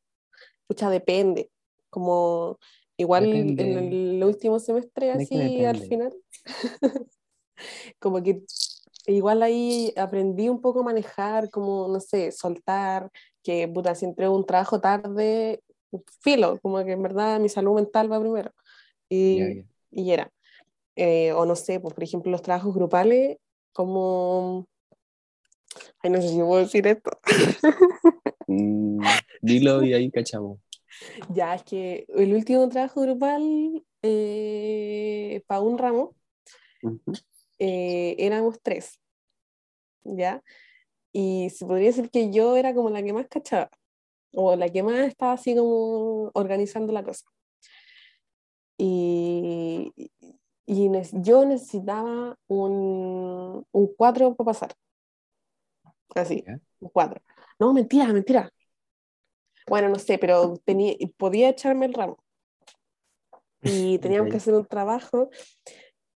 pucha, 0.66 0.90
depende. 0.90 1.50
Como, 1.90 2.58
igual 2.96 3.24
en 3.26 3.56
Depende. 3.56 4.16
el 4.16 4.24
último 4.24 4.58
semestre, 4.60 5.06
¿De 5.16 5.26
qué 5.26 5.44
así 5.44 5.64
al 5.64 5.78
final, 5.78 6.14
como 7.98 8.22
que 8.22 8.42
igual 9.06 9.42
ahí 9.42 9.92
aprendí 9.96 10.48
un 10.48 10.60
poco 10.60 10.80
a 10.80 10.84
manejar, 10.84 11.50
como, 11.50 11.88
no 11.88 12.00
sé, 12.00 12.30
soltar, 12.30 13.10
que 13.42 13.66
puta, 13.68 13.94
si 13.94 14.04
entrego 14.04 14.36
un 14.36 14.46
trabajo 14.46 14.80
tarde, 14.80 15.62
filo, 16.20 16.58
como 16.60 16.84
que 16.84 16.92
en 16.92 17.02
verdad 17.02 17.40
mi 17.40 17.48
salud 17.48 17.74
mental 17.74 18.12
va 18.12 18.20
primero. 18.20 18.52
Y, 19.08 19.38
Ya, 19.38 19.48
ya. 19.54 19.62
y 19.90 20.10
era. 20.12 20.30
Eh, 20.96 21.32
o 21.32 21.46
no 21.46 21.56
sé, 21.56 21.80
pues 21.80 21.94
por 21.94 22.04
ejemplo 22.04 22.30
los 22.30 22.42
trabajos 22.42 22.74
grupales, 22.74 23.38
como... 23.78 24.66
Ay, 26.02 26.10
no 26.10 26.20
sé 26.20 26.30
si 26.30 26.38
puedo 26.38 26.58
decir 26.58 26.86
esto. 26.86 27.10
Mm, 28.50 29.02
dilo 29.42 29.84
y 29.84 29.92
ahí 29.92 30.10
cachamos. 30.10 30.58
Ya, 31.34 31.54
es 31.54 31.64
que 31.64 32.06
el 32.16 32.32
último 32.32 32.66
trabajo 32.70 33.02
grupal 33.02 33.84
para 35.46 35.60
un 35.60 35.76
ramo 35.76 36.16
eh, 37.58 38.16
éramos 38.18 38.58
tres, 38.62 38.98
¿ya? 40.02 40.42
Y 41.12 41.50
se 41.50 41.66
podría 41.66 41.88
decir 41.88 42.08
que 42.10 42.32
yo 42.32 42.56
era 42.56 42.74
como 42.74 42.88
la 42.88 43.02
que 43.02 43.12
más 43.12 43.28
cachaba, 43.28 43.70
o 44.32 44.56
la 44.56 44.70
que 44.70 44.82
más 44.82 45.00
estaba 45.00 45.34
así 45.34 45.54
como 45.54 46.30
organizando 46.32 46.90
la 46.94 47.04
cosa. 47.04 47.26
Y, 48.78 49.92
y 50.70 50.90
yo 51.22 51.46
necesitaba 51.46 52.36
un, 52.46 53.64
un 53.72 53.94
4 53.96 54.34
para 54.34 54.46
pasar, 54.46 54.74
así, 56.14 56.44
ya. 56.46 56.60
un 56.80 56.90
4. 56.90 57.22
No, 57.58 57.72
mentira, 57.72 58.12
mentira. 58.12 58.50
Bueno, 59.66 59.88
no 59.88 59.98
sé, 59.98 60.18
pero 60.18 60.56
tenía, 60.64 60.94
podía 61.16 61.48
echarme 61.48 61.86
el 61.86 61.94
ramo. 61.94 62.18
Y 63.62 63.98
teníamos 64.02 64.26
Ok. 64.26 64.32
que 64.32 64.36
hacer 64.36 64.54
un 64.54 64.66
trabajo 64.66 65.30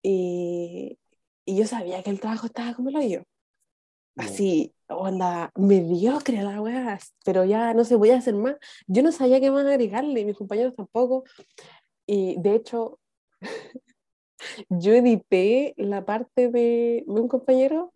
y, 0.02 0.98
y 1.46 1.56
yo 1.56 1.66
sabía 1.66 2.02
que 2.02 2.10
el 2.10 2.20
trabajo 2.20 2.46
estaba 2.46 2.74
como 2.74 2.90
lo 2.90 3.02
yo. 3.02 3.22
Así, 4.16 4.74
onda, 4.88 5.50
mediocre 5.56 6.42
la 6.42 6.60
weá, 6.60 6.98
pero 7.24 7.44
ya 7.46 7.72
no 7.72 7.84
se 7.84 7.96
podía 7.96 8.18
hacer 8.18 8.34
más. 8.34 8.56
Yo 8.86 9.02
no 9.02 9.10
sabía 9.12 9.40
qué 9.40 9.50
más 9.50 9.64
agregarle, 9.64 10.20
y 10.20 10.24
mis 10.26 10.36
compañeros 10.36 10.74
tampoco. 10.76 11.24
Y 12.06 12.36
de 12.40 12.54
hecho, 12.56 13.00
yo 14.68 14.92
edité 14.94 15.74
la 15.76 16.04
parte 16.04 16.48
de, 16.50 17.04
de 17.06 17.20
un 17.20 17.28
compañero 17.28 17.92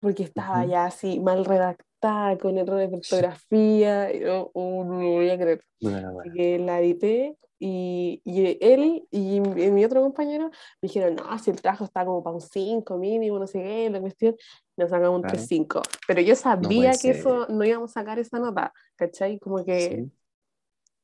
porque 0.00 0.22
estaba 0.24 0.60
Ujú. 0.62 0.70
ya 0.70 0.86
así 0.86 1.20
mal 1.20 1.44
redactada, 1.44 2.36
con 2.38 2.58
errores 2.58 2.90
de 2.90 2.96
ortografía, 2.98 4.12
y 4.14 4.20
yo 4.20 4.50
oh, 4.54 4.84
no 4.84 5.00
lo 5.00 5.10
voy 5.12 5.30
a 5.30 5.38
creer. 5.38 5.64
Bueno, 5.80 6.12
bueno. 6.12 6.32
que 6.34 6.58
la 6.58 6.80
edité 6.80 7.36
y, 7.58 8.20
y 8.24 8.58
él 8.60 9.06
y 9.10 9.40
mi 9.40 9.70
mi 9.70 9.84
otro 9.84 10.02
compañero 10.02 10.46
me 10.50 10.52
dijeron, 10.88 11.14
no, 11.16 11.38
si 11.38 11.50
el 11.50 11.60
trabajo 11.62 11.84
está 11.84 12.04
como 12.04 12.22
para 12.22 12.34
un 12.34 12.40
5 12.42 12.98
mínimo, 12.98 13.38
no 13.38 13.46
sé 13.46 13.62
qué, 13.62 13.88
la 13.90 14.00
cuestión, 14.00 14.36
nos 14.76 14.90
sacamos 14.90 15.16
un 15.16 15.22
Claro. 15.22 15.38
3-5. 15.38 15.82
Pero 16.06 16.20
yo 16.20 16.34
sabía 16.36 16.68
puede 16.68 16.92
que 16.92 16.98
ser. 16.98 17.16
eso 17.16 17.46
no 17.48 17.64
íbamos 17.64 17.90
a 17.92 18.00
sacar 18.00 18.18
esa 18.18 18.38
nota, 18.38 18.72
¿cachai? 18.96 19.38
Como 19.38 19.64
que, 19.64 19.88
Sí. 19.90 20.10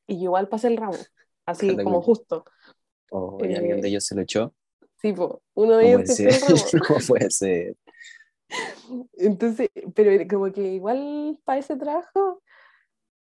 y 0.06 0.22
igual 0.24 0.48
pasé 0.48 0.68
el 0.68 0.76
ramo, 0.76 0.98
así 1.46 1.76
como 1.76 2.02
justo. 2.02 2.44
O 3.10 3.38
y 3.44 3.54
alguien 3.54 3.78
Eh, 3.78 3.82
de 3.82 3.88
ellos 3.88 4.04
se 4.04 4.14
lo 4.14 4.22
echó. 4.22 4.54
Sí, 5.00 5.12
po, 5.12 5.42
uno 5.54 5.76
de 5.76 5.86
ellos 5.88 6.02
puede 6.06 6.32
ser. 6.32 6.56
No 6.74 6.96
puede 7.08 7.30
ser. 7.30 7.76
Entonces, 9.16 9.70
pero 9.94 10.26
como 10.28 10.52
que 10.52 10.62
igual 10.74 11.38
para 11.44 11.58
ese 11.60 11.76
trabajo, 11.76 12.42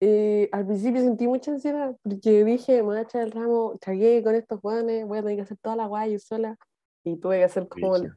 eh, 0.00 0.48
al 0.52 0.66
principio 0.66 1.00
sentí 1.00 1.26
mucha 1.26 1.50
ansiedad, 1.50 1.96
porque 2.02 2.44
dije, 2.44 2.76
me 2.76 2.82
voy 2.82 2.96
a 2.98 3.02
echar 3.02 3.22
el 3.22 3.32
ramo, 3.32 3.76
cagué 3.80 4.22
con 4.22 4.34
estos 4.34 4.60
jóvenes, 4.60 5.06
voy 5.06 5.18
a 5.18 5.22
tener 5.22 5.36
que 5.36 5.42
hacer 5.42 5.56
toda 5.58 5.76
la 5.76 5.86
guay 5.86 6.12
yo 6.12 6.18
sola, 6.18 6.56
y 7.04 7.16
tuve 7.16 7.38
que 7.38 7.44
hacer 7.44 7.68
como 7.68 7.96
el- 7.96 8.12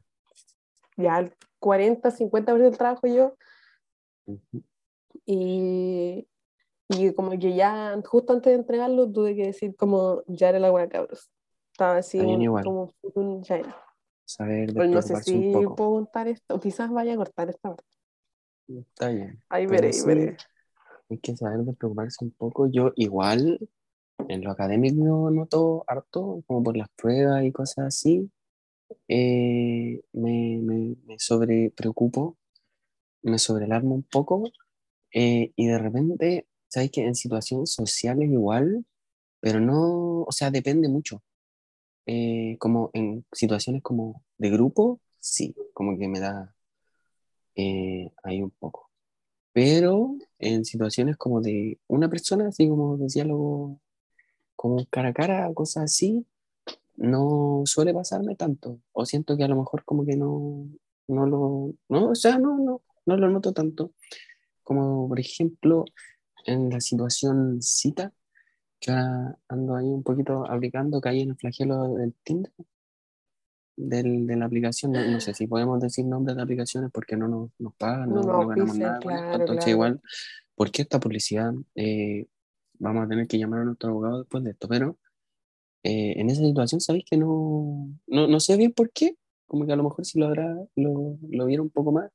ya 0.96 1.18
el 1.20 1.32
40, 1.58 2.10
50% 2.10 2.70
del 2.70 2.78
trabajo 2.78 3.06
yo, 3.06 3.34
Ujú. 4.26 4.62
y, 5.24 6.28
y 6.90 7.12
como 7.14 7.30
que 7.38 7.54
ya 7.54 7.98
justo 8.04 8.32
antes 8.34 8.52
de 8.52 8.58
entregarlo 8.58 9.10
tuve 9.10 9.34
que 9.34 9.46
decir 9.46 9.74
como, 9.74 10.22
ya 10.26 10.50
era 10.50 10.58
la 10.58 10.70
buena 10.70 10.88
cabros. 10.88 11.30
Estaba 11.78 11.96
así 11.98 12.18
igual. 12.42 12.64
como 12.64 12.92
un 13.14 13.42
era. 13.48 13.74
Saber 14.24 14.72
Pues 14.74 14.88
no 14.90 15.02
sé 15.02 15.16
despreocuparse 15.16 15.36
un 15.36 15.44
si 15.44 15.50
poco. 15.50 15.76
puedo 15.76 15.90
contar 15.92 16.28
esto, 16.28 16.54
o 16.54 16.60
quizás 16.60 16.90
vaya 16.90 17.14
a 17.14 17.16
cortar 17.16 17.50
esta 17.50 17.70
parte. 17.76 17.84
Está 18.68 19.08
bien. 19.08 19.42
Ahí 19.50 19.66
Pero 19.66 19.92
veré, 19.92 19.92
sí, 19.92 20.08
veré. 20.08 20.38
hay 21.10 21.18
que 21.18 21.36
saber 21.36 21.60
despreocuparse 21.60 22.24
un 22.24 22.32
poco. 22.32 22.68
Yo 22.70 22.92
igual 22.96 23.58
en 24.28 24.44
lo 24.44 24.52
académico 24.52 25.30
noto 25.32 25.84
harto, 25.88 26.42
como 26.46 26.62
por 26.64 26.76
las 26.76 26.88
pruebas 26.96 27.44
y 27.44 27.52
cosas 27.52 27.86
así. 27.88 28.30
eh, 29.08 30.02
me, 30.12 30.58
me, 30.62 30.96
me 31.06 31.18
sobre 31.20 31.70
preocupo, 31.72 32.38
me 33.22 33.38
sobrealarmo 33.38 33.94
un 33.96 34.04
poco. 34.04 34.44
eh, 35.14 35.52
y 35.56 35.66
de 35.68 35.78
repente, 35.78 36.48
¿sabes 36.68 36.90
que 36.92 37.04
En 37.06 37.14
situaciones 37.16 37.72
sociales 37.72 38.30
igual, 38.30 38.84
pero 39.40 39.60
no, 39.60 40.22
o 40.24 40.32
sea, 40.32 40.50
depende 40.50 40.88
mucho. 40.88 41.22
Eh, 42.10 42.56
como 42.58 42.90
en 42.94 43.26
situaciones 43.32 43.82
como 43.82 44.24
de 44.38 44.48
grupo, 44.50 44.98
sí, 45.20 45.54
como 45.74 45.98
que 45.98 46.08
me 46.08 46.20
da 46.20 46.54
eh, 47.54 48.10
ahí 48.22 48.40
un 48.42 48.50
poco. 48.50 48.90
Pero 49.52 50.16
en 50.38 50.64
situaciones 50.64 51.18
como 51.18 51.42
de 51.42 51.78
una 51.86 52.08
persona, 52.08 52.48
así 52.48 52.66
como 52.68 52.96
de 52.96 53.08
diálogo, 53.12 53.80
como 54.56 54.86
cara 54.86 55.10
a 55.10 55.12
cara, 55.14 55.52
cosas 55.54 55.84
así, 55.84 56.26
no 56.96 57.64
suele 57.66 57.94
pasarme 57.94 58.36
tanto. 58.36 58.80
O 58.92 59.06
siento 59.06 59.36
que 59.36 59.44
a 59.44 59.48
lo 59.48 59.56
mejor 59.56 59.84
como 59.84 60.06
que 60.06 60.16
no, 60.16 60.66
no 61.08 61.26
lo, 61.26 61.74
no, 61.90 62.10
o 62.10 62.14
sea, 62.14 62.38
no, 62.38 62.58
no, 62.58 62.82
no 63.06 63.16
lo 63.18 63.30
noto 63.30 63.52
tanto. 63.52 63.92
Como 64.64 65.08
por 65.08 65.20
ejemplo 65.20 65.84
en 66.46 66.70
la 66.70 66.80
situación 66.80 67.60
cita, 67.62 68.14
que 68.80 68.90
ahora 68.90 69.38
ando 69.48 69.76
ahí 69.76 69.86
un 69.86 70.02
poquito 70.02 70.48
aplicando, 70.48 71.00
caí 71.00 71.22
en 71.22 71.30
el 71.30 71.36
flagelo 71.36 71.94
del 71.94 72.14
Tinder, 72.22 72.52
del, 73.76 74.26
de 74.26 74.36
la 74.36 74.46
aplicación. 74.46 74.92
No, 74.92 75.00
no 75.10 75.20
sé 75.20 75.34
si 75.34 75.46
podemos 75.46 75.80
decir 75.80 76.04
nombres 76.04 76.36
de 76.36 76.42
aplicaciones 76.42 76.90
porque 76.92 77.16
no 77.16 77.28
nos, 77.28 77.50
nos 77.58 77.74
pagan, 77.74 78.10
No 78.10 78.22
no, 78.22 78.46
ganamos 78.46 78.70
auspician, 78.70 78.88
nada 78.88 79.00
claro, 79.00 79.32
Entonces 79.32 79.64
claro. 79.64 79.70
igual, 79.70 80.02
¿por 80.54 80.70
qué 80.70 80.82
esta 80.82 81.00
publicidad? 81.00 81.52
Eh, 81.74 82.26
vamos 82.78 83.04
a 83.04 83.08
tener 83.08 83.26
que 83.26 83.38
llamar 83.38 83.60
a 83.60 83.64
nuestro 83.64 83.90
abogado 83.90 84.18
después 84.20 84.44
de 84.44 84.50
esto, 84.50 84.68
pero 84.68 84.98
eh, 85.82 86.14
en 86.16 86.30
esa 86.30 86.42
situación 86.42 86.80
sabéis 86.80 87.04
que 87.08 87.16
no, 87.16 87.88
no, 88.06 88.26
no 88.26 88.40
sé 88.40 88.56
bien 88.56 88.72
por 88.72 88.90
qué, 88.90 89.16
como 89.46 89.66
que 89.66 89.72
a 89.72 89.76
lo 89.76 89.84
mejor 89.84 90.04
si 90.04 90.18
lo 90.18 90.26
habrá, 90.26 90.54
lo, 90.76 91.16
lo 91.28 91.46
viera 91.46 91.62
un 91.62 91.70
poco 91.70 91.92
más, 91.92 92.10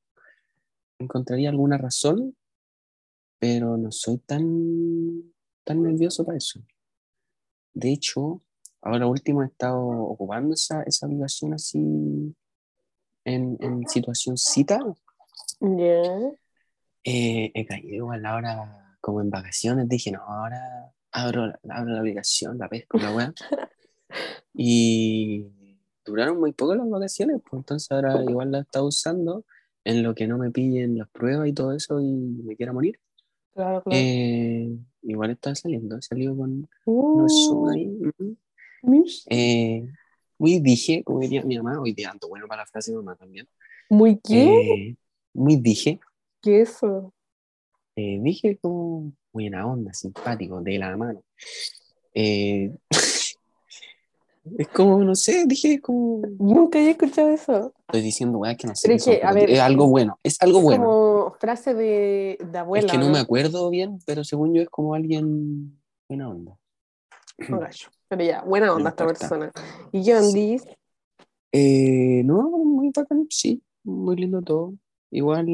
encontraría 0.99 1.49
alguna 1.49 1.78
razón, 1.78 2.36
pero 3.39 3.78
no 3.78 3.91
soy 3.91 4.20
tan, 4.20 5.33
tan 5.64 5.82
nervioso 5.82 6.26
para 6.26 6.38
eso. 6.38 6.61
De 7.74 7.91
hecho, 7.91 8.41
ahora 8.82 9.07
último 9.07 9.43
he 9.43 9.47
estado 9.47 9.80
ocupando 9.80 10.53
esa, 10.53 10.84
esa 10.84 11.05
aplicación 11.05 11.53
así 11.53 12.36
en, 13.26 13.57
en 13.59 13.88
situación 13.88 14.38
cita. 14.38 14.80
Ya. 15.59 16.03
Eh, 17.05 17.51
he 17.53 17.66
caído 17.66 17.95
igual 17.95 18.26
ahora 18.26 18.97
como 19.01 19.22
en 19.22 19.30
vacaciones, 19.30 19.89
dije, 19.89 20.11
no, 20.11 20.22
ahora 20.22 20.91
abro, 21.11 21.47
la- 21.47 21.59
abro 21.70 21.93
la 21.93 21.99
aplicación, 21.99 22.57
la 22.57 22.70
pesco, 22.70 22.97
la 22.97 23.14
weá. 23.16 23.34
Y 24.53 25.47
duraron 26.05 26.39
muy 26.39 26.53
poco 26.53 26.76
las 26.76 26.88
vacaciones, 26.88 27.41
pues 27.49 27.61
entonces 27.61 27.91
ahora 27.91 28.24
igual 28.24 28.51
la 28.51 28.59
he 28.59 28.61
estado 28.61 28.86
usando 28.86 29.45
en 29.84 30.03
lo 30.03 30.14
que 30.14 30.28
no 30.28 30.38
me 30.38 30.51
pillen 30.51 30.97
las 30.97 31.09
pruebas 31.09 31.47
y 31.47 31.53
todo 31.53 31.74
eso 31.74 31.99
y 31.99 32.11
me 32.11 32.55
quiera 32.55 32.72
morir. 32.74 32.99
Claro, 33.54 33.84
claro. 33.84 33.89
Eh, 33.91 34.76
igual 35.04 35.32
está 35.32 35.54
saliendo, 35.54 35.97
he 35.97 36.01
salido 36.01 36.36
con 36.36 36.68
mish. 38.84 39.26
Eh, 39.30 39.86
muy 40.38 40.60
dije, 40.60 41.04
como 41.04 41.20
diría 41.20 41.43
mi 41.43 41.58
mamá, 41.58 41.80
hoy 41.80 41.93
día 41.93 42.10
ando 42.10 42.28
bueno 42.28 42.47
para 42.47 42.64
la 42.64 42.66
frase 42.66 42.91
de 42.91 42.97
mamá 42.97 43.16
también. 43.16 43.47
¿Muy 43.89 44.20
qué? 44.20 44.43
Eh, 44.43 44.95
muy 45.34 45.56
dije, 45.58 45.99
¿Qué 46.41 46.62
es 46.62 46.70
eso? 46.72 47.14
Eh, 47.95 48.20
dije 48.22 48.58
como 48.58 49.14
buena 49.32 49.66
onda, 49.68 49.93
simpático, 49.93 50.62
de 50.62 50.78
la 50.80 50.97
mano. 50.97 51.24
Eh, 52.14 52.76
es 54.58 54.68
como, 54.70 55.04
no 55.04 55.16
sé, 55.16 55.45
dije 55.45 55.80
como. 55.80 56.22
Nunca 56.39 56.80
había 56.80 56.91
escuchado 56.91 57.30
eso. 57.30 57.74
Estoy 57.88 58.01
diciendo, 58.01 58.39
weá, 58.39 58.56
que 58.56 58.68
no 58.68 58.76
sé. 58.76 58.88
Pero 58.88 58.95
es 58.97 59.04
son, 59.04 59.14
que, 59.14 59.24
a 59.24 59.30
pero 59.30 59.36
ver, 59.45 59.51
es 59.51 59.60
algo 59.60 59.88
bueno, 59.88 60.20
es 60.24 60.41
algo 60.41 60.60
Es 60.60 60.64
bueno. 60.66 60.84
como 60.84 61.12
frase 61.32 61.74
de, 61.74 62.38
de 62.39 62.57
abuela. 62.57 62.86
es 62.86 62.91
que 62.91 62.97
no 62.97 63.07
¿o 63.07 63.09
me 63.09 63.19
acuerdo 63.19 63.69
bien, 63.69 63.99
pero 64.05 64.24
según 64.24 64.53
yo 64.53 64.61
es 64.61 64.69
como 64.69 64.93
alguien 64.95 65.80
buena 66.07 66.30
onda. 66.30 66.57
Pero 67.38 68.24
ya, 68.24 68.43
buena 68.43 68.67
No 68.67 68.76
onda 68.76 68.89
esta 68.89 69.03
importa. 69.03 69.19
persona. 69.30 69.51
¿Y 69.91 70.03
qué 70.03 70.15
ondis? 70.15 70.65
Eh, 71.51 72.21
no, 72.26 72.49
muy 72.49 72.91
bacán, 72.95 73.28
sí, 73.30 73.61
muy 73.84 74.15
lindo 74.15 74.41
todo. 74.41 74.74
Igual 75.11 75.45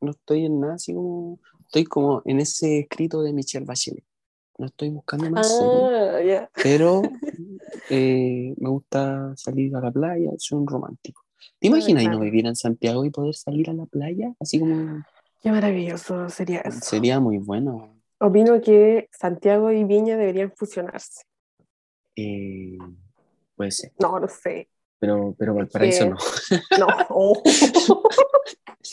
no 0.00 0.10
estoy 0.10 0.46
en 0.46 0.60
nada, 0.60 0.74
así 0.74 0.94
como. 0.94 1.38
Estoy 1.66 1.84
como 1.84 2.22
en 2.24 2.40
ese 2.40 2.78
escrito 2.80 3.20
de 3.22 3.34
Michelle 3.34 3.66
Bachelet. 3.66 4.04
No 4.56 4.66
estoy 4.66 4.88
buscando 4.88 5.30
más 5.30 5.60
Ah, 5.62 6.48
pero 6.62 7.02
eh, 7.90 8.54
me 8.56 8.70
gusta 8.70 9.34
salir 9.36 9.76
a 9.76 9.80
la 9.80 9.92
playa, 9.92 10.30
soy 10.38 10.58
un 10.58 10.66
romántico. 10.66 11.22
¿Te 11.60 11.68
imaginas 11.68 12.04
no 12.04 12.20
vivir 12.20 12.46
en 12.46 12.56
Santiago 12.56 13.04
y 13.04 13.10
poder 13.10 13.34
salir 13.34 13.70
a 13.70 13.72
la 13.72 13.86
playa? 13.86 14.34
Así 14.40 14.60
como 14.60 15.04
Qué 15.42 15.50
maravilloso 15.50 16.28
sería 16.28 16.60
eso. 16.60 16.78
sería 16.82 17.20
muy 17.20 17.38
bueno. 17.38 17.94
Opino 18.20 18.60
que 18.60 19.08
Santiago 19.12 19.70
y 19.70 19.84
Viña 19.84 20.16
deberían 20.16 20.50
fusionarse. 20.52 21.22
Eh, 22.16 22.76
puede 23.54 23.70
ser, 23.70 23.92
No, 24.00 24.18
no 24.18 24.26
sé. 24.26 24.68
pero, 24.98 25.34
pero 25.38 25.54
Valparaíso 25.54 26.10
no. 26.10 26.16
No. 26.78 26.86
Oh. 27.10 27.42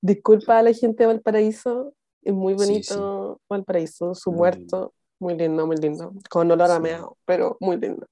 Disculpa 0.00 0.58
a 0.58 0.62
la 0.62 0.72
gente 0.72 1.04
de 1.04 1.06
Valparaíso. 1.06 1.94
Es 2.22 2.32
muy 2.32 2.54
Sí, 2.58 2.64
bonito 2.64 3.40
Valparaíso, 3.48 4.14
su 4.14 4.32
muerto. 4.32 4.94
Muy 5.20 5.36
lindo, 5.36 5.66
muy 5.66 5.76
lindo. 5.76 6.12
Con 6.28 6.50
olor 6.50 6.70
a 6.70 6.76
Sí. 6.76 6.82
meao, 6.82 7.16
pero 7.24 7.56
muy 7.60 7.76
lindo. 7.76 8.06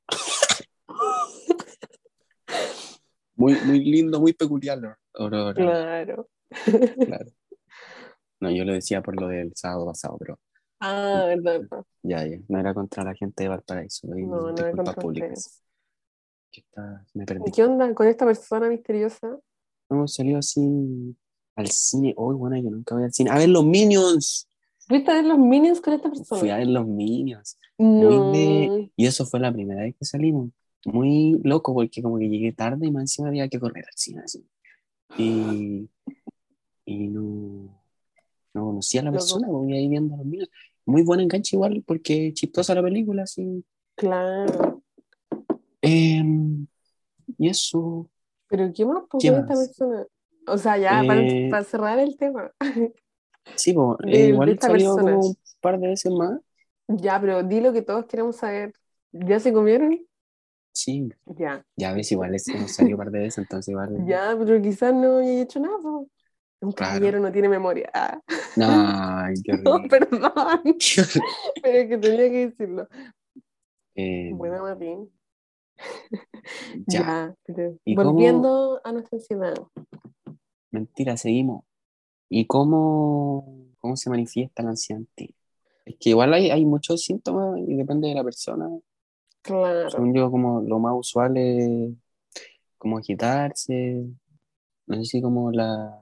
muy, 3.37 3.55
muy 3.65 3.85
lindo, 3.85 4.21
muy 4.21 4.33
peculiar. 4.33 4.79
Aurora, 5.15 5.55
Claro. 5.55 6.29
claro. 7.07 7.27
No, 8.41 8.51
yo 8.51 8.65
lo 8.65 8.73
decía 8.73 9.03
por 9.03 9.21
lo 9.21 9.29
del 9.29 9.53
sábado 9.55 9.87
pasado, 9.87 10.17
pero 10.19 10.39
Ah, 10.81 11.25
verdad. 11.29 11.61
verdad. 11.61 11.85
ya, 12.03 12.27
ya. 12.27 12.39
No 12.49 12.59
era 12.59 12.75
contra 12.75 13.05
la 13.05 13.15
gente 13.15 13.45
de 13.45 13.49
Valparaíso. 13.49 14.07
No, 14.09 14.17
no 14.17 14.49
disculpas 14.53 14.75
contra 14.77 14.95
públicas. 14.95 15.63
Que 16.51 16.61
está- 16.61 17.05
me 17.15 17.25
perdí. 17.25 17.43
¿Y 17.47 17.53
qué 17.53 17.65
onda 17.65 17.95
con 17.95 18.07
esta 18.07 18.27
persona 18.27 18.69
misteriosa? 18.69 19.39
Hemos 19.89 20.15
salido 20.15 20.39
así 20.39 21.17
al 21.57 21.69
cine. 21.69 22.15
Hoy, 22.17 22.35
bueno, 22.37 22.57
yo 22.57 22.71
nunca 22.71 22.95
voy 22.95 23.05
al 23.05 23.13
cine. 23.13 23.31
A 23.31 23.39
ver 23.39 23.49
los 23.49 23.65
Minions. 23.65 24.49
¿Fuiste 24.89 25.11
a 25.11 25.15
ver 25.15 25.25
los 25.25 25.39
Minions 25.39 25.81
con 25.81 25.95
esta 25.95 26.09
persona? 26.11 26.41
Fui 26.41 26.51
a 26.51 26.57
ver 26.57 26.67
los 26.69 26.87
Minions. 26.87 27.59
no. 27.79 28.11
muy 28.33 28.93
Y 28.97 29.07
eso 29.07 29.25
fue 29.27 29.41
la 29.41 29.53
primera 29.53 29.83
vez 29.83 29.95
que 29.99 30.05
salimos. 30.05 30.51
Muy 30.85 31.41
loco 31.45 31.75
porque 31.75 32.03
como 32.03 32.19
que 32.19 32.29
llegué 32.29 32.53
tarde 32.53 32.87
y 32.87 32.91
más 32.91 33.03
encima 33.05 33.29
había 33.29 33.49
que 33.49 33.61
correr 33.61 33.85
al 33.87 33.95
cine. 33.97 34.23
Así. 34.25 34.45
Y, 35.17 35.89
y 36.85 37.09
no, 37.09 37.81
no 38.55 38.65
conocía 38.67 39.01
a 39.01 39.05
la 39.05 39.11
Loco. 39.11 39.21
persona, 39.21 39.49
voy 39.49 39.73
ahí 39.75 39.89
viendo 39.89 40.15
a 40.15 40.19
los 40.19 40.27
Minions. 40.27 40.51
Muy 40.85 41.03
buen 41.03 41.21
enganche 41.21 41.55
igual 41.57 41.85
porque 41.87 42.33
chistosa 42.35 42.75
la 42.75 42.83
película, 42.83 43.23
así. 43.23 43.65
Claro. 43.95 44.83
Em, 45.81 46.67
y 47.39 47.49
eso, 47.49 48.09
Pero 48.49 48.73
¿qué 48.75 48.85
más 48.85 49.05
¿Qué 49.21 49.29
esta 49.29 49.47
persona? 49.47 50.07
O 50.47 50.59
sea, 50.59 50.77
ya, 50.77 51.03
para, 51.07 51.21
Eh, 51.21 51.49
para 51.51 51.65
cerrar 51.65 51.99
el 52.01 52.17
tema. 52.17 52.51
sí, 53.57 53.71
eh, 54.05 54.09
de 54.09 54.29
igual 54.29 54.59
salió 54.61 54.97
como 54.97 55.21
un 55.21 55.37
par 55.61 55.79
de 55.79 55.89
veces 55.89 56.13
más. 56.13 56.41
Ya, 56.89 57.21
pero 57.21 57.43
di 57.43 57.61
lo 57.61 57.73
que 57.73 57.83
todos 57.83 58.07
queremos 58.07 58.37
saber. 58.37 58.73
¿Ya 59.13 59.39
se 59.41 59.53
comieron? 59.53 59.99
Sí, 60.75 61.09
Ya. 61.37 61.65
ya 61.77 61.93
ves, 61.93 62.11
igual 62.13 62.35
es, 62.35 62.49
hemos 62.49 62.73
salido 62.73 62.97
un 62.97 63.05
par 63.05 63.11
de 63.13 63.19
veces, 63.21 63.39
entonces 63.39 63.69
igual. 63.69 63.91
Ya, 64.07 64.35
pero 64.39 64.61
quizás 64.63 64.95
no 64.95 65.19
haya 65.19 65.43
hecho 65.43 65.61
nada. 65.61 65.79
po. 65.83 66.09
Un 66.61 66.73
Claro. 66.73 66.93
caballero 66.95 67.21
no 67.21 67.33
tiene 67.33 67.49
memoria. 67.49 67.91
Ah, 67.93 68.21
No, 68.57 68.67
qué 69.45 69.53
no, 69.65 69.83
perdón. 69.89 70.31
Pero 71.63 71.79
es 71.79 71.89
que 71.89 71.99
tenía 71.99 72.31
que 72.31 72.47
decirlo. 72.49 72.89
Eh, 73.97 74.31
Buena, 74.33 74.63
Martín. 74.63 75.11
ya. 76.87 77.01
Ya. 77.01 77.35
pero 77.45 77.77
¿Y 77.85 77.95
cómo- 77.97 78.13
volviendo 78.13 78.81
a 78.85 78.93
nuestra 78.93 79.17
ansiedad. 79.19 79.55
Mentira, 80.71 81.17
seguimos. 81.17 81.65
¿Y 82.35 82.47
cómo, 82.47 83.67
cómo 83.79 83.95
se 83.95 84.09
manifiesta 84.09 84.63
la 84.63 84.71
ansiedad 84.71 85.01
en 85.03 85.09
ti? 85.15 85.35
Es 85.85 85.97
que 86.01 86.09
igual 86.11 86.33
hay, 86.33 86.51
hay 86.51 86.65
muchos 86.65 87.03
síntomas 87.03 87.59
y 87.59 87.75
depende 87.75 88.09
de 88.09 88.15
la 88.15 88.25
persona. 88.25 88.71
Claro. 89.43 89.91
Según 89.91 90.15
yo, 90.15 90.31
como 90.31 90.63
lo 90.63 90.79
más 90.79 90.95
usual 90.97 91.37
es 91.37 91.93
como 92.79 92.97
agitarse, 92.97 94.07
no 94.87 94.97
sé 94.97 95.05
si 95.05 95.21
como 95.21 95.51
la, 95.53 95.95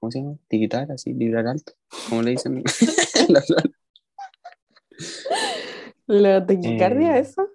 ¿cómo 0.00 0.10
se 0.10 0.20
llama? 0.20 0.38
Tiquitar, 0.48 0.90
así, 0.92 1.12
vibrar 1.12 1.46
alto, 1.46 1.72
como 2.08 2.22
le 2.22 2.30
dicen. 2.30 2.62
La- 3.28 3.42
¿La 6.06 6.46
taquicardia 6.46 7.18
Eh, 7.18 7.20
eso? 7.20 7.50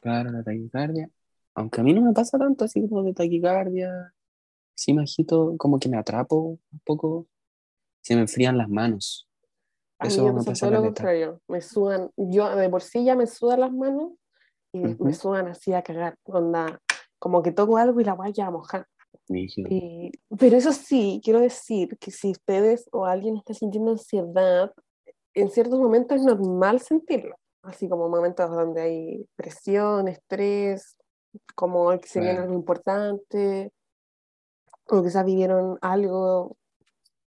claro, 0.00 0.32
la 0.32 0.42
taquicardia. 0.42 1.08
Aunque 1.54 1.82
a 1.82 1.84
mí 1.84 1.92
no 1.92 2.02
me 2.02 2.12
pasa 2.12 2.36
tanto 2.36 2.64
así 2.64 2.80
como 2.88 3.04
de 3.04 3.12
taquicardia. 3.14 4.12
Sí 4.74 4.92
me 4.94 5.02
agito, 5.02 5.54
como 5.58 5.78
que 5.78 5.88
me 5.88 5.98
atrapo 5.98 6.36
un 6.36 6.80
poco. 6.84 7.26
Se 8.02 8.14
me 8.14 8.22
enfrían 8.22 8.58
las 8.58 8.68
manos. 8.68 9.28
A 9.98 10.04
mí 10.06 10.08
Eso 10.12 10.24
me 10.24 10.32
me 10.32 10.44
pasa 10.44 10.66
todo 10.66 10.70
lo 10.76 10.82
contrario. 10.82 11.40
Me 11.46 11.60
sudan, 11.60 12.10
yo 12.16 12.54
de 12.56 12.68
por 12.68 12.82
sí 12.82 13.04
ya 13.04 13.14
me 13.14 13.26
sudan 13.26 13.60
las 13.60 13.72
manos 13.72 14.12
y 14.72 14.78
me 14.80 14.94
Ujú. 14.94 15.12
sudan 15.14 15.46
así 15.48 15.72
a 15.72 15.82
cagar. 15.82 16.16
Onda, 16.24 16.80
como 17.18 17.42
que 17.42 17.52
toco 17.52 17.76
algo 17.76 18.00
y 18.00 18.04
la 18.04 18.12
guaya 18.14 18.46
a 18.46 18.50
mojar. 18.50 18.86
Y- 19.28 20.10
pero 20.38 20.56
eso 20.56 20.72
sí, 20.72 21.20
quiero 21.22 21.38
decir 21.40 21.96
que 21.98 22.10
si 22.10 22.32
ustedes 22.32 22.88
o 22.92 23.06
alguien 23.06 23.36
está 23.36 23.54
sintiendo 23.54 23.92
ansiedad, 23.92 24.72
en 25.34 25.50
ciertos 25.50 25.78
momentos 25.78 26.16
es 26.18 26.24
normal 26.24 26.80
sentirlo. 26.80 27.36
Así 27.62 27.88
como 27.88 28.08
momentos 28.08 28.50
donde 28.50 28.80
hay 28.82 29.26
presión, 29.36 30.08
estrés, 30.08 30.96
como 31.54 31.90
que 32.00 32.08
se 32.08 32.20
viene 32.20 32.40
algo 32.40 32.54
importante, 32.54 33.70
o 34.92 35.02
quizás 35.02 35.24
vivieron 35.24 35.78
algo 35.80 36.56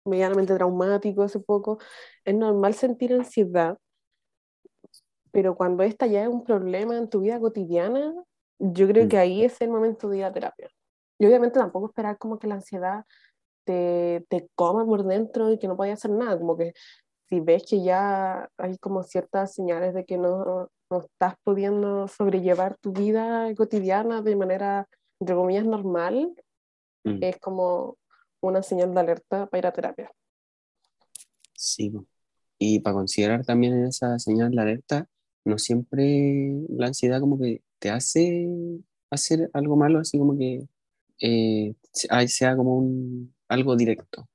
medianamente 0.05 0.55
traumático 0.55 1.24
hace 1.24 1.39
poco. 1.39 1.78
Es 2.24 2.36
normal 2.36 2.74
sentir 2.74 3.14
ansiedad, 3.14 3.78
pero 5.32 5.55
cuando 5.55 5.84
esta 5.84 6.07
ya 6.07 6.24
es 6.24 6.30
un 6.30 6.43
problema 6.43 6.97
en 6.97 7.10
tu 7.10 7.22
vida 7.22 7.39
cotidiana, 7.39 8.14
yo 8.60 8.88
creo 8.88 9.05
Mm. 9.05 9.10
que 9.10 9.18
ahí 9.18 9.43
es 9.45 9.60
el 9.62 9.70
momento 9.70 10.10
de 10.10 10.20
ir 10.20 10.24
a 10.26 10.34
terapia. 10.34 10.70
Y 11.20 11.26
obviamente 11.26 11.60
tampoco 11.60 11.88
esperar 11.88 12.18
como 12.18 12.39
que 12.39 12.47
la 12.47 12.55
ansiedad 12.55 13.03
te, 13.66 14.26
te 14.30 14.49
coma 14.55 14.86
por 14.86 15.03
dentro 15.05 15.51
y 15.51 15.60
que 15.60 15.68
no 15.68 15.76
puedas 15.78 15.99
hacer 15.99 16.12
nada, 16.12 16.38
como 16.38 16.57
que 16.57 16.74
si 17.28 17.41
ves 17.41 17.64
que 17.70 17.84
ya 17.84 18.49
hay 18.57 18.78
como 18.80 19.03
ciertas 19.03 19.53
señales 19.53 19.93
de 19.93 20.05
que 20.05 20.18
no, 20.18 20.70
no 20.89 20.99
estás 20.99 21.36
pudiendo 21.43 22.07
sobrellevar 22.07 22.78
tu 22.78 22.91
vida 22.91 23.53
cotidiana 23.55 24.22
de 24.24 24.36
manera, 24.36 24.88
entre 25.20 25.36
comillas, 25.36 25.66
normal, 25.66 26.34
Mm. 27.10 27.24
es 27.24 27.38
como 27.39 27.97
una 28.41 28.64
señal 28.64 28.93
de 28.93 28.99
alerta 28.99 29.47
para 29.47 29.60
ir 29.60 29.68
a 29.68 29.74
terapia. 29.74 30.12
Sí, 31.53 31.91
y 32.57 32.80
para 32.80 32.95
considerar 32.95 33.45
también 33.45 33.86
esa 33.86 34.18
señal 34.20 34.51
de 34.51 34.62
alerta, 34.62 35.07
no 35.45 35.57
siempre 35.57 36.51
la 36.70 36.88
ansiedad 36.88 37.20
como 37.20 37.39
que 37.39 37.62
te 37.80 37.89
hace 37.89 38.47
hacer 39.10 39.49
algo 39.53 39.76
malo, 39.76 39.99
así 39.99 40.18
como 40.18 40.38
que 40.38 40.68
eh, 41.22 41.76
sea 41.91 42.55
como 42.55 42.78
un, 42.78 43.34
algo 43.47 43.76
directo. 43.76 44.28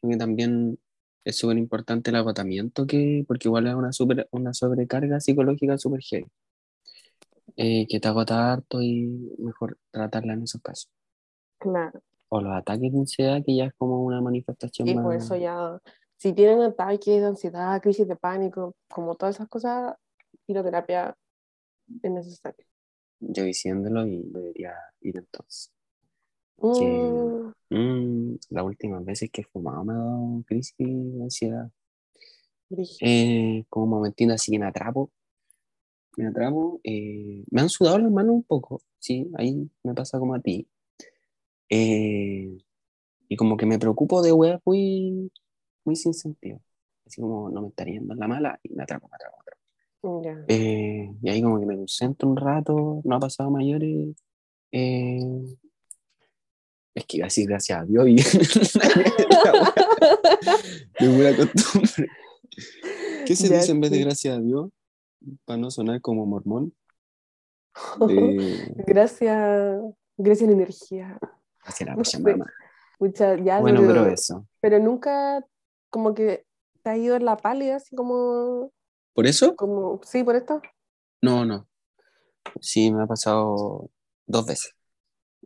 Creo 0.00 0.12
que 0.12 0.16
también 0.16 0.78
es 1.24 1.36
súper 1.36 1.58
importante 1.58 2.10
el 2.10 2.16
agotamiento, 2.16 2.86
que, 2.86 3.24
porque 3.26 3.48
igual 3.48 3.66
es 3.66 3.74
una, 3.74 3.92
super, 3.92 4.28
una 4.30 4.54
sobrecarga 4.54 5.20
psicológica 5.20 5.76
súper 5.78 6.00
heavy, 6.02 6.26
eh, 7.56 7.86
que 7.88 8.00
te 8.00 8.08
agota 8.08 8.52
harto 8.52 8.80
y 8.80 9.34
mejor 9.38 9.78
tratarla 9.90 10.34
en 10.34 10.42
esos 10.44 10.62
casos. 10.62 10.90
Claro. 11.58 12.00
O 12.30 12.40
los 12.40 12.52
ataques 12.52 12.92
de 12.92 12.98
ansiedad, 12.98 13.42
que 13.44 13.56
ya 13.56 13.66
es 13.66 13.74
como 13.74 14.02
una 14.04 14.20
manifestación 14.20 14.88
Y 14.88 14.94
más... 14.94 15.04
por 15.04 15.14
eso 15.14 15.36
ya, 15.36 15.78
si 16.16 16.32
tienen 16.32 16.62
ataques 16.62 17.20
de 17.20 17.26
ansiedad, 17.26 17.80
crisis 17.82 18.08
de 18.08 18.16
pánico, 18.16 18.74
como 18.88 19.14
todas 19.16 19.36
esas 19.36 19.48
cosas, 19.48 19.94
ir 20.46 20.58
a 20.58 20.62
terapia 20.62 21.14
es 22.02 22.10
necesario. 22.10 22.64
yo 23.20 23.44
diciéndolo 23.44 24.06
y 24.06 24.22
debería 24.24 24.74
ir 25.00 25.16
entonces. 25.16 25.72
Mm, 26.58 27.50
Mm, 27.72 28.34
las 28.50 28.64
últimas 28.64 29.04
veces 29.04 29.30
que 29.30 29.42
he 29.42 29.44
fumado 29.44 29.84
me 29.84 29.92
ha 29.92 29.96
dado 29.96 30.42
crisis 30.46 30.74
de 30.78 31.22
ansiedad. 31.22 31.70
Eh, 33.00 33.64
como 33.68 33.84
un 33.84 33.90
momentito 33.90 34.32
así 34.32 34.50
que 34.52 34.58
me 34.58 34.66
atrapo 34.66 35.10
me 36.16 36.26
atrapo, 36.26 36.80
eh, 36.84 37.44
me 37.50 37.60
han 37.62 37.68
sudado 37.68 37.98
las 37.98 38.10
manos 38.10 38.34
un 38.34 38.42
poco, 38.42 38.82
sí, 38.98 39.30
ahí 39.36 39.70
me 39.82 39.94
pasa 39.94 40.18
como 40.18 40.34
a 40.34 40.40
ti. 40.40 40.68
Eh, 41.70 42.58
y 43.28 43.36
como 43.36 43.56
que 43.56 43.66
me 43.66 43.78
preocupo 43.78 44.22
de 44.22 44.32
weas 44.32 44.60
muy, 44.64 45.30
muy 45.84 45.96
sin 45.96 46.14
sentido. 46.14 46.60
Así 47.06 47.20
como 47.20 47.50
no 47.50 47.62
me 47.62 47.68
estaría 47.68 47.94
yendo 47.94 48.14
en 48.14 48.20
la 48.20 48.28
mala 48.28 48.58
y 48.62 48.72
me 48.74 48.82
atrapo, 48.82 49.08
me 49.08 49.14
atrapo, 49.16 49.36
me 49.38 49.42
atrapo. 49.42 49.60
Eh, 50.48 51.10
y 51.22 51.28
ahí 51.30 51.42
como 51.42 51.60
que 51.60 51.66
me 51.66 51.76
concentro 51.76 52.28
un 52.28 52.36
rato, 52.36 53.00
no 53.04 53.16
ha 53.16 53.20
pasado 53.20 53.50
mayores. 53.50 54.16
eh, 54.72 55.56
es 56.92 57.06
que 57.06 57.18
iba 57.18 57.26
a 57.26 57.28
decir 57.28 57.46
gracias 57.48 57.80
a 57.80 57.84
Dios 57.84 58.08
y 58.08 58.16
de 61.00 61.08
buena 61.08 61.36
costumbre. 61.36 62.08
¿Qué 63.26 63.36
se 63.36 63.54
dice 63.54 63.70
en 63.70 63.80
vez 63.80 63.92
de 63.92 64.00
gracias 64.00 64.36
a 64.36 64.40
Dios? 64.40 64.70
Para 65.44 65.58
no 65.58 65.70
sonar 65.70 66.00
como 66.00 66.26
mormón. 66.26 66.74
Eh, 68.10 68.74
Gracias, 68.86 69.80
gracias 70.16 70.48
a 70.48 70.50
la 70.50 70.56
energía. 70.56 71.18
Gracias 71.70 71.88
a 71.88 71.90
la 71.90 71.96
No. 71.96 72.02
Pachamama. 72.02 72.46
Mucha, 72.98 73.36
ya, 73.36 73.60
Bueno, 73.60 73.80
pero, 73.80 73.94
pero 73.94 74.06
eso. 74.06 74.46
pero 74.60 74.78
nunca 74.78 75.44
como 75.90 76.14
que 76.14 76.44
te 76.82 76.90
ha 76.90 76.96
ido 76.96 77.16
en 77.16 77.24
la 77.24 77.36
pálida, 77.36 77.76
así 77.76 77.96
como, 77.96 78.72
¿Por 79.14 79.26
eso? 79.26 79.56
como, 79.56 80.00
sí, 80.04 80.22
por 80.22 80.36
esto. 80.36 80.60
No, 81.22 81.44
no. 81.44 81.66
Sí, 82.60 82.92
me 82.92 83.02
ha 83.02 83.06
pasado 83.06 83.90
dos 84.26 84.46
veces. 84.46 84.74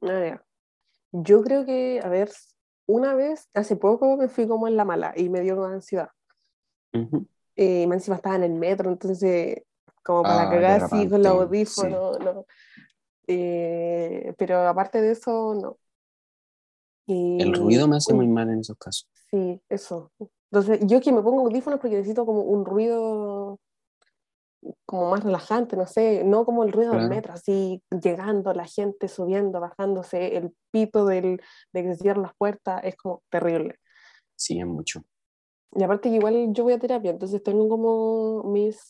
Ah, 0.03 0.21
ya. 0.27 0.45
Yo 1.13 1.43
creo 1.43 1.65
que, 1.65 2.01
a 2.03 2.09
ver, 2.09 2.31
una 2.87 3.15
vez, 3.15 3.49
hace 3.55 3.77
poco 3.77 4.17
me 4.17 4.29
fui 4.29 4.49
como 4.49 4.67
en 4.69 4.77
la 4.77 4.85
mala 4.85 5.13
y 5.17 5.29
me 5.29 5.41
dio 5.41 5.65
ansiedad. 5.65 6.11
Ujú. 6.93 7.27
Eh, 7.57 7.83
y 7.83 7.87
más 7.87 7.97
encima 7.99 8.17
estaba 8.17 8.37
en 8.37 8.43
el 8.45 8.53
metro, 8.55 8.91
entonces, 8.91 9.63
como 10.03 10.23
para 10.23 10.43
Ah, 10.43 10.51
cagar 10.51 10.83
así 10.83 11.09
con 11.09 11.23
los 11.23 11.33
audífonos, 11.33 12.19
no. 12.21 12.47
Eh, 13.27 14.35
pero 14.37 14.67
aparte 14.69 15.01
de 15.01 15.13
eso, 15.13 15.55
no. 15.55 15.79
Y, 17.07 17.41
El 17.43 17.55
ruido 17.55 17.87
me 17.89 17.97
hace 17.97 18.13
uy, 18.13 18.27
muy 18.27 18.29
mal 18.29 18.49
en 18.51 18.61
esos 18.61 18.77
casos. 18.79 19.09
Sí, 19.31 19.61
eso. 19.69 20.11
Entonces, 20.51 20.81
yo 20.87 21.01
que 21.01 21.13
me 21.13 21.23
pongo 21.23 21.41
audífonos 21.41 21.81
porque 21.81 21.97
necesito 21.97 22.25
como 22.25 22.43
un 22.43 22.65
ruido 22.65 23.59
como 24.87 25.11
más 25.11 25.23
relajante, 25.23 25.77
no 25.77 25.87
sé, 25.87 26.25
no 26.25 26.45
como 26.45 26.65
el 26.65 26.73
ruido 26.73 26.93
del 26.93 27.01
Claro. 27.01 27.15
metro, 27.15 27.33
así 27.35 27.83
llegando, 27.91 28.53
la 28.55 28.65
gente 28.67 29.09
subiendo, 29.09 29.61
bajándose, 29.61 30.37
el 30.37 30.55
pito 30.71 31.05
del, 31.05 31.41
de 31.73 31.83
que 31.83 31.95
se 31.95 32.03
cierran 32.03 32.23
las 32.23 32.35
puertas, 32.37 32.81
es 32.85 32.97
como 32.97 33.23
terrible. 33.31 33.77
Sí, 34.37 34.59
es 34.59 34.67
mucho. 34.67 35.05
Y 35.73 35.83
aparte 35.83 36.09
que 36.09 36.17
igual 36.17 36.53
yo 36.53 36.65
voy 36.65 36.73
a 36.73 36.79
terapia, 36.79 37.11
entonces 37.11 37.43
tengo 37.43 37.69
como 37.69 38.45
mis 38.45 38.81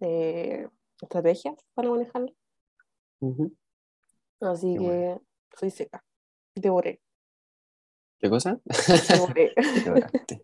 eh, 0.00 0.68
estrategias 1.02 1.56
para 1.74 1.90
manejarlo. 1.90 2.32
Así 4.40 4.72
Qué 4.72 4.78
que 4.78 4.84
bueno. 4.84 5.22
soy 5.56 5.70
seca. 5.70 6.04
Devoré, 6.60 7.00
¿Qué 8.18 8.28
cosa? 8.28 8.58
devoré. 9.08 9.54
Te 9.84 9.90
lograste. 9.90 10.42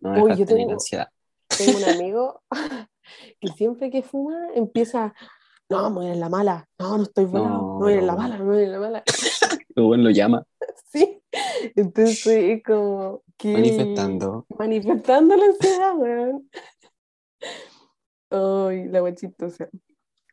No 0.00 0.12
me 0.12 0.22
Uy, 0.22 0.36
yo 0.36 0.46
tengo- 0.46 0.78
tengo 1.56 1.76
un 1.76 1.84
amigo 1.96 2.42
que 3.40 3.48
siempre 3.48 3.90
que 3.90 4.02
fuma 4.02 4.48
empieza, 4.54 5.14
no, 5.68 6.02
ir 6.02 6.12
en 6.12 6.20
la 6.20 6.28
mala, 6.28 6.66
no, 6.78 6.96
no 6.96 7.02
estoy 7.04 7.26
volado, 7.26 7.78
No, 7.78 7.90
ir 7.90 7.98
en 7.98 8.06
la 8.06 8.16
mala, 8.16 8.36
ir 8.36 8.64
en 8.64 8.72
la 8.72 8.78
mala. 8.78 9.04
Luego 9.74 9.88
bueno, 9.88 10.04
lo 10.04 10.10
llama 10.10 10.44
Sí, 10.92 11.22
entonces 11.76 12.26
es 12.26 12.62
como 12.64 13.22
que 13.36 13.52
manifestando. 13.52 14.46
manifestando 14.58 15.36
la 15.36 15.44
ansiedad, 15.44 15.94
weón. 15.96 16.50
Ay, 18.30 18.88
la 18.88 19.02
wea 19.02 19.14
chistosa. 19.14 19.68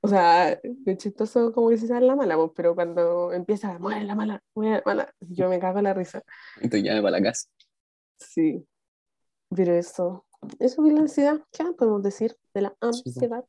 O 0.02 0.08
sea, 0.08 0.52
es 0.52 0.98
chistoso 0.98 1.52
como 1.52 1.70
que 1.70 1.78
se 1.78 1.88
sale 1.88 2.06
la 2.06 2.16
mala, 2.16 2.36
pues, 2.36 2.52
pero 2.56 2.76
cuando 2.76 3.32
empieza, 3.34 3.78
muere 3.80 4.04
la 4.04 4.16
mala, 4.16 4.44
muere 4.56 4.76
la 4.76 4.84
mala, 4.86 5.14
yo 5.22 5.50
me 5.50 5.60
cago 5.60 5.80
en 5.80 5.86
la 5.86 5.94
risa. 5.94 6.24
Entonces 6.58 6.84
llame 6.84 7.02
para 7.02 7.18
la 7.20 7.24
casa. 7.24 7.50
Sí. 8.20 8.66
Pero 9.56 9.74
eso, 9.74 10.26
eso 10.60 10.86
es 10.86 10.94
la 10.94 11.02
ansiedad, 11.02 11.40
¿qué 11.52 11.64
podemos 11.78 12.04
decir 12.04 12.36
de 12.54 12.62
la 12.62 12.76
ansiedad? 12.82 13.46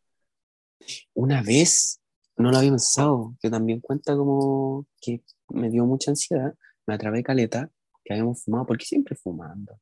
Una 1.14 1.42
vez, 1.42 2.00
no 2.36 2.50
lo 2.50 2.58
había 2.58 2.70
pensado, 2.70 3.34
que 3.40 3.50
también 3.50 3.80
cuenta 3.80 4.16
como 4.16 4.86
que 5.00 5.22
me 5.48 5.70
dio 5.70 5.84
mucha 5.84 6.12
ansiedad. 6.12 6.54
Me 6.86 6.94
atrapé 6.94 7.22
caleta, 7.22 7.70
que 8.04 8.14
habíamos 8.14 8.42
fumado, 8.44 8.64
porque 8.66 8.84
siempre 8.84 9.16
fumando. 9.16 9.78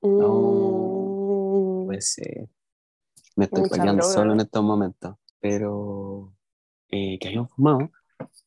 No, 0.00 1.84
Pues 1.86 2.16
eh, 2.18 2.48
me 3.36 3.46
estoy 3.46 3.68
droga. 3.68 4.02
solo 4.02 4.32
en 4.32 4.40
estos 4.40 4.62
momentos. 4.62 5.16
Pero 5.40 6.34
eh, 6.90 7.18
que 7.20 7.28
habíamos 7.28 7.50
fumado 7.52 7.90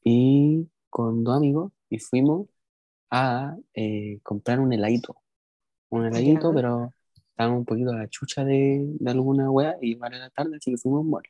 y 0.04 0.70
con 0.90 1.24
dos 1.24 1.38
amigos 1.38 1.72
y 1.90 2.00
fuimos 2.00 2.48
a 3.10 3.58
eh, 3.74 4.20
comprar 4.24 4.60
un 4.60 4.74
heladito. 4.74 5.18
Un 5.90 6.06
heladito, 6.08 6.50
Ya. 6.50 6.56
pero 6.56 6.94
estábamos 7.16 7.60
un 7.60 7.66
poquito 7.66 7.92
a 7.92 7.98
la 7.98 8.10
chucha 8.10 8.44
de, 8.46 8.82
de 9.00 9.12
alguna 9.12 9.50
wea 9.52 9.78
y 9.82 9.92
igual 9.92 10.14
era 10.14 10.30
tarde, 10.30 10.58
así 10.58 10.72
que 10.72 10.78
fuimos 10.78 11.06
un. 11.06 11.22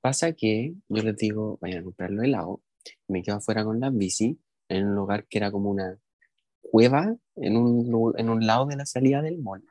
Pasa 0.00 0.32
que 0.34 0.74
yo 0.88 1.02
les 1.02 1.16
digo, 1.16 1.58
vayan 1.60 1.80
a 1.80 1.84
comprar 1.84 2.10
los 2.10 2.24
helados. 2.24 2.60
Me 3.08 3.22
quedo 3.22 3.36
afuera 3.36 3.64
con 3.64 3.80
las 3.80 3.96
bici 3.96 4.38
en 4.68 4.88
un 4.88 4.94
lugar 4.94 5.26
que 5.26 5.38
era 5.38 5.50
como 5.50 5.70
una 5.70 5.98
cueva 6.60 7.16
en 7.36 7.56
un, 7.56 8.14
en 8.18 8.28
un 8.30 8.46
lado 8.46 8.66
de 8.66 8.76
la 8.76 8.86
salida 8.86 9.22
del 9.22 9.38
mall. 9.38 9.64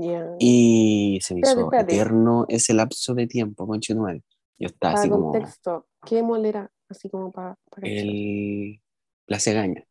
Ya. 0.00 0.26
Y 0.38 1.18
se 1.22 1.34
me 1.34 1.40
hizo 1.40 1.60
espérate. 1.60 1.94
eterno 1.94 2.46
ese 2.48 2.74
lapso 2.74 3.14
de 3.14 3.26
tiempo, 3.26 3.66
conchetumadre. 3.66 4.22
Yo 4.58 4.66
estaba 4.68 4.94
Para 4.94 5.00
así 5.02 5.10
como 5.10 5.32
contexto, 5.32 5.86
¿qué 6.06 6.22
molera? 6.22 6.70
Así 6.88 7.08
como 7.10 7.32
para... 7.32 7.56
el 7.82 8.80
la 9.26 9.40
cegaña. 9.40 9.84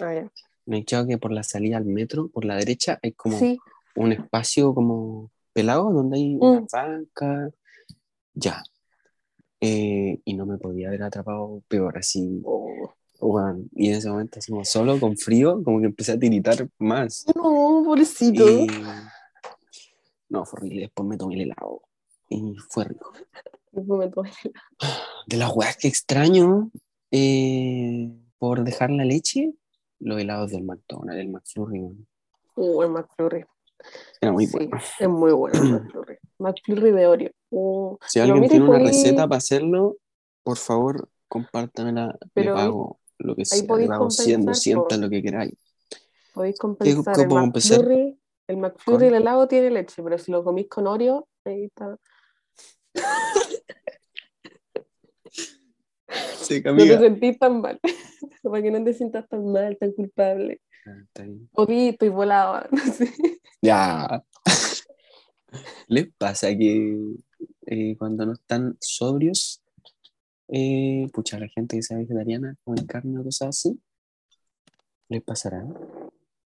Ah, 0.00 0.14
ya. 0.14 0.30
Me 0.64 0.76
he 0.78 0.80
echado 0.80 1.06
que 1.06 1.18
por 1.18 1.32
la 1.32 1.42
salida 1.42 1.76
al 1.76 1.84
metro, 1.84 2.28
por 2.28 2.44
la 2.44 2.56
derecha, 2.56 2.98
hay 3.02 3.12
como 3.12 3.38
Sí, 3.38 3.58
un 3.96 4.12
espacio 4.12 4.74
como 4.74 5.30
pelado 5.52 5.92
donde 5.92 6.16
hay 6.18 6.36
una 6.40 6.60
Mm. 6.60 6.66
banca. 6.72 7.50
Ya. 8.34 8.62
Eh, 9.60 10.20
y 10.24 10.34
no 10.34 10.44
me 10.46 10.58
podía 10.58 10.88
haber 10.88 11.02
atrapado 11.02 11.62
peor, 11.68 11.96
así. 11.98 12.42
Oh. 12.44 12.92
weón. 13.18 13.68
Y 13.74 13.88
en 13.88 13.94
ese 13.96 14.10
momento, 14.10 14.38
así 14.38 14.52
como 14.52 14.64
solo, 14.64 15.00
con 15.00 15.16
frío, 15.16 15.62
como 15.64 15.80
que 15.80 15.86
empecé 15.86 16.12
a 16.12 16.18
tiritar 16.18 16.68
más. 16.78 17.24
No, 17.34 17.82
pobrecito. 17.84 18.46
Y... 18.46 18.66
No, 20.28 20.44
fue 20.44 20.58
horrible. 20.58 20.80
Después 20.82 21.08
me 21.08 21.16
tomé 21.16 21.34
el 21.36 21.40
helado. 21.42 21.82
Y 22.28 22.56
fue 22.68 22.84
rico. 22.84 23.12
Después 23.72 23.98
me 23.98 24.08
tomé- 24.10 24.32
De 25.26 25.36
las 25.36 25.54
weas 25.54 25.76
que 25.76 25.88
extraño 25.88 26.70
eh, 27.10 28.10
por 28.38 28.64
dejar 28.64 28.90
la 28.90 29.04
leche, 29.04 29.52
los 30.00 30.20
helados 30.20 30.50
del 30.50 30.64
McDonald's, 30.64 31.20
el 31.20 31.28
McFlurry. 31.30 31.80
Uh, 32.56 32.82
el 32.82 32.90
McFlurry. 32.90 33.44
Era 34.20 34.32
muy 34.32 34.46
sí, 34.46 34.56
bueno. 34.56 34.78
es 34.98 35.08
muy 35.08 35.32
bueno 35.32 35.62
el 35.62 35.70
McFlurry. 35.72 36.16
McFlurry 36.38 36.90
de 36.92 37.06
Oreo. 37.06 37.30
Uh, 37.50 37.96
Si 38.06 38.18
alguien 38.20 38.48
tiene 38.48 38.68
una 38.68 38.78
receta 38.78 39.28
para 39.28 39.38
hacerlo, 39.38 39.96
por 40.42 40.56
favor, 40.56 41.08
compártamela. 41.28 42.18
Pero 42.34 42.54
le 42.54 42.60
pago 42.60 43.00
lo 43.18 43.36
que 43.36 43.44
sea. 43.44 43.58
Le 43.76 43.86
pago 43.86 44.10
100, 44.10 44.36
compensar, 44.40 44.74
200, 44.74 44.86
po. 44.88 45.02
lo 45.02 45.10
que 45.10 45.22
queráis. 45.22 45.54
Podéis 46.34 46.58
compensar 46.58 47.14
qué 47.14 47.22
el? 47.22 47.28
McFlurry. 47.28 48.18
El 48.48 48.58
McFlurry, 48.58 49.06
Con- 49.06 49.14
el 49.14 49.14
helado 49.22 49.48
tiene 49.48 49.70
leche, 49.70 50.02
pero 50.02 50.18
si 50.18 50.30
lo 50.30 50.44
comís 50.44 50.68
con 50.68 50.86
Oreo, 50.86 51.28
ahí 51.44 51.64
está. 51.64 51.98
Sí, 56.42 56.62
No 56.64 56.76
te 56.76 56.98
sentís 56.98 57.38
tan 57.38 57.60
mal. 57.60 57.80
Para 58.42 58.62
que 58.62 58.70
no 58.70 58.84
te 58.84 58.94
sientas 58.94 59.28
tan 59.28 59.50
mal, 59.50 59.76
tan 59.78 59.92
culpable. 59.92 60.60
Está 60.84 61.24
bien. 61.24 61.48
O 61.54 61.66
di, 61.66 61.88
estoy 61.88 62.08
volado. 62.08 62.68
No 62.70 62.78
sé. 62.92 63.12
Ya. 63.62 64.22
¿Les 65.88 66.08
pasa 66.16 66.48
que 66.56 67.14
eh, 67.66 67.96
cuando 67.96 68.26
no 68.26 68.32
están 68.34 68.76
sobrios, 68.80 69.62
eh, 70.48 71.08
pucha, 71.12 71.38
la 71.38 71.48
gente 71.48 71.76
que 71.76 71.82
sea 71.82 71.96
vegetariana, 71.96 72.56
comen 72.62 72.86
carne 72.86 73.18
o 73.18 73.24
cosas 73.24 73.48
así? 73.48 73.80
¿Les 75.08 75.22
pasará? 75.22 75.64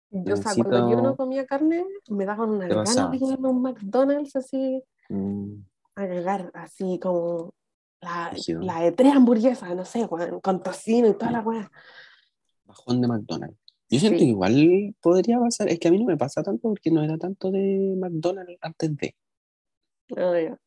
Yo, 0.09 0.33
o 0.33 0.37
sea, 0.37 0.53
cuando 0.55 0.89
yo 0.89 1.01
no 1.01 1.15
comía 1.15 1.45
carne, 1.45 1.85
me 2.09 2.25
daban 2.25 2.51
unas 2.51 2.69
Te 2.69 2.75
ganas 2.75 3.11
de 3.11 3.19
comerme 3.19 3.49
un 3.49 3.61
McDonald's 3.61 4.35
así, 4.35 4.83
Mm, 5.09 5.61
a 5.95 6.07
cagar, 6.07 6.51
así 6.53 6.99
como 6.99 7.53
la, 8.01 8.31
la 8.61 8.81
de 8.81 8.91
tres 8.91 9.13
hamburguesas, 9.15 9.75
no 9.75 9.85
sé, 9.85 10.07
con 10.41 10.61
tocino 10.63 11.07
y 11.07 11.13
toda 11.13 11.31
la 11.31 11.41
weá. 11.41 11.71
bajón 12.65 13.01
de 13.01 13.07
McDonald's. 13.07 13.57
Yo 13.89 13.99
siento 13.99 14.19
Sí. 14.19 14.25
que 14.25 14.29
igual 14.31 14.95
podría 15.01 15.39
pasar, 15.39 15.69
es 15.69 15.79
que 15.79 15.87
a 15.87 15.91
mí 15.91 15.97
no 15.97 16.05
me 16.05 16.17
pasa 16.17 16.43
tanto 16.43 16.69
porque 16.69 16.91
no 16.91 17.01
era 17.03 17.17
tanto 17.17 17.51
de 17.51 17.95
McDonald's 17.97 18.57
antes 18.61 18.95
de. 18.97 19.15
Ah. 20.17 20.57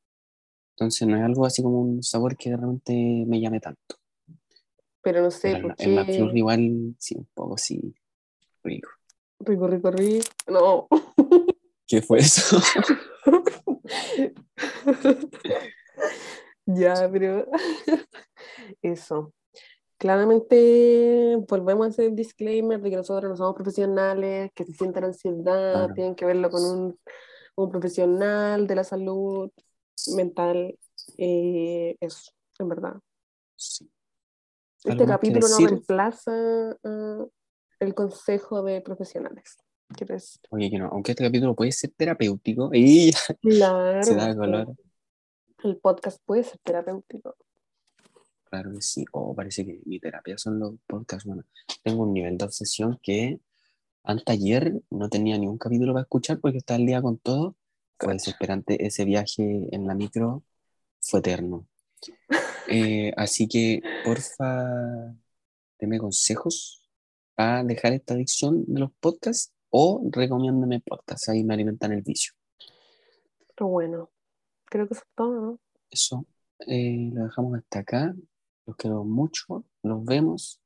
Entonces 0.77 1.07
no 1.07 1.17
es 1.17 1.23
algo 1.23 1.45
así 1.45 1.63
como 1.63 1.81
un 1.83 2.03
sabor 2.03 2.37
que 2.37 2.51
de 2.51 2.57
repente 2.57 3.25
me 3.27 3.41
llame 3.41 3.61
tanto. 3.61 3.97
Pero 5.03 5.23
no 5.23 5.31
sé, 5.31 5.53
Pero 5.53 5.69
por 5.69 5.75
el, 5.79 5.91
el 5.91 5.95
McFlurry 5.97 6.39
igual, 6.39 6.95
sí, 6.99 7.15
un 7.17 7.29
poco 7.35 7.59
sí, 7.59 7.95
rico. 8.63 8.89
Rico, 9.41 9.67
rico, 9.67 9.91
rico. 9.91 10.27
No. 10.49 10.89
¿Qué 11.87 12.03
fue 12.03 12.19
eso? 12.21 12.59
Ya, 16.67 17.09
pero 17.11 17.47
eso. 18.81 19.33
Claramente 19.99 21.37
volvemos 21.49 21.87
a 21.87 21.91
hacer 21.91 22.07
el 22.07 22.15
disclaimer 22.15 22.81
de 22.81 22.91
que 22.91 22.97
nosotros 22.97 23.29
no 23.29 23.37
somos 23.37 23.55
profesionales, 23.55 24.51
que 24.55 24.65
si 24.65 24.73
sienten 24.75 25.05
ansiedad 25.05 25.73
Claro. 25.73 25.95
tienen 25.95 26.15
que 26.15 26.25
verlo 26.25 26.51
con 26.51 26.65
un, 26.65 26.99
un 27.57 27.71
profesional 27.71 28.67
de 28.67 28.75
la 28.77 28.85
salud 28.85 29.51
mental. 30.15 30.79
eh, 31.19 31.97
eso, 32.01 32.31
en 32.59 32.69
verdad. 32.69 32.95
Sí. 33.57 33.91
Este 34.85 34.93
¿Algo 34.93 35.07
más 35.07 35.21
que 35.21 35.29
capítulo 35.29 35.49
no 35.49 35.67
reemplaza 35.67 36.77
el 37.81 37.95
consejo 37.95 38.63
de 38.63 38.81
profesionales. 38.81 39.57
Quiero 39.89 40.15
decir. 40.15 40.41
Oye, 40.51 40.71
que 40.71 40.79
no, 40.79 40.89
aunque 40.89 41.13
este 41.13 41.25
capítulo 41.25 41.57
puede 41.57 41.73
ser 41.73 41.91
terapéutico, 41.97 42.71
y 42.75 43.13
Claro, 43.41 44.03
se 44.03 44.15
da 44.15 44.37
color. 44.37 44.77
el 45.65 45.77
podcast 45.79 46.23
puede 46.25 46.45
ser 46.45 46.59
terapéutico. 46.63 47.37
Claro 48.45 48.73
que 48.73 48.83
sí. 48.83 49.05
Oh, 49.13 49.35
parece 49.35 49.65
que 49.65 49.81
mi 49.87 49.99
terapia 49.99 50.37
son 50.37 50.59
los 50.59 50.75
podcasts. 50.87 51.25
Bueno, 51.25 51.45
tengo 51.83 52.03
un 52.03 52.13
nivel 52.13 52.37
de 52.37 52.45
obsesión 52.45 52.99
que 53.03 53.41
antes 54.03 54.27
ayer 54.29 54.81
no 54.91 55.09
tenía 55.09 55.39
ni 55.39 55.47
un 55.47 55.59
capítulo 55.59 55.93
para 55.93 56.03
escuchar 56.03 56.41
porque 56.41 56.59
estaba 56.59 56.79
al 56.79 56.87
día 56.87 57.01
con 57.01 57.19
todo. 57.19 57.57
Fue 57.99 58.13
desesperante. 58.13 58.85
Ese 58.85 59.05
viaje 59.05 59.69
en 59.75 59.87
la 59.87 59.95
micro 59.95 60.45
fue 61.01 61.21
eterno. 61.21 61.67
Eh, 62.73 63.13
así 63.17 63.49
que, 63.49 63.83
porfa, 64.05 64.65
deme 65.81 65.99
consejos 65.99 66.80
para 67.41 67.65
dejar 67.65 67.95
esta 67.95 68.13
adicción 68.13 68.65
de 68.67 68.81
los 68.81 68.91
podcasts 69.01 69.51
o 69.71 70.03
recomiéndame 70.11 70.81
podcasts. 70.81 71.27
Ahí 71.31 71.43
me 71.43 71.55
alimentan 71.55 71.91
el 71.91 72.03
vicio. 72.03 72.35
Pero 73.57 73.69
bueno, 73.69 74.11
creo 74.67 74.87
que 74.87 74.93
eso 74.93 75.03
es 75.07 75.15
todo, 75.15 75.41
¿no? 75.41 75.59
Eso 75.91 76.27
eh, 76.67 77.09
lo 77.15 77.25
dejamos 77.25 77.57
hasta 77.59 77.79
acá. 77.79 78.15
Los 78.67 78.77
quiero 78.77 79.05
mucho. 79.05 79.65
Nos 79.83 80.05
vemos 80.05 80.61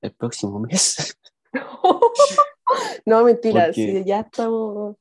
el 0.00 0.12
próximo 0.12 0.58
mes. 0.58 1.16
No, 3.06 3.24
mentira, 3.24 3.66
Porque- 3.66 4.04
ya 4.04 4.20
estamos 4.20 4.96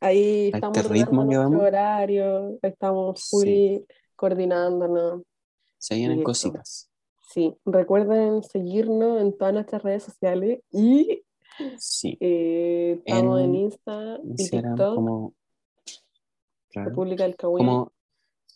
ahí, 0.00 0.50
A 0.52 0.56
estamos 0.56 0.76
este 0.76 0.88
ritmo 0.92 1.26
que 1.26 1.38
vamos. 1.38 1.62
horario, 1.62 2.58
estamos 2.60 3.26
full 3.30 3.44
Sí. 3.44 3.86
coordinándonos. 4.14 5.22
Se 5.78 5.94
vienen 5.94 6.22
cositas. 6.22 6.90
Sí, 7.36 7.54
recuerden 7.66 8.42
seguirnos 8.42 9.20
en 9.20 9.36
todas 9.36 9.52
nuestras 9.52 9.82
redes 9.82 10.04
sociales 10.04 10.60
y 10.72 11.22
Sí. 11.78 12.16
eh, 12.20 13.02
estamos 13.04 13.40
en, 13.40 13.44
En 13.44 13.54
Insta 13.56 14.18
y 14.24 14.28
Instagram 14.30 14.74
TikTok, 14.76 14.94
como, 14.94 15.34
claro, 16.70 16.88
República 16.88 17.24
del 17.24 17.36
como 17.36 17.92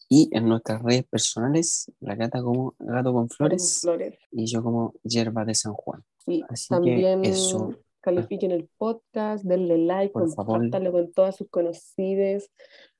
y 0.08 0.28
en 0.32 0.48
nuestras 0.48 0.82
redes 0.82 1.04
personales, 1.04 1.92
la 2.00 2.14
gata 2.16 2.42
como 2.42 2.74
Gato 2.78 3.12
con 3.12 3.28
Flores 3.28 3.80
Flores. 3.82 4.18
y 4.32 4.46
yo 4.46 4.62
como 4.62 4.94
Yerba 5.04 5.44
de 5.44 5.54
San 5.54 5.74
Juan. 5.74 6.02
Sí, 6.24 6.42
Así 6.48 6.68
también 6.68 7.20
que 7.22 7.28
eso. 7.28 7.74
califiquen 8.00 8.50
el 8.50 8.66
podcast, 8.78 9.44
denle 9.44 9.76
like, 9.76 10.12
Por 10.14 10.28
favor. 10.32 10.54
compártanlo 10.58 10.92
con 10.92 11.12
todas 11.12 11.36
sus 11.36 11.48
conocidas, 11.50 12.50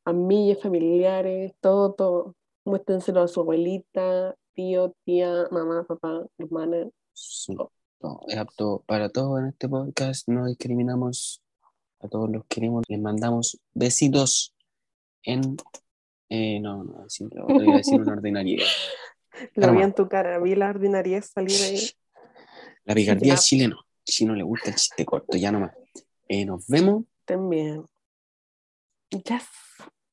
amigas, 0.05 0.61
familiares, 0.63 1.53
todo, 1.61 1.95
todo. 1.95 2.37
Muéstrenselo 2.67 3.23
a 3.23 3.29
su 3.29 3.41
abuelita, 3.41 4.37
tío, 4.61 4.95
tía, 5.05 5.49
mamá, 5.51 5.85
papá, 5.85 6.27
hermana. 6.37 6.87
Sí, 7.15 7.55
no, 8.01 8.21
es 8.29 8.37
apto 8.37 8.85
para 8.87 9.09
todos 9.09 9.41
en 9.41 9.47
este 9.47 9.69
podcast. 9.71 10.29
No 10.29 10.47
discriminamos. 10.47 11.43
A 12.01 12.09
todos 12.09 12.31
los 12.31 12.45
queremos. 12.47 12.85
Les 12.89 13.01
mandamos 13.01 13.59
besitos 13.73 14.55
en. 15.23 15.57
eh, 16.29 16.61
no, 16.61 16.85
no, 16.85 17.09
sí, 17.09 17.27
lo 17.31 17.63
iba 17.63 17.75
a 17.75 17.77
decir 17.79 18.01
una 18.01 18.13
ordinaria. 18.19 18.65
Lo 19.55 19.73
vi 19.73 19.79
Arma. 19.79 19.85
en 19.85 19.95
tu 19.95 20.09
cara, 20.09 20.39
vi 20.41 20.55
la 20.55 20.69
ordinariedad 20.69 21.23
salir 21.25 21.57
ahí. 21.63 21.81
La 22.85 22.95
picardía 22.95 23.33
del 23.35 23.41
chileno. 23.43 23.79
Si 24.05 24.25
no 24.27 24.35
le 24.35 24.43
gusta 24.43 24.71
el 24.71 24.77
chiste 24.77 25.05
corto, 25.07 25.37
ya 25.39 25.53
nomás. 25.53 25.73
Eh, 26.29 26.45
nos 26.45 26.67
vemos. 26.67 27.05
También. 27.25 27.87
Yes. 29.11 29.45